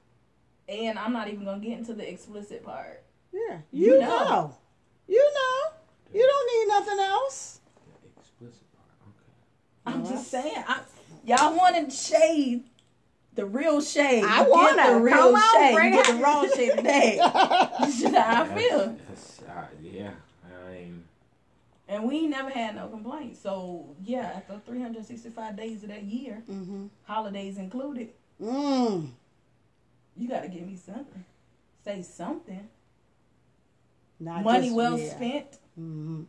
[0.68, 3.02] And I'm not even gonna get into the explicit part.
[3.32, 3.58] Yeah.
[3.72, 4.06] You You, know.
[4.24, 4.54] know.
[5.08, 5.78] You know.
[6.14, 7.60] You don't need nothing else.
[8.18, 8.88] Explicit part.
[9.08, 9.96] Okay.
[9.96, 10.80] I'm Well, just saying, I,
[11.24, 12.64] y'all wanted shade,
[13.34, 14.24] the real shade.
[14.24, 15.74] I You want get the real Come on, shade.
[15.74, 16.16] bring You get it.
[16.16, 17.20] the wrong shade today.
[17.80, 18.78] This is how I feel.
[18.78, 18.98] That's-
[19.38, 20.10] that's- uh, yeah.
[20.44, 21.04] I mean,
[21.88, 23.40] And we never had no complaints.
[23.40, 26.86] So yeah, after 365 days of that year, Mm-hmm.
[27.04, 28.10] holidays included,
[28.40, 29.08] Mm.
[30.16, 31.24] You got to give me something.
[31.84, 32.68] Say something.
[34.20, 35.10] Not Money just- well yeah.
[35.10, 35.46] spent.
[35.78, 36.22] Mm-hmm.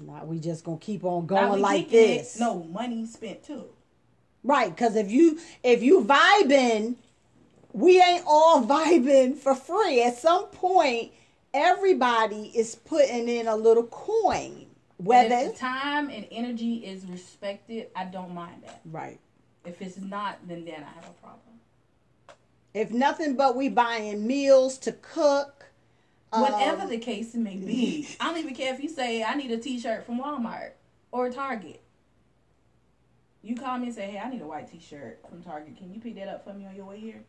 [0.00, 2.18] Now we just gonna keep on going like kicking it.
[2.18, 2.38] this.
[2.38, 3.64] No money spent too.
[4.44, 6.94] Right, because if you if you vibing,
[7.72, 10.02] we ain't all vibing for free.
[10.04, 11.12] At some point,
[11.52, 14.66] everybody is putting in a little coin.
[14.98, 18.80] Whether time and energy is respected, I don't mind that.
[18.84, 19.20] right.
[19.68, 21.40] If it's not, then then I have a problem.
[22.74, 25.66] If nothing but we buying meals to cook.
[26.30, 29.50] Whatever um, the case may be, I don't even care if you say I need
[29.50, 30.72] a T-shirt from Walmart
[31.10, 31.80] or Target.
[33.42, 35.78] You call me and say, "Hey, I need a white T-shirt from Target.
[35.78, 37.22] Can you pick that up for me on your way here?"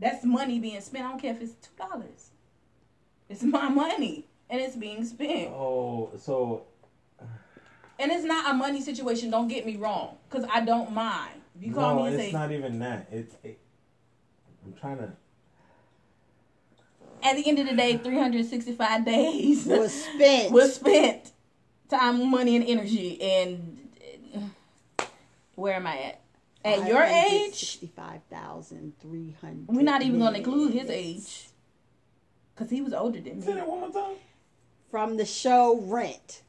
[0.00, 1.04] That's money being spent.
[1.04, 2.30] I don't care if it's two dollars.
[3.28, 5.50] It's my money, and it's being spent.
[5.52, 6.64] oh, so
[8.00, 9.30] And it's not a money situation.
[9.30, 11.37] Don't get me wrong, because I don't mind.
[11.58, 13.08] If you call no, me and it's say, not even that.
[13.10, 13.58] It's it,
[14.64, 15.12] I'm trying to.
[17.22, 20.52] at the end of the day, 365 days was spent.
[20.52, 21.32] was spent
[21.88, 23.20] time, money, and energy.
[23.20, 23.88] And
[25.56, 26.20] where am I at?
[26.64, 29.68] At your age, sixty-five thousand three hundred.
[29.68, 31.48] we're not even going to include his age.
[32.54, 33.60] Because he was older than Say me.
[33.60, 34.16] that one more time.
[34.90, 36.42] from the show Rent.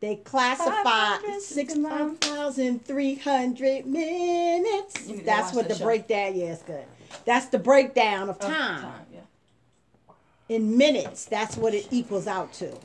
[0.00, 1.40] They classified 569.
[1.40, 5.06] sixty-five thousand three hundred minutes.
[5.06, 6.34] You need to That's what the breakdown.
[6.36, 6.84] Yeah, it's good.
[7.26, 9.20] That's the breakdown of time yeah.
[10.48, 11.26] in minutes.
[11.26, 12.78] That's what it equals out to.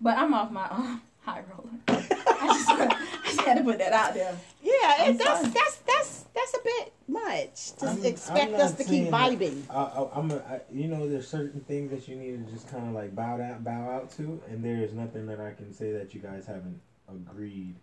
[0.00, 1.70] But I'm off my uh, high roller.
[1.88, 4.36] I just, just had to put that out there.
[4.62, 8.84] Yeah, it, that's that's that's that's a bit much to I'm- expect I'm us to
[8.84, 9.62] keep saying that- vibing.
[9.70, 12.68] I, I, I'm a, I, you know, there's certain things that you need to just
[12.70, 15.72] kind of like bow down, bow out to, and there is nothing that I can
[15.72, 17.74] say that you guys haven't agreed.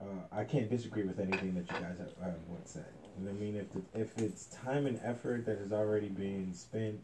[0.00, 2.86] Uh, I can't disagree with anything that you guys have, have once said.
[3.18, 3.56] You know what I mean?
[3.56, 6.98] If the, if it's time and effort that is already being spent,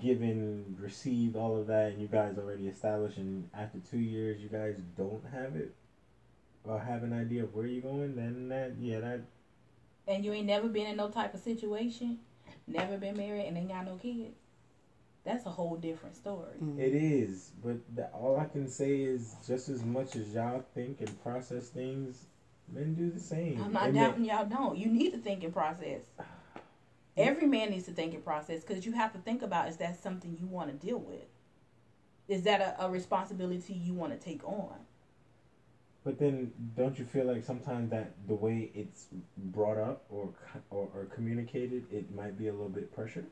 [0.00, 4.48] given, received, all of that, and you guys already established, and after two years you
[4.48, 5.74] guys don't have it,
[6.64, 9.20] or have an idea of where you're going, then that yeah that
[10.08, 12.18] And you ain't never been in no type of situation,
[12.66, 14.36] never been married, and ain't got no kids.
[15.24, 16.56] That's a whole different story.
[16.62, 16.80] Mm-hmm.
[16.80, 21.00] It is, but the, all I can say is just as much as y'all think
[21.00, 22.24] and process things,
[22.72, 23.62] men do the same.
[23.62, 24.76] I'm not And doubting y'all don't.
[24.76, 26.02] You need to think and process.
[27.16, 30.02] Every man needs to think and process because you have to think about is that
[30.02, 31.26] something you want to deal with?
[32.26, 34.74] Is that a, a responsibility you want to take on?
[36.04, 39.06] But then, don't you feel like sometimes that the way it's
[39.38, 40.28] brought up or
[40.70, 43.24] or, or communicated, it might be a little bit pressure?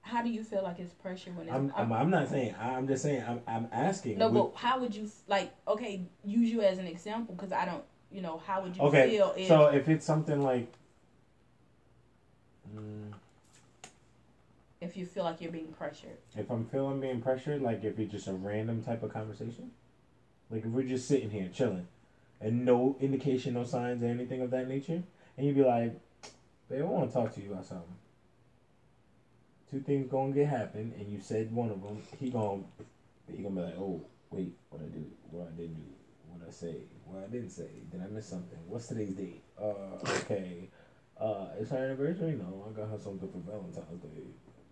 [0.00, 2.54] How do you feel like it's pressure when it's I'm, I'm, I'm not saying.
[2.58, 3.22] I'm just saying.
[3.28, 4.18] I'm, I'm asking.
[4.18, 5.52] no, but how would you like?
[5.68, 7.84] Okay, use you as an example because I don't.
[8.10, 9.10] You know, how would you okay.
[9.10, 10.72] feel if so if it's something like,
[12.74, 13.12] mm,
[14.80, 16.18] if you feel like you're being pressured?
[16.36, 19.70] if I'm feeling being pressured, like if it's just a random type of conversation,
[20.50, 21.86] like if we're just sitting here chilling,
[22.40, 25.02] and no indication, no signs, or anything of that nature,
[25.36, 26.00] and you'd be like,
[26.68, 27.96] "Babe, I want to talk to you about something."
[29.70, 32.02] Two things gonna get happen, and you said one of them.
[32.18, 32.62] He gonna
[33.28, 35.04] he gonna be like, "Oh, wait, what I do?
[35.30, 35.92] What I didn't do?
[36.28, 36.76] What I say?
[37.04, 37.68] What I didn't say.
[37.90, 38.58] Did I miss something?
[38.66, 39.42] What's today's date?
[39.60, 40.68] Uh, okay.
[41.20, 42.32] Uh, it's her anniversary.
[42.32, 44.22] No, I got her something for Valentine's Day.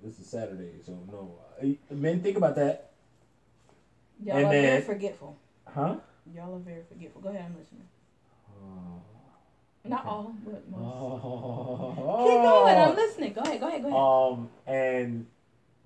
[0.02, 1.34] This is Saturday, so no.
[1.62, 2.92] Uh, Men, think about that,
[4.24, 5.36] Y'all And are then- very forgetful.
[5.66, 5.96] huh?
[6.34, 7.20] Y'all are very forgetful.
[7.20, 7.88] Go ahead, I'm listening.
[8.50, 9.00] Oh.
[9.84, 10.08] Not Okay.
[10.08, 10.80] all, but most.
[10.82, 12.24] Oh.
[12.26, 12.78] Keep going.
[12.78, 13.32] I'm listening.
[13.32, 13.60] Go ahead.
[13.60, 13.82] Go ahead.
[13.82, 14.38] Go ahead.
[14.38, 15.26] Um, and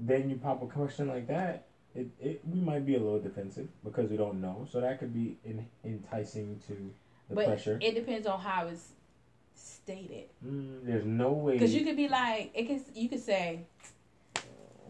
[0.00, 1.66] then you pop a question like that.
[1.94, 5.12] It, it we might be a little defensive because we don't know, so that could
[5.12, 6.90] be in, enticing to
[7.28, 7.78] the but pressure.
[7.82, 8.92] it depends on how it's
[9.62, 10.26] stated.
[10.46, 11.52] Mm, there's no way.
[11.54, 13.60] Because you could be like, it could, you could say,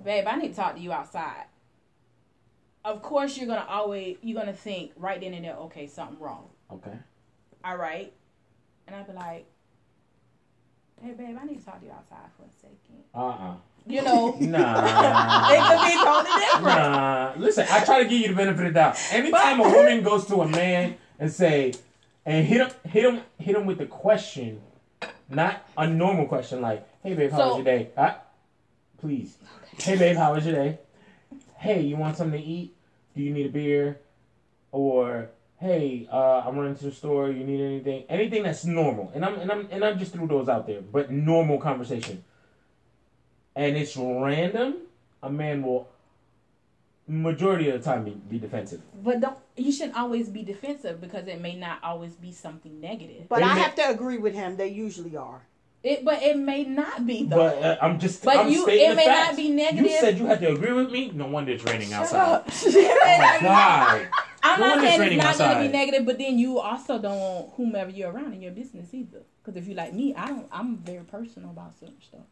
[0.04, 1.44] babe, I need to talk to you outside.
[2.84, 6.48] Of course, you're gonna always you're gonna think right then and there, okay, something wrong.
[6.72, 6.96] okay.
[7.64, 8.12] All right,
[8.88, 9.46] and I'd be like,
[11.00, 13.04] hey, babe, I need to talk to you outside for a second.
[13.14, 13.54] Uh uh
[13.86, 15.48] You know, Nah.
[15.52, 16.64] it could be totally different.
[16.92, 17.32] Nah.
[17.36, 18.98] Listen, I try to give you the benefit of the doubt.
[19.12, 21.74] Anytime a woman goes to a man and say,
[22.24, 24.60] and hit him, hit him, hit him with the question,
[25.28, 28.14] not a normal question like, "Hey babe, how So- was your day?" Uh,
[28.98, 29.36] please.
[29.78, 30.78] Hey babe, how was your day?
[31.56, 32.74] Hey, you want something to eat?
[33.14, 34.00] Do you need a beer?
[34.70, 37.30] Or hey, uh, I'm running to the store.
[37.30, 38.04] You need anything?
[38.08, 41.10] Anything that's normal, and I'm and I'm and I'm just threw those out there, but
[41.10, 42.24] normal conversation.
[43.54, 44.76] And it's random.
[45.22, 45.88] A man will
[47.12, 48.80] majority of the time be, be defensive.
[49.02, 53.28] But don't you shouldn't always be defensive because it may not always be something negative.
[53.28, 54.56] But They I may- have to agree with him.
[54.56, 55.42] They usually are.
[55.82, 57.36] It, but it may not be though.
[57.36, 58.22] But uh, I'm just.
[58.24, 59.84] But I'm you- it the may not be negative.
[59.90, 61.10] You said you had to agree with me.
[61.12, 62.18] No wonder it's raining Shut outside.
[62.20, 62.48] up.
[62.64, 64.08] Oh my god.
[64.44, 67.16] I'm No not saying it's not going to be negative, but then you also don't
[67.18, 69.22] want whomever you're around in your business either.
[69.44, 70.48] Because if you like me, I don't.
[70.50, 72.26] I'm very personal about certain stuff.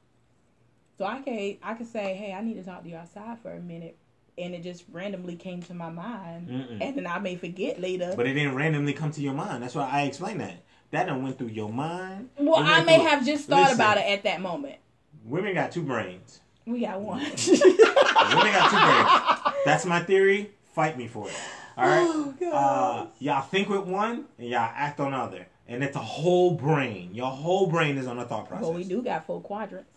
[0.99, 3.53] So I can I can say, hey, I need to talk to you outside for
[3.53, 3.97] a minute,
[4.41, 6.79] and it just randomly came to my mind, Mm-mm.
[6.81, 8.13] and then I may forget later.
[8.17, 9.63] But it didn't randomly come to your mind.
[9.63, 10.63] That's why I explained that.
[10.91, 12.31] That done went through your mind.
[12.39, 13.75] well, I may through- have just thought Listen.
[13.77, 14.77] about it at that moment.
[15.25, 16.41] Women got two brains.
[16.67, 17.21] We got one.
[17.49, 19.57] Women got two brains.
[19.65, 20.51] That's my theory.
[20.75, 21.35] Fight me for it.
[21.77, 22.07] All right.
[22.09, 22.53] Oh, God.
[22.53, 26.53] Uh, y'all think with one and y'all act on the other, and it's a whole
[26.55, 27.15] brain.
[27.15, 28.63] Your whole brain is on a thought process.
[28.65, 29.91] well, we do got four quadrants.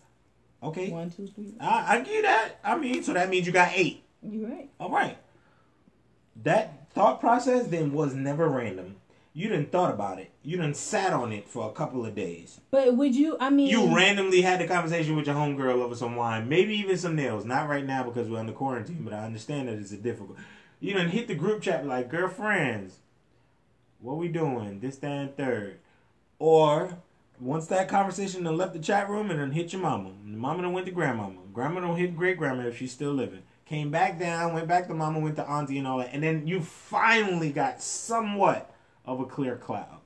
[0.62, 0.90] Okay.
[0.90, 1.54] One, two, three.
[1.60, 2.54] I, I give that.
[2.64, 4.03] I mean, so that means you got eight.
[4.24, 4.70] You right.
[4.80, 5.18] All right.
[6.44, 8.96] That thought process then was never random.
[9.36, 10.30] You didn't thought about it.
[10.44, 12.62] You didn't sat on it for a couple of days.
[12.70, 13.36] But would you?
[13.40, 16.98] I mean, You randomly had the conversation with your homegirl over some wine, maybe even
[16.98, 17.44] some nails.
[17.44, 20.38] Not right now because we're under quarantine, but I understand that it's a difficult.
[20.80, 22.98] You didn't hit the group chat like girlfriends.
[24.00, 24.82] What we doing?
[24.82, 25.80] This, that, and third.
[26.38, 26.98] Or
[27.40, 30.12] once that conversation then left the chat room and then hit your mama.
[30.24, 31.40] Mama done went to grandmama.
[31.54, 33.44] Grandma don't hit great grandma if she's still living.
[33.66, 36.10] Came back down, went back to mama, went to auntie and all that.
[36.14, 38.74] And then you finally got somewhat
[39.06, 40.00] of a clear cloud.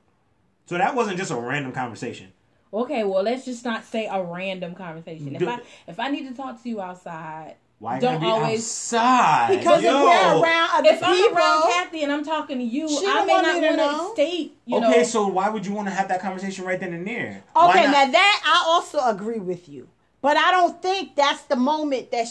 [0.68, 2.34] So that wasn't just a random conversation.
[2.74, 5.34] Okay, well, let's just not say a random conversation.
[5.34, 8.60] If Do- I if I need to talk to you outside, Why Don't be always-
[8.60, 9.58] outside?
[9.58, 9.90] Because Yo.
[9.98, 13.34] if we're around other if I'm around Kathy and I'm talking to you, I may
[13.34, 14.08] want not me to want know.
[14.10, 14.58] to state.
[14.66, 17.06] You okay, know, so why would you want to have that conversation right then and
[17.08, 17.44] there?
[17.56, 19.88] Okay, now that I also agree with you,
[20.22, 22.28] but I don't think that's the moment that.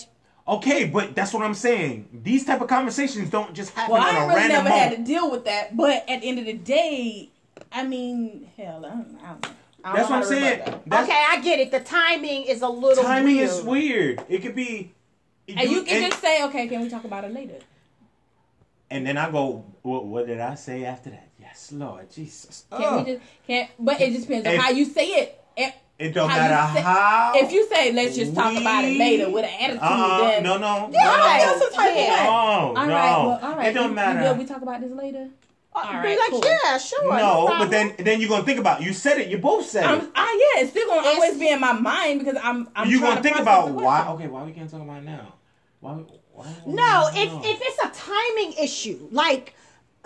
[0.46, 2.08] Sh- Okay, but that's what I'm saying.
[2.22, 4.68] These type of conversations don't just happen well, on I a ain't really random never
[4.68, 4.88] moment.
[4.90, 5.76] had to deal with that.
[5.76, 7.30] But at the end of the day,
[7.72, 9.50] I mean, hell, I don't, I don't know.
[9.84, 10.58] I That's what I'm saying.
[10.86, 11.02] that.
[11.04, 11.70] Okay, I get it.
[11.70, 13.48] The timing is a little timing weird.
[13.48, 14.24] is weird.
[14.28, 14.92] It could be.
[15.48, 17.58] And you can and, just say, okay, can we talk about it later?
[18.90, 21.28] and then I go, what, what did I say after that?
[21.40, 22.64] Yes, Lord Jesus.
[22.70, 23.06] Can Ugh.
[23.06, 23.70] we just can't?
[23.78, 25.40] But it just depends on If- how you say it.
[25.56, 27.32] If, it don't how you matter say- how.
[27.34, 30.58] if you say, let's just talk about it later with an attitude, Uh-uh, then no,
[30.58, 32.16] no, Yeah, no, that's the type of Yeah.
[32.16, 32.24] thing.
[32.26, 32.80] no, All no.
[32.80, 33.66] right, well, all right.
[33.68, 34.20] It don't You- you matter.
[34.20, 34.38] good?
[34.38, 35.28] We talk about this later.
[35.74, 36.42] Uh, All be like, cool.
[36.44, 37.02] yeah, sure.
[37.04, 37.08] no,
[37.46, 37.58] problem.
[37.58, 38.80] but then then you're gonna think about.
[38.80, 38.86] It.
[38.86, 39.28] You said it.
[39.28, 39.88] You both said it.
[39.88, 42.68] I'm, ah, yeah, it's still gonna It's- always be in my mind because I'm.
[42.74, 44.06] I'm you trying gonna think about why?
[44.08, 45.34] Okay, why we can't talk about it now?
[45.80, 45.92] Why?
[46.32, 47.40] why No, if no.
[47.44, 49.54] if it's a timing issue, like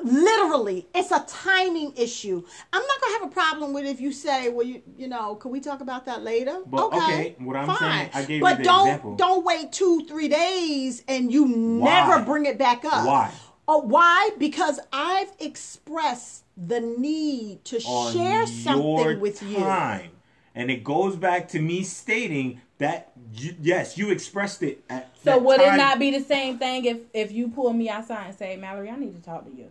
[0.04, 2.42] literally, it's a timing issue.
[2.72, 5.50] I'm not gonna have a problem with if you say, "Well, you you know, can
[5.50, 7.78] we talk about that later?" But, okay, okay, what I'm fine.
[7.78, 9.14] saying, I gave you but the don't example.
[9.16, 11.90] don't wait two three days and you Why?
[12.06, 13.06] never bring it back up.
[13.06, 13.30] Why?
[13.68, 14.30] Oh, why?
[14.38, 19.58] Because I've expressed the need to on share something with you.
[19.60, 20.10] time.
[20.54, 24.82] And it goes back to me stating that you, yes, you expressed it.
[24.90, 25.74] At So that would time.
[25.74, 28.90] it not be the same thing if if you pull me outside and say, Mallory,
[28.90, 29.70] I need to talk to you,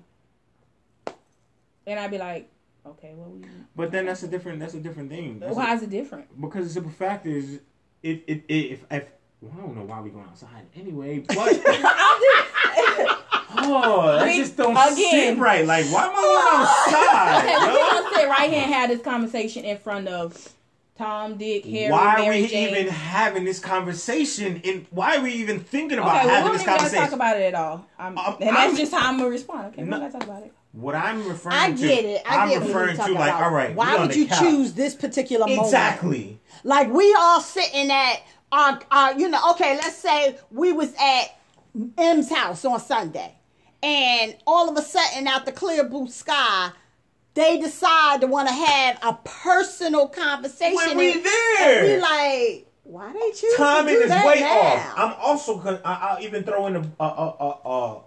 [1.89, 2.49] and I'd be like,
[2.85, 3.41] okay, what we?
[3.75, 4.59] But then that's a different.
[4.59, 5.39] That's a different thing.
[5.39, 6.39] That's Why a- is it different?
[6.41, 7.59] because the simple fact is,
[8.03, 9.05] it, it if, if
[9.41, 13.15] well, I don't know why we going outside anyway, but I'm just,
[13.57, 14.95] oh, that's we just don't again.
[15.35, 15.65] sit right.
[15.65, 18.03] Like, why am I Okay, going we're outside?
[18.03, 20.53] gonna sit right here and have this conversation in front of
[20.99, 21.71] Tom, Dick, yo?
[21.79, 22.69] Harry, Why are Mary we Jane.
[22.75, 24.59] even having this conversation?
[24.65, 26.79] And why are we even thinking about Okay, well, we having don't this even gotta
[26.81, 27.05] conversation?
[27.05, 27.85] talk about it at all.
[27.97, 29.67] I'm, Um, and that's I'm- just how I'm gonna respond.
[29.67, 29.97] Okay, we No.
[29.97, 30.53] don't gotta talk about it.
[30.73, 32.21] what I'm referring to I to, get it.
[32.29, 33.43] I am get what referring you're to talking like, about.
[33.43, 34.39] all right, Why on would you couch.
[34.39, 35.65] choose this particular moment?
[35.65, 36.37] exactly?
[36.65, 38.21] Like we all sitting at
[38.51, 41.37] our, our, you know, okay, let's say we was at
[41.97, 43.35] M's house on Sunday,
[43.81, 46.71] and all of a sudden, out the clear blue sky,
[47.39, 50.75] they decide to want to have a personal conversation.
[50.75, 51.79] When we and- there.
[51.79, 54.59] and we like, why they choose timing to do is that way now?
[54.59, 54.93] off.
[54.97, 55.81] I'm also gonna.
[55.85, 58.01] I'll even throw in a a, a a a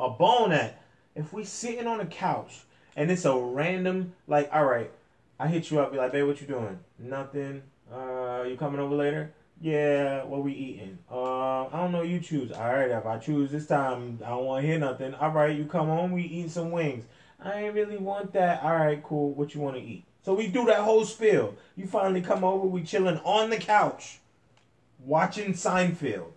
[0.00, 0.80] a bone at
[1.14, 2.60] if we sitting on a couch
[2.96, 4.90] and it's a random like all right,
[5.38, 6.78] I hit you up be like babe what you doing?
[6.98, 7.62] Nothing.
[7.92, 9.32] Uh, you coming over later?
[9.60, 10.24] Yeah.
[10.24, 10.98] What we eating?
[11.10, 12.02] Uh, I don't know.
[12.02, 12.52] You choose.
[12.52, 12.90] All right.
[12.90, 15.14] If I choose this time, I don't want to hear nothing.
[15.14, 15.54] All right.
[15.54, 16.12] You come home.
[16.12, 17.04] We eat some wings.
[17.44, 18.62] I ain't really want that.
[18.62, 19.02] All right.
[19.02, 19.32] Cool.
[19.34, 20.04] What you want to eat?
[20.24, 21.54] So we do that whole spiel.
[21.76, 22.66] You finally come over.
[22.66, 24.20] We chilling on the couch,
[25.04, 26.30] watching Seinfeld.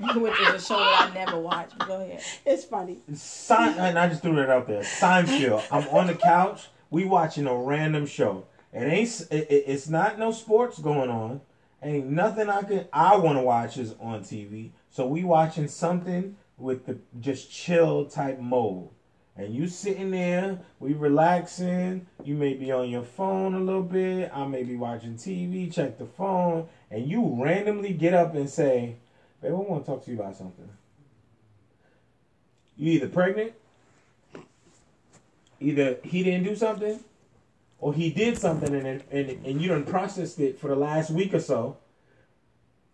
[0.00, 1.76] Which is a show that I never watched.
[1.76, 2.22] But go ahead.
[2.46, 2.98] It's funny.
[3.12, 4.80] Sein- and I just threw that out there.
[4.82, 5.62] Seinfeld.
[5.70, 6.68] I'm on the couch.
[6.88, 8.46] We watching a random show.
[8.72, 9.20] It ain't.
[9.30, 11.42] It, it- it's not no sports going on.
[11.82, 12.86] Ain't nothing I can.
[12.92, 14.70] I want to watch is on TV.
[14.90, 18.88] So we watching something with the just chill type mode.
[19.40, 22.06] And you sitting there, we relaxing.
[22.22, 24.30] You may be on your phone a little bit.
[24.34, 28.96] I may be watching TV, check the phone, and you randomly get up and say,
[29.40, 30.68] "Babe, I want to talk to you about something."
[32.76, 33.54] You either pregnant,
[35.58, 37.00] either he didn't do something,
[37.78, 41.32] or he did something and and and you done processed it for the last week
[41.32, 41.78] or so,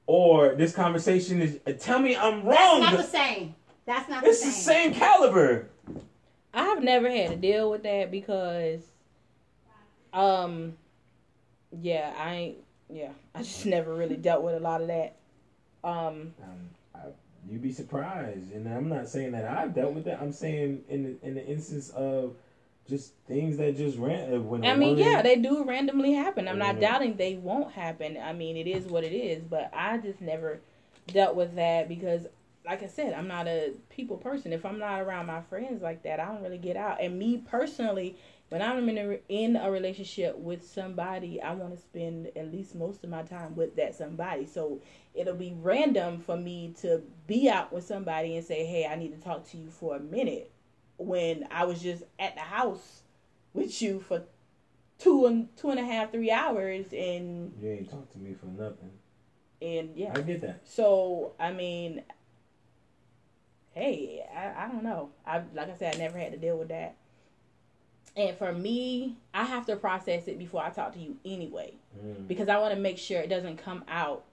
[0.07, 1.59] or this conversation is.
[1.81, 2.83] Tell me I'm wrong.
[2.83, 3.55] That's not the same.
[3.85, 4.93] That's not it's the the same.
[4.93, 5.71] same caliber.
[6.57, 8.81] I've never had to deal with that because,
[10.13, 10.77] um,
[11.81, 12.57] yeah, I ain't.
[12.89, 15.17] Yeah, I just never really dealt with a lot of that.
[15.85, 16.99] Um, Um, I,
[17.51, 20.21] you'd be surprised, and I'm not saying that I've dealt with that.
[20.23, 22.35] I'm saying in the, in the instance of
[22.89, 24.33] just things that just ran.
[24.33, 26.47] uh, When I mean, woman- yeah, they do randomly happen.
[26.49, 26.81] I'm not Mhm.
[26.81, 28.17] doubting they won't happen.
[28.17, 29.43] I mean, it is what it is.
[29.43, 30.61] But I just never
[31.09, 32.29] dealt with that because,
[32.67, 34.53] like I said, I'm not a people person.
[34.53, 37.01] If I'm not around my friends like that, I don't really get out.
[37.01, 38.17] And me personally,
[38.49, 42.75] when I'm in a, in a relationship with somebody, I want to spend at least
[42.75, 44.47] most of my time with that somebody.
[44.47, 44.81] So
[45.15, 49.13] it'll be random for me to be out with somebody and say, "Hey, I need
[49.13, 50.51] to talk to you for a minute."
[50.99, 53.03] When I was just at the house
[53.53, 54.25] with you for
[54.99, 58.47] two and two and a half, three hours, and you ain't talk to me for
[58.47, 58.91] nothing.
[59.63, 60.13] and yeah.
[60.15, 60.63] I get that.
[60.65, 62.03] So I mean,
[63.77, 65.11] hey, I, I don't know.
[65.27, 66.97] I like I said, I never had to deal with that.
[68.17, 72.27] And for me, I have to process it before I talk to you anyway, Mm.
[72.27, 74.25] because I want to make sure it doesn't come out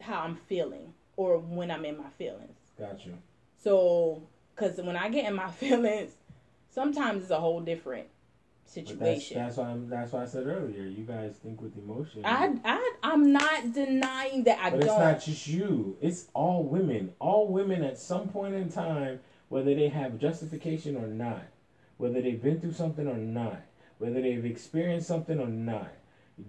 [0.00, 2.56] how I'm feeling or when I'm in my feelings.
[2.78, 3.14] Got you.
[3.62, 4.22] So,
[4.54, 6.12] because when I get in my feelings,
[6.70, 8.08] sometimes it's a whole different
[8.74, 9.38] But that's, situation.
[9.38, 10.84] that's why I'm, that's why I said earlier.
[10.84, 12.24] You guys think with emotion.
[12.24, 14.90] I, I, I'm not denying that I but don't.
[14.90, 15.96] It's not just you.
[16.00, 17.12] It's all women.
[17.18, 21.42] All women at some point in time, whether they have justification or not,
[21.96, 23.60] whether they've been through something or not,
[23.98, 25.90] whether they've experienced something or not,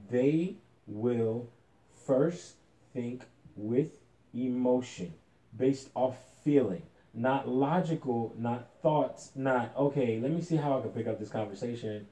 [0.10, 1.50] they will
[2.06, 2.54] first
[2.94, 3.24] think
[3.56, 3.90] with
[4.34, 5.14] emotion,
[5.58, 10.20] based off feeling, not logical, not thoughts, not okay.
[10.20, 12.08] Let me see how I can pick up this conversation.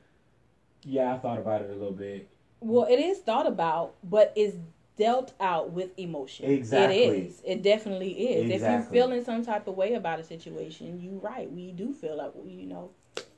[0.84, 2.30] Yeah, I thought about it a little bit.
[2.61, 4.57] Well, it is thought about, but it's
[4.97, 6.49] dealt out with emotion.
[6.49, 6.97] Exactly.
[6.97, 7.41] It is.
[7.45, 8.51] It definitely is.
[8.51, 11.49] If you're feeling some type of way about a situation, you right.
[11.49, 12.91] We do feel like we, you know,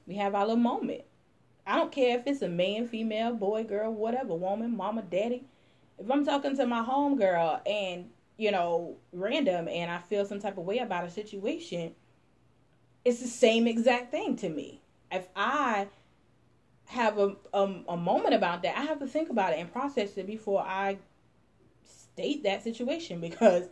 [0.07, 1.03] we have our little moment.
[1.65, 5.45] I don't care if it's a man, female, boy, girl, whatever, woman, mama, daddy.
[5.99, 8.09] If I'm talking to my home girl and
[8.41, 11.93] you know, random, and I feel some type of way about a situation,
[13.05, 14.81] it's the same exact thing to me.
[15.11, 15.89] If I
[16.85, 20.17] have a, a a moment about that, I have to think about it and process
[20.17, 20.97] it before I
[21.83, 23.69] state that situation because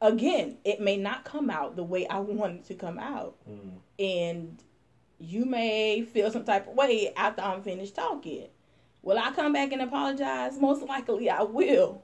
[0.00, 3.36] again, it may not come out the way I want it to come out.
[3.46, 3.72] Mm.
[3.98, 4.64] And
[5.18, 8.48] you may feel some type of way after I'm finished talking.
[9.02, 10.58] Will I come back and apologize?
[10.58, 12.02] Most likely I will.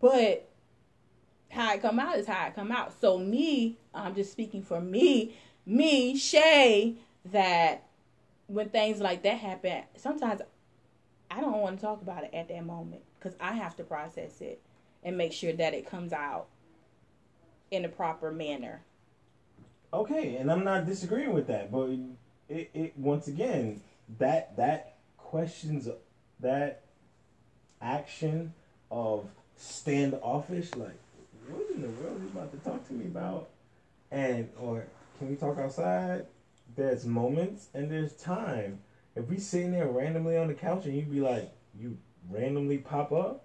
[0.00, 0.49] But
[1.50, 2.98] how it come out is how it come out.
[3.00, 5.36] So me, I'm just speaking for me,
[5.66, 6.96] me, Shay,
[7.26, 7.84] that
[8.46, 10.40] when things like that happen, sometimes
[11.30, 14.40] I don't want to talk about it at that moment because I have to process
[14.40, 14.60] it
[15.02, 16.46] and make sure that it comes out
[17.70, 18.82] in a proper manner.
[19.92, 21.90] Okay, and I'm not disagreeing with that, but
[22.48, 23.80] it, it once again
[24.18, 25.88] that that questions
[26.40, 26.82] that
[27.80, 28.52] action
[28.90, 30.98] of standoffish, like
[31.52, 33.50] what in the world are you about to talk to me about?
[34.10, 34.84] And or
[35.18, 36.26] can we talk outside?
[36.76, 38.80] There's moments and there's time.
[39.16, 41.98] If we sitting there randomly on the couch and you be like, you
[42.30, 43.44] randomly pop up,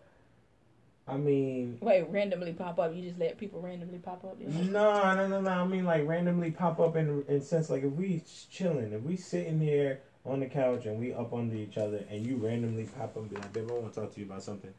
[1.08, 2.96] I mean, Wait, randomly pop up.
[2.96, 4.40] You just let people randomly pop up.
[4.40, 5.50] no, no, no, no.
[5.52, 9.16] I mean, like randomly pop up in in sense like if we chilling, if we
[9.16, 13.10] sitting here on the couch and we up under each other, and you randomly pop
[13.10, 14.74] up and be like, "Babe, I want to talk to you about something."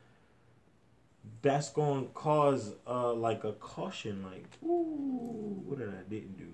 [1.43, 6.53] That's gonna cause uh like a caution, like, "Ooh, what did I didn't do?"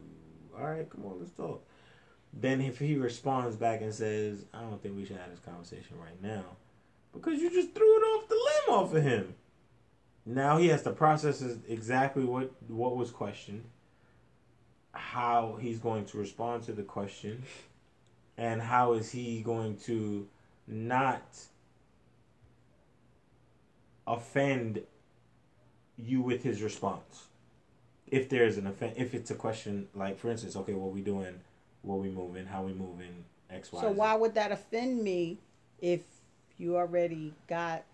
[0.57, 1.65] All right, come on, let's talk.
[2.32, 5.99] Then if he responds back and says, "I don't think we should have this conversation
[5.99, 6.57] right now,"
[7.12, 9.35] because you just threw it off the limb off of him.
[10.24, 13.65] Now he has to process exactly what what was questioned,
[14.93, 17.43] how he's going to respond to the question,
[18.36, 20.28] and how is he going to
[20.66, 21.23] not
[24.06, 24.82] offend
[25.96, 27.26] you with his response.
[28.06, 31.40] If there's an offend, if it's a question like, for instance, okay, what we doing,
[31.82, 33.80] what we moving, how we moving, X, Y.
[33.80, 33.94] So Z.
[33.94, 35.38] why would that offend me
[35.80, 36.02] if
[36.58, 37.84] you already got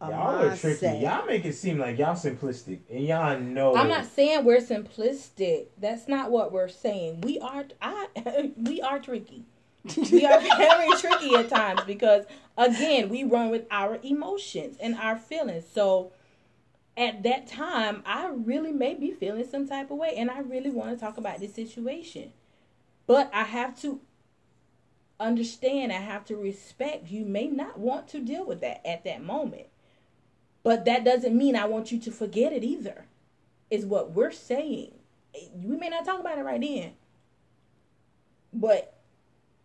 [0.00, 0.86] a y'all are tricky.
[0.86, 1.02] mindset?
[1.02, 3.76] Y'all make it seem like y'all simplistic, and y'all know.
[3.76, 5.66] I'm not saying we're simplistic.
[5.78, 7.20] That's not what we're saying.
[7.20, 9.44] We are I we are tricky.
[9.84, 12.24] We are very tricky at times because
[12.56, 15.64] again, we run with our emotions and our feelings.
[15.72, 16.12] So
[16.96, 20.70] at that time, I really may be feeling some type of way and I really
[20.70, 22.32] want to talk about this situation.
[23.06, 24.00] But I have to
[25.18, 29.22] understand, I have to respect you may not want to deal with that at that
[29.22, 29.66] moment.
[30.62, 33.06] But that doesn't mean I want you to forget it either.
[33.70, 34.92] Is what we're saying.
[35.54, 36.92] We may not talk about it right then.
[38.52, 38.99] But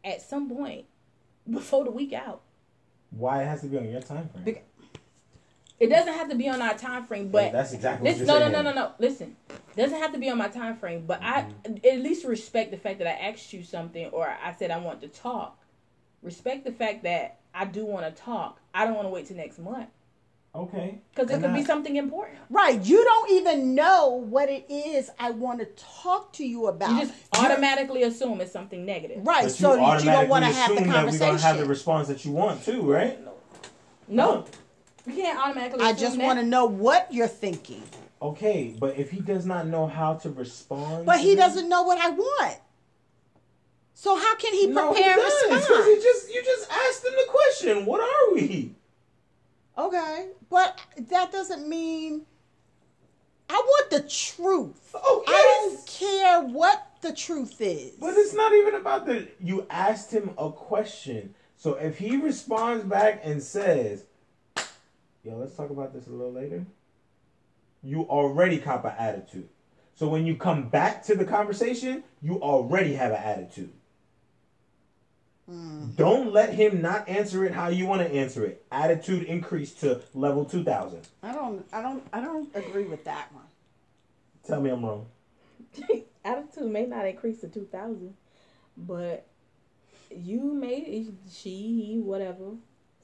[0.06, 0.86] at some point
[1.49, 2.41] before the week out.
[3.11, 4.44] why it has to be on your time frame.
[4.44, 4.65] Bec-
[5.80, 8.40] It doesn't have to be on our time frame, but that's exactly what listen, no,
[8.40, 8.91] no, no, no, no.
[8.99, 9.36] Listen,
[9.76, 11.86] doesn't have to be on my time frame, but I mm-hmm.
[11.86, 15.02] at least respect the fact that I asked you something or I said I want
[15.02, 15.60] to talk.
[16.22, 18.60] Respect the fact that I do want to talk.
[18.73, 19.90] I don't want to wait till next month
[20.56, 20.99] Okay.
[21.14, 22.38] because it And could be something important.
[22.49, 22.82] Right.
[22.82, 26.91] You don't even know what it is I want to talk to you about.
[26.91, 29.26] You just You're- automatically assume it's something negative.
[29.26, 29.44] right.
[29.44, 30.94] But So you that you don't want to have the conversation.
[30.95, 33.19] that we're gonna have the response that you want too, right?
[34.07, 34.45] No,
[35.06, 35.84] you can't automatically.
[35.86, 37.84] I just want to know what you're thinking.
[38.22, 41.68] Okay, but if he does not know how to respond, But to he this- doesn't
[41.69, 42.57] know what I want.
[43.94, 45.86] So how can he No, prepare he a does, 'cause response?
[45.86, 47.86] he just you just asked him the question.
[47.86, 48.73] What are we?
[49.77, 52.26] Okay, but that doesn't mean
[53.49, 54.95] I want the truth.
[54.95, 57.91] Okay, I don't care what the truth is.
[57.99, 59.27] but it's not even about the.
[59.39, 64.05] You asked him a question, so if he responds back and says,
[65.23, 66.65] "Yo, let's talk about this a little later,"
[67.84, 69.49] you already cop an attitude.
[69.93, 73.72] So when you come back to the conversation, you already have an attitude.
[75.49, 75.95] Mm.
[75.95, 78.65] Don't let him not answer it how you want to answer it.
[78.72, 81.01] Attitude increase to level two thousand.
[81.22, 81.65] I don't.
[81.72, 82.03] I don't.
[82.11, 83.43] I don't agree with that one.
[84.47, 85.05] Tell me I'm wrong.
[86.26, 88.13] attitude may not increase to 2000
[88.76, 89.27] but
[90.09, 92.55] you may she he whatever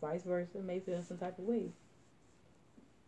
[0.02, 1.70] vice versa may feel some type of way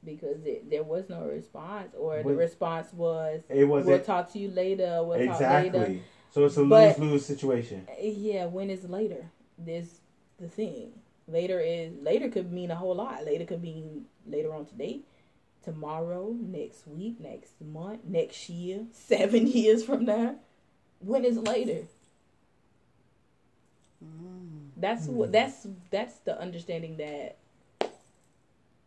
[0.06, 4.32] because it, there was no response or the response was It was we'll it talk
[4.34, 6.04] to you later we'll talk later exactly.
[6.34, 7.88] So it's a But- lose lose situation.
[7.88, 10.00] Eh, yeah when is later this
[10.40, 10.94] the thing.
[11.28, 13.24] Later is later could mean a whole lot.
[13.24, 15.02] Later could mean later on today
[15.64, 20.38] tomorrow next week next month next year seven years from now.
[21.02, 21.84] When is later?
[24.04, 24.70] Mm.
[24.76, 25.34] That's what hmm.
[25.34, 27.38] that's that's the understanding that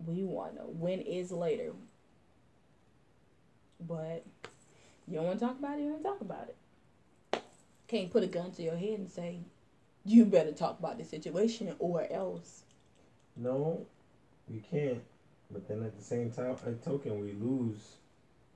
[0.05, 0.67] we want to know.
[0.67, 1.75] When is later?
[3.79, 4.25] But
[5.07, 6.57] you don't want to talk about it you don't talk about it
[7.89, 9.41] can't put a gun to your head and say
[10.05, 12.65] you better talk about this situation or else
[13.37, 13.87] No,
[14.49, 15.03] you can't.
[15.51, 17.97] But then at the same time, a token, we lose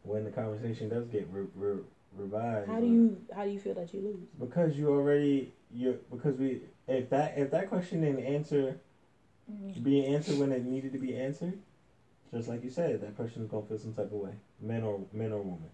[0.02, 1.82] when the conversation does get re- re-
[2.16, 2.68] revised.
[2.68, 6.36] how do you how do you feel that you lose Because you already you because
[6.36, 8.80] we if that if that question didn't answer
[9.50, 9.82] mm.
[9.82, 11.58] be answered when it needed to be answered,
[12.32, 15.00] just like you said, that person is gonna feel some type of way, men or
[15.12, 15.70] men or woman.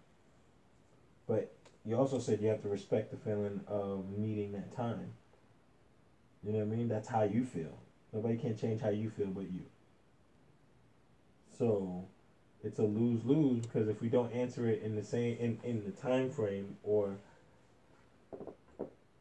[1.27, 1.53] But
[1.87, 5.13] you also said you have to respect the feeling of needing that time.
[6.43, 6.89] You know what I mean?
[6.89, 7.79] That's how you feel.
[8.13, 9.63] Nobody can change how you feel but you.
[11.57, 12.05] So
[12.65, 15.85] it's a lose lose because if we don't answer it in the same in, in
[15.85, 17.17] the time frame or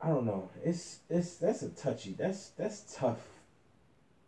[0.02, 0.50] I don't know.
[0.64, 2.16] It's it's that's a touchy.
[2.18, 3.22] That's that's tough.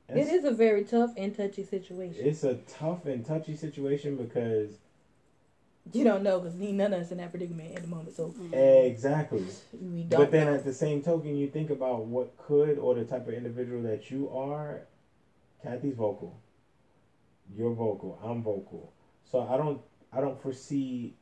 [0.10, 2.26] It That's- is a very tough and touchy situation.
[2.26, 4.78] It's a tough and touchy situation because
[5.94, 9.46] you don't know because none of us in that predicament at the moment, so exactly.
[9.80, 10.22] we don't.
[10.22, 10.56] But then know.
[10.56, 14.10] at the same token, you think about what could or the type of individual that
[14.12, 14.82] you are.
[15.64, 16.40] Kathy's vocal.
[17.56, 18.20] You're vocal.
[18.24, 18.94] I'm vocal.
[19.32, 19.82] So I don't
[20.12, 21.16] I don't foresee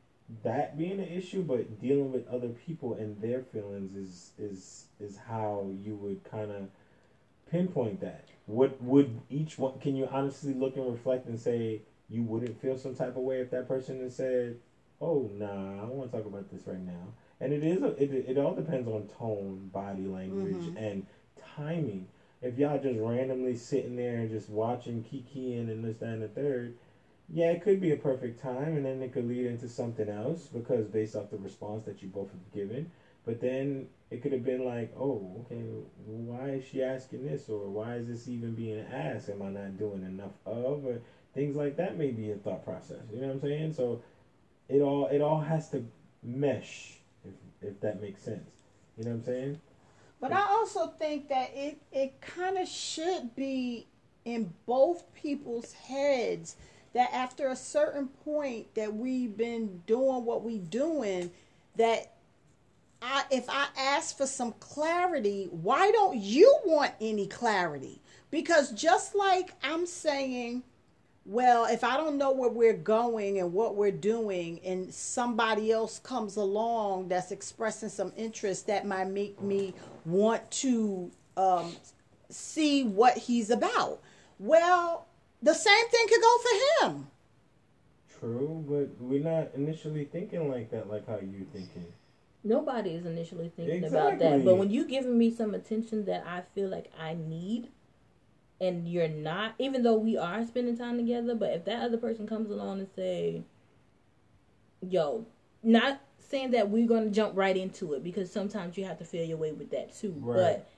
[0.44, 5.18] that being an issue, but dealing with other people and their feelings is is is
[5.18, 6.68] how you would kind of
[7.50, 8.26] pinpoint that.
[8.46, 9.80] What would each one?
[9.80, 13.40] Can you honestly look and reflect and say you wouldn't feel some type of way
[13.40, 14.60] if that person had said,
[15.02, 18.02] "Oh, nah, I don't want to talk about this right now." And it is a,
[18.02, 20.78] it it all depends on tone, body language, Mhm.
[20.78, 21.06] and
[21.36, 22.08] timing.
[22.42, 26.28] If y'all just randomly sitting there and just watching Kiki and this, that, and the
[26.28, 26.74] third,
[27.28, 30.48] yeah, it could be a perfect time, and then it could lead into something else
[30.48, 32.88] because based off the response that you both have given.
[33.26, 35.64] But then it could have been like, oh, okay,
[36.06, 39.30] why is she asking this, or why is this even being asked?
[39.30, 41.00] Am I not doing enough of, or
[41.36, 41.98] things like that?
[41.98, 43.04] May be a thought process.
[43.14, 43.74] You know what I'm saying?
[43.74, 44.02] So
[44.68, 45.86] it all it all has to
[46.24, 48.50] mesh, if if that makes sense.
[48.98, 49.62] You know what I'm saying?
[50.20, 53.86] But I also think that it it kind of should be
[54.24, 56.56] in both people's heads
[56.94, 61.30] that after a certain point that we've been doing what we doing
[61.76, 62.14] that
[63.02, 68.02] I if I ask for some clarity, why don't you want any clarity?
[68.32, 70.64] Because just like I'm saying
[71.26, 75.98] well, if I don't know where we're going and what we're doing, and somebody else
[76.00, 79.74] comes along that's expressing some interest, that might make me
[80.06, 81.76] want to um,
[82.30, 84.02] see what he's about.
[84.38, 85.08] Well,
[85.42, 87.08] the same thing could go for him.
[88.20, 91.86] True, but we're not initially thinking like that, like how you're thinking.
[92.44, 94.46] Nobody is initially thinking about that.
[94.46, 97.70] But when you giving me some attention that I feel like I need,
[98.62, 102.28] and you're not, even though we are spending time together, but if that other person
[102.28, 103.44] comes along and say,
[104.82, 105.26] "Yo,"
[105.62, 109.26] not saying that we're gonna jump right into it because sometimes you have to feel
[109.26, 110.14] your way with that too.
[110.18, 110.36] Right.
[110.36, 110.70] But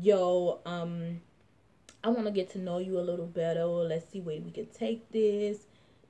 [0.00, 1.20] yo, um,
[2.02, 3.64] I want to get to know you a little better.
[3.64, 5.58] Let's see where we can take this.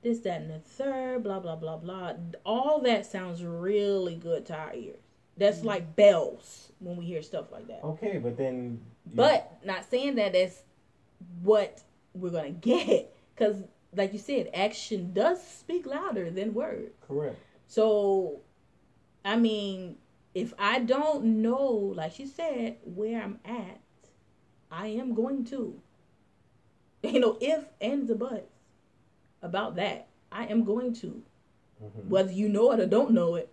[0.01, 2.13] This, that, and the third, blah, blah, blah, blah.
[2.45, 4.99] All that sounds really good to our ears.
[5.35, 7.83] That's like bells when we hear stuff like that.
[7.83, 8.81] Okay, but then.
[9.13, 10.61] But not saying that that's
[11.41, 11.81] what
[12.13, 13.15] we're going to get.
[13.35, 13.63] Because,
[13.95, 16.93] like you said, action does speak louder than words.
[17.07, 17.37] correct.
[17.67, 18.41] So,
[19.23, 19.97] I mean,
[20.33, 21.65] if I don't know,
[21.95, 23.79] like she said, where I'm at,
[24.71, 25.79] I am going to.
[27.03, 28.49] You know, if and the buts
[29.43, 31.21] about that, I am going to.
[31.83, 32.07] Mhm.
[32.07, 33.51] Whether you know it or don't know it,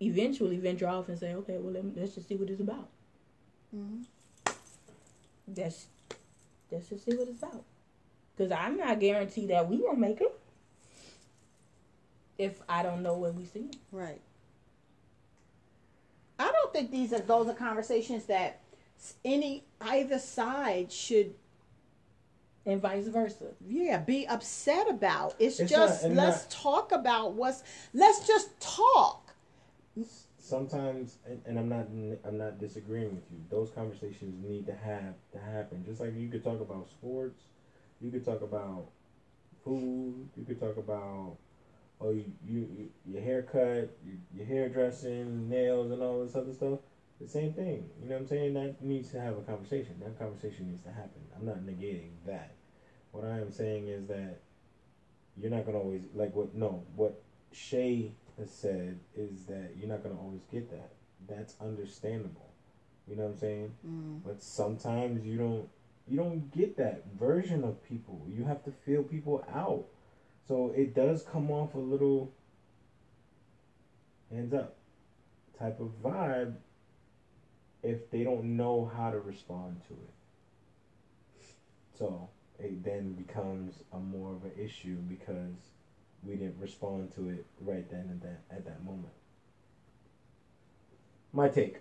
[0.00, 2.88] eventually venture off and say, okay, well, let me, let's just see what it's about.
[3.76, 4.04] Mhm.
[5.46, 5.88] That's,
[6.70, 7.64] let's just see what it's about.
[8.36, 10.34] Because I'm not guaranteed that we will make it
[12.38, 13.70] if I don't know what we see.
[13.92, 14.20] Right.
[16.38, 18.60] I don't think these are those are conversations that
[19.24, 21.34] any either side should
[22.64, 23.48] And vice versa.
[23.66, 25.34] yeah be upset about.
[25.38, 29.34] It's, It's just not- let's not- talk about what's let's just talk.
[30.50, 31.86] Sometimes and, and i'm not
[32.24, 33.38] i'm not disagreeing with you.
[33.48, 35.84] Those conversations need to have to happen.
[35.86, 37.44] Just like you could talk about sports
[38.00, 38.88] you could talk about
[39.64, 41.36] food you could talk about
[42.00, 46.80] oh you, you, you your haircut your, your hairdressing nails and all this other stuff.
[47.20, 47.90] The same thing.
[48.00, 48.54] You know what i'm saying?
[48.54, 49.94] That needs to have a conversation.
[50.00, 51.22] That conversation needs to happen.
[51.36, 52.50] I'm not negating that.
[53.12, 54.40] What i am saying is that
[55.36, 57.22] you're not gonna always like what no what
[57.52, 60.90] shay has said is that you're not gonna always get that.
[61.28, 62.50] That's understandable.
[63.06, 63.72] You know what I'm saying?
[63.86, 64.20] Mm.
[64.24, 65.68] But sometimes you don't
[66.08, 68.20] you don't get that version of people.
[68.28, 69.84] You have to feel people out.
[70.48, 72.32] So it does come off a little
[74.30, 74.76] hands up
[75.58, 76.54] type of vibe
[77.82, 81.44] if they don't know how to respond to it.
[81.96, 85.70] So it then becomes a more of an issue because
[86.24, 89.12] we didn't respond to it right then and that at that moment.
[91.32, 91.78] My take.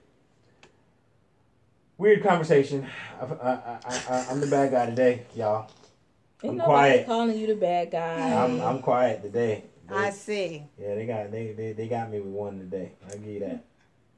[1.97, 2.85] Weird conversation.
[3.19, 5.69] I, I, I, I, I'm the bad guy today, y'all.
[6.41, 7.05] Ain't I'm nobody quiet.
[7.05, 8.43] calling you the bad guy.
[8.43, 9.63] I'm, I'm quiet today.
[9.87, 10.63] They- I see.
[10.79, 12.91] yeah, they got they, they they got me with one today.
[13.07, 13.65] I give you that.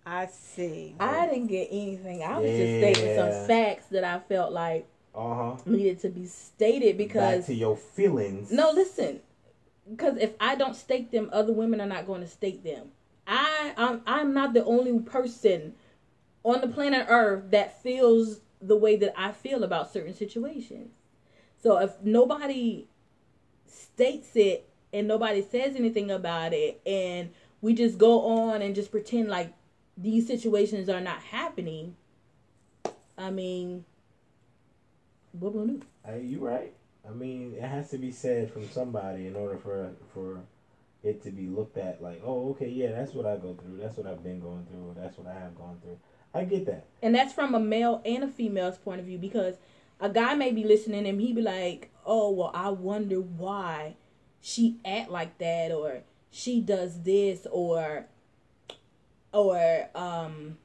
[0.06, 0.96] I see.
[1.00, 2.22] I didn't get anything.
[2.24, 4.86] I was just stating some facts that I felt like
[5.16, 5.56] Uh huh.
[5.66, 8.52] needed to be stated Back because to your feelings.
[8.52, 9.22] no, listen,
[9.92, 12.90] because if I don't state them, other women are not going to state them.
[13.28, 15.74] I I'm I'm not the only person
[16.44, 20.94] on the planet Earth that feels the way that I feel about certain situations.
[21.58, 22.88] So if nobody
[23.66, 27.30] states it and nobody says anything about it and
[27.62, 29.54] we just go on and just pretend like
[29.98, 31.96] these situations are not happening,
[33.18, 33.86] I mean,
[35.34, 35.82] what will do?
[36.04, 36.74] Hey, you right.
[37.08, 40.42] I mean, it has to be said from somebody in order for for
[41.04, 43.78] it to be looked at like, oh, okay, yeah, that's what I go through.
[43.78, 44.96] That's what I've been going through.
[44.96, 45.98] That's what I have gone through.
[46.34, 46.86] I get that.
[47.02, 49.56] And that's from a male and a female's point of view because
[50.00, 53.96] a guy may be listening and he be like, "Oh, well, I wonder why
[54.40, 56.02] she act like that or
[56.32, 58.06] she does this or
[59.34, 60.58] or um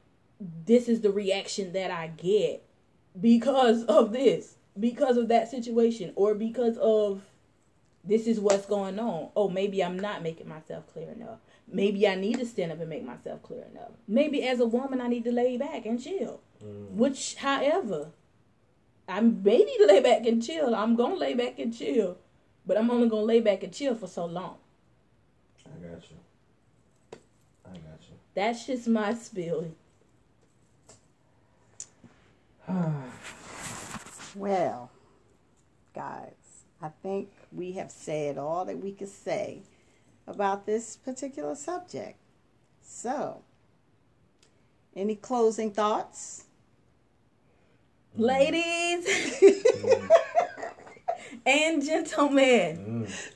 [0.65, 2.63] this is the reaction that I get
[3.19, 7.21] because of this, because of that situation or because of
[8.03, 9.29] this is what's going on.
[9.35, 11.39] Oh, maybe I'm not making myself clear enough.
[11.67, 13.91] Maybe I need to stand up and make myself clear enough.
[14.07, 16.39] Maybe as a woman, I need to lay back and chill.
[16.63, 16.91] Mm.
[16.91, 18.11] Which, however,
[19.07, 20.73] I may need to lay back and chill.
[20.73, 22.17] I'm gonna lay back and chill,
[22.65, 24.55] but I'm only gonna lay back and chill for so long.
[25.65, 26.17] I got you.
[27.65, 28.15] I got you.
[28.33, 29.73] That's just my spiel.
[34.35, 34.91] Well,
[35.95, 36.33] guys,
[36.81, 39.61] I think we have said all that we could say
[40.27, 42.17] about this particular subject.
[42.83, 43.41] So,
[44.95, 46.45] any closing thoughts?
[48.15, 49.07] Ladies
[51.45, 53.31] and gentlemen, Mm.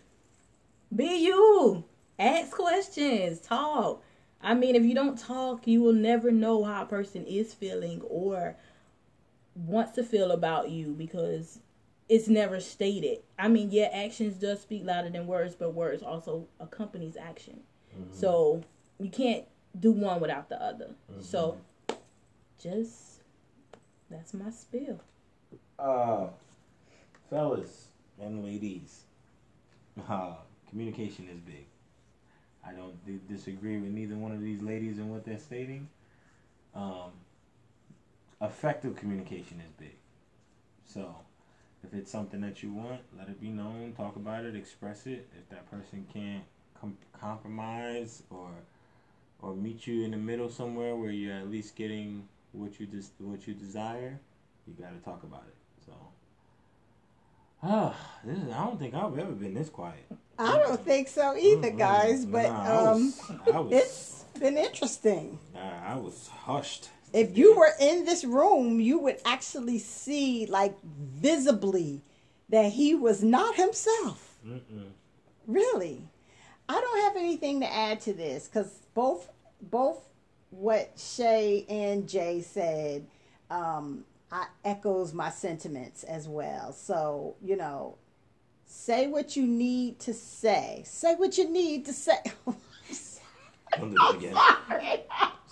[0.96, 1.84] be you.
[2.18, 3.40] Ask questions.
[3.40, 4.04] Talk.
[4.42, 8.02] I mean, if you don't talk, you will never know how a person is feeling
[8.02, 8.56] or
[9.68, 11.60] wants to feel about you because
[12.10, 13.20] it's never stated.
[13.40, 17.62] I mean, yeah, actions does speak louder than words, but words also accompanies action.
[18.12, 18.64] So
[19.00, 19.46] you can't
[19.80, 20.92] do one without the other.
[21.22, 21.58] So
[22.62, 23.22] just
[24.10, 25.00] that's my spiel.
[25.80, 26.28] Uh,
[27.30, 27.88] fellas
[28.20, 29.04] and ladies,
[30.10, 30.34] uh,
[30.70, 31.66] communication is big.
[32.66, 35.88] I don't di- disagree with neither one of these ladies and what they're stating.
[36.76, 37.12] Um,
[38.42, 39.96] effective communication is big.
[40.86, 41.16] So,
[41.84, 43.94] if it's something that you want, let it be known.
[43.96, 44.56] Talk about it.
[44.56, 45.28] Express it.
[45.38, 46.44] If that person can't
[46.80, 48.50] com- compromise or
[49.42, 53.12] or meet you in the middle somewhere where you're at least getting what you just
[53.20, 54.20] what you desire,
[54.68, 55.56] you got to talk about it.
[55.86, 55.94] So,
[57.64, 60.06] ah, this is, I don't think I've ever been this quiet.
[60.38, 63.14] I don't think so either, guys, but Nah, I um,
[63.54, 65.38] I was- it's been interesting.
[65.56, 66.90] I, I was hushed.
[67.14, 72.02] If you were in this room, you would actually see, like, visibly
[72.50, 74.38] that he was not himself.
[74.48, 74.92] Mm-mm.
[75.48, 76.02] Really.
[76.70, 79.30] I don't have anything to add to this because both
[79.62, 80.00] both
[80.52, 83.06] what Shay and Jay said
[83.50, 86.72] um, I echoes my sentiments as well.
[86.72, 87.98] So you know,
[88.66, 90.84] say what you need to say.
[90.86, 92.20] Say what you need to say.
[93.80, 94.36] That again.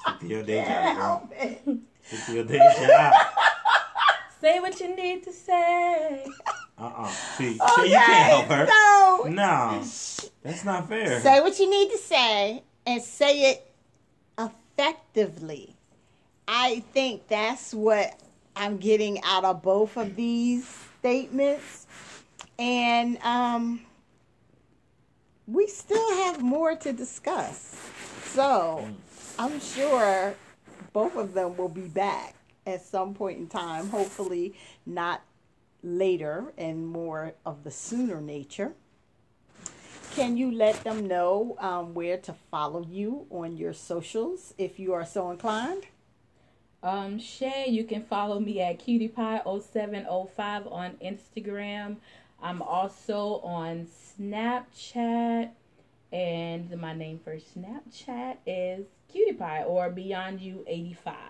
[0.01, 1.05] Stick to your day job, girl.
[1.05, 1.61] Help it.
[2.03, 2.57] Stick to your day
[2.87, 3.13] job.
[4.41, 6.25] Say what you need to say.
[6.77, 7.07] Uh-uh.
[7.09, 8.67] See, see, you can't help her.
[8.67, 9.83] So No,
[10.43, 11.19] that's not fair.
[11.19, 13.71] say what you need to say and say it
[14.37, 15.75] effectively.
[16.47, 18.17] I think that's what
[18.55, 20.65] I'm getting out of both of these
[20.99, 21.85] statements.
[22.57, 23.81] And um,
[25.47, 27.75] we still have more to discuss.
[28.23, 28.87] So
[29.39, 30.35] I'm sure
[30.91, 32.35] both of them will be back
[32.67, 34.53] at some point in time, hopefully
[34.85, 35.21] not
[35.81, 38.73] later and more of the sooner nature.
[40.13, 44.91] Can you let them know um, where to follow you on your socials if you
[44.91, 45.85] are so inclined?
[46.83, 51.95] Um, Shay, you can follow me at cuties0705 on Instagram.
[52.43, 53.87] I'm also on
[54.19, 55.51] Snapchat,
[56.11, 61.23] and my name for Snapchat is Cutie Pie or Beyond You 85.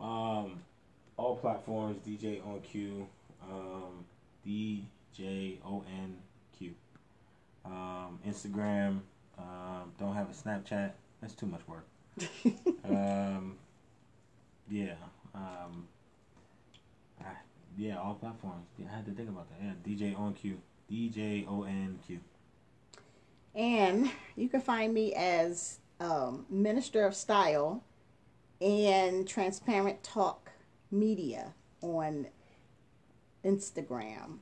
[0.00, 0.60] Um,
[1.16, 3.06] all platforms, DJ on Q,
[3.42, 4.04] um,
[4.46, 6.16] DJ O N
[6.58, 6.74] Q.
[7.64, 9.00] Um, Instagram,
[9.38, 10.90] um, don't have a Snapchat.
[11.20, 11.86] That's too much work.
[12.84, 13.56] um,
[14.68, 14.94] yeah.
[15.34, 15.86] Um,
[17.20, 17.30] I,
[17.78, 18.66] yeah, all platforms.
[18.84, 19.64] I had to think about that.
[19.64, 20.58] Yeah, DJ on Q.
[20.90, 22.18] DJ O N Q.
[23.54, 27.82] And you can find me as um, Minister of Style
[28.60, 30.50] and Transparent Talk
[30.90, 32.26] Media on
[33.44, 34.38] Instagram.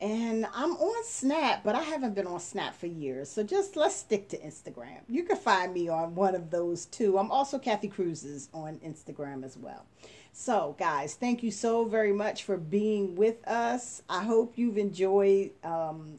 [0.00, 3.28] And I'm on Snap, but I haven't been on Snap for years.
[3.28, 5.00] So just let's stick to Instagram.
[5.10, 7.18] You can find me on one of those too.
[7.18, 9.84] I'm also Kathy Cruises on Instagram as well.
[10.32, 14.02] So, guys, thank you so very much for being with us.
[14.08, 16.18] I hope you've enjoyed um,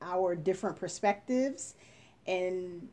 [0.00, 1.74] our different perspectives
[2.26, 2.88] and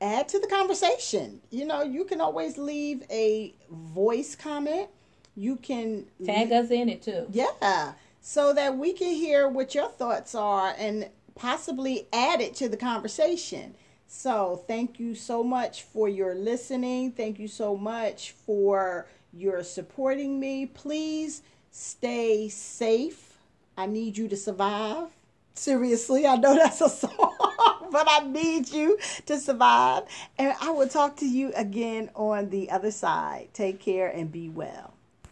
[0.00, 1.40] add to the conversation.
[1.50, 4.88] You know, you can always leave a voice comment.
[5.34, 7.26] You can tag us in it too.
[7.30, 12.68] Yeah, so that we can hear what your thoughts are and possibly add it to
[12.68, 13.74] the conversation.
[14.08, 17.12] So, thank you so much for your listening.
[17.12, 20.66] Thank you so much for your supporting me.
[20.66, 23.36] Please stay safe.
[23.76, 25.08] I need you to survive.
[25.56, 27.34] Seriously, I know that's a song,
[27.90, 30.04] but I need you to survive.
[30.38, 33.48] And I will talk to you again on the other side.
[33.54, 34.95] Take care and be well.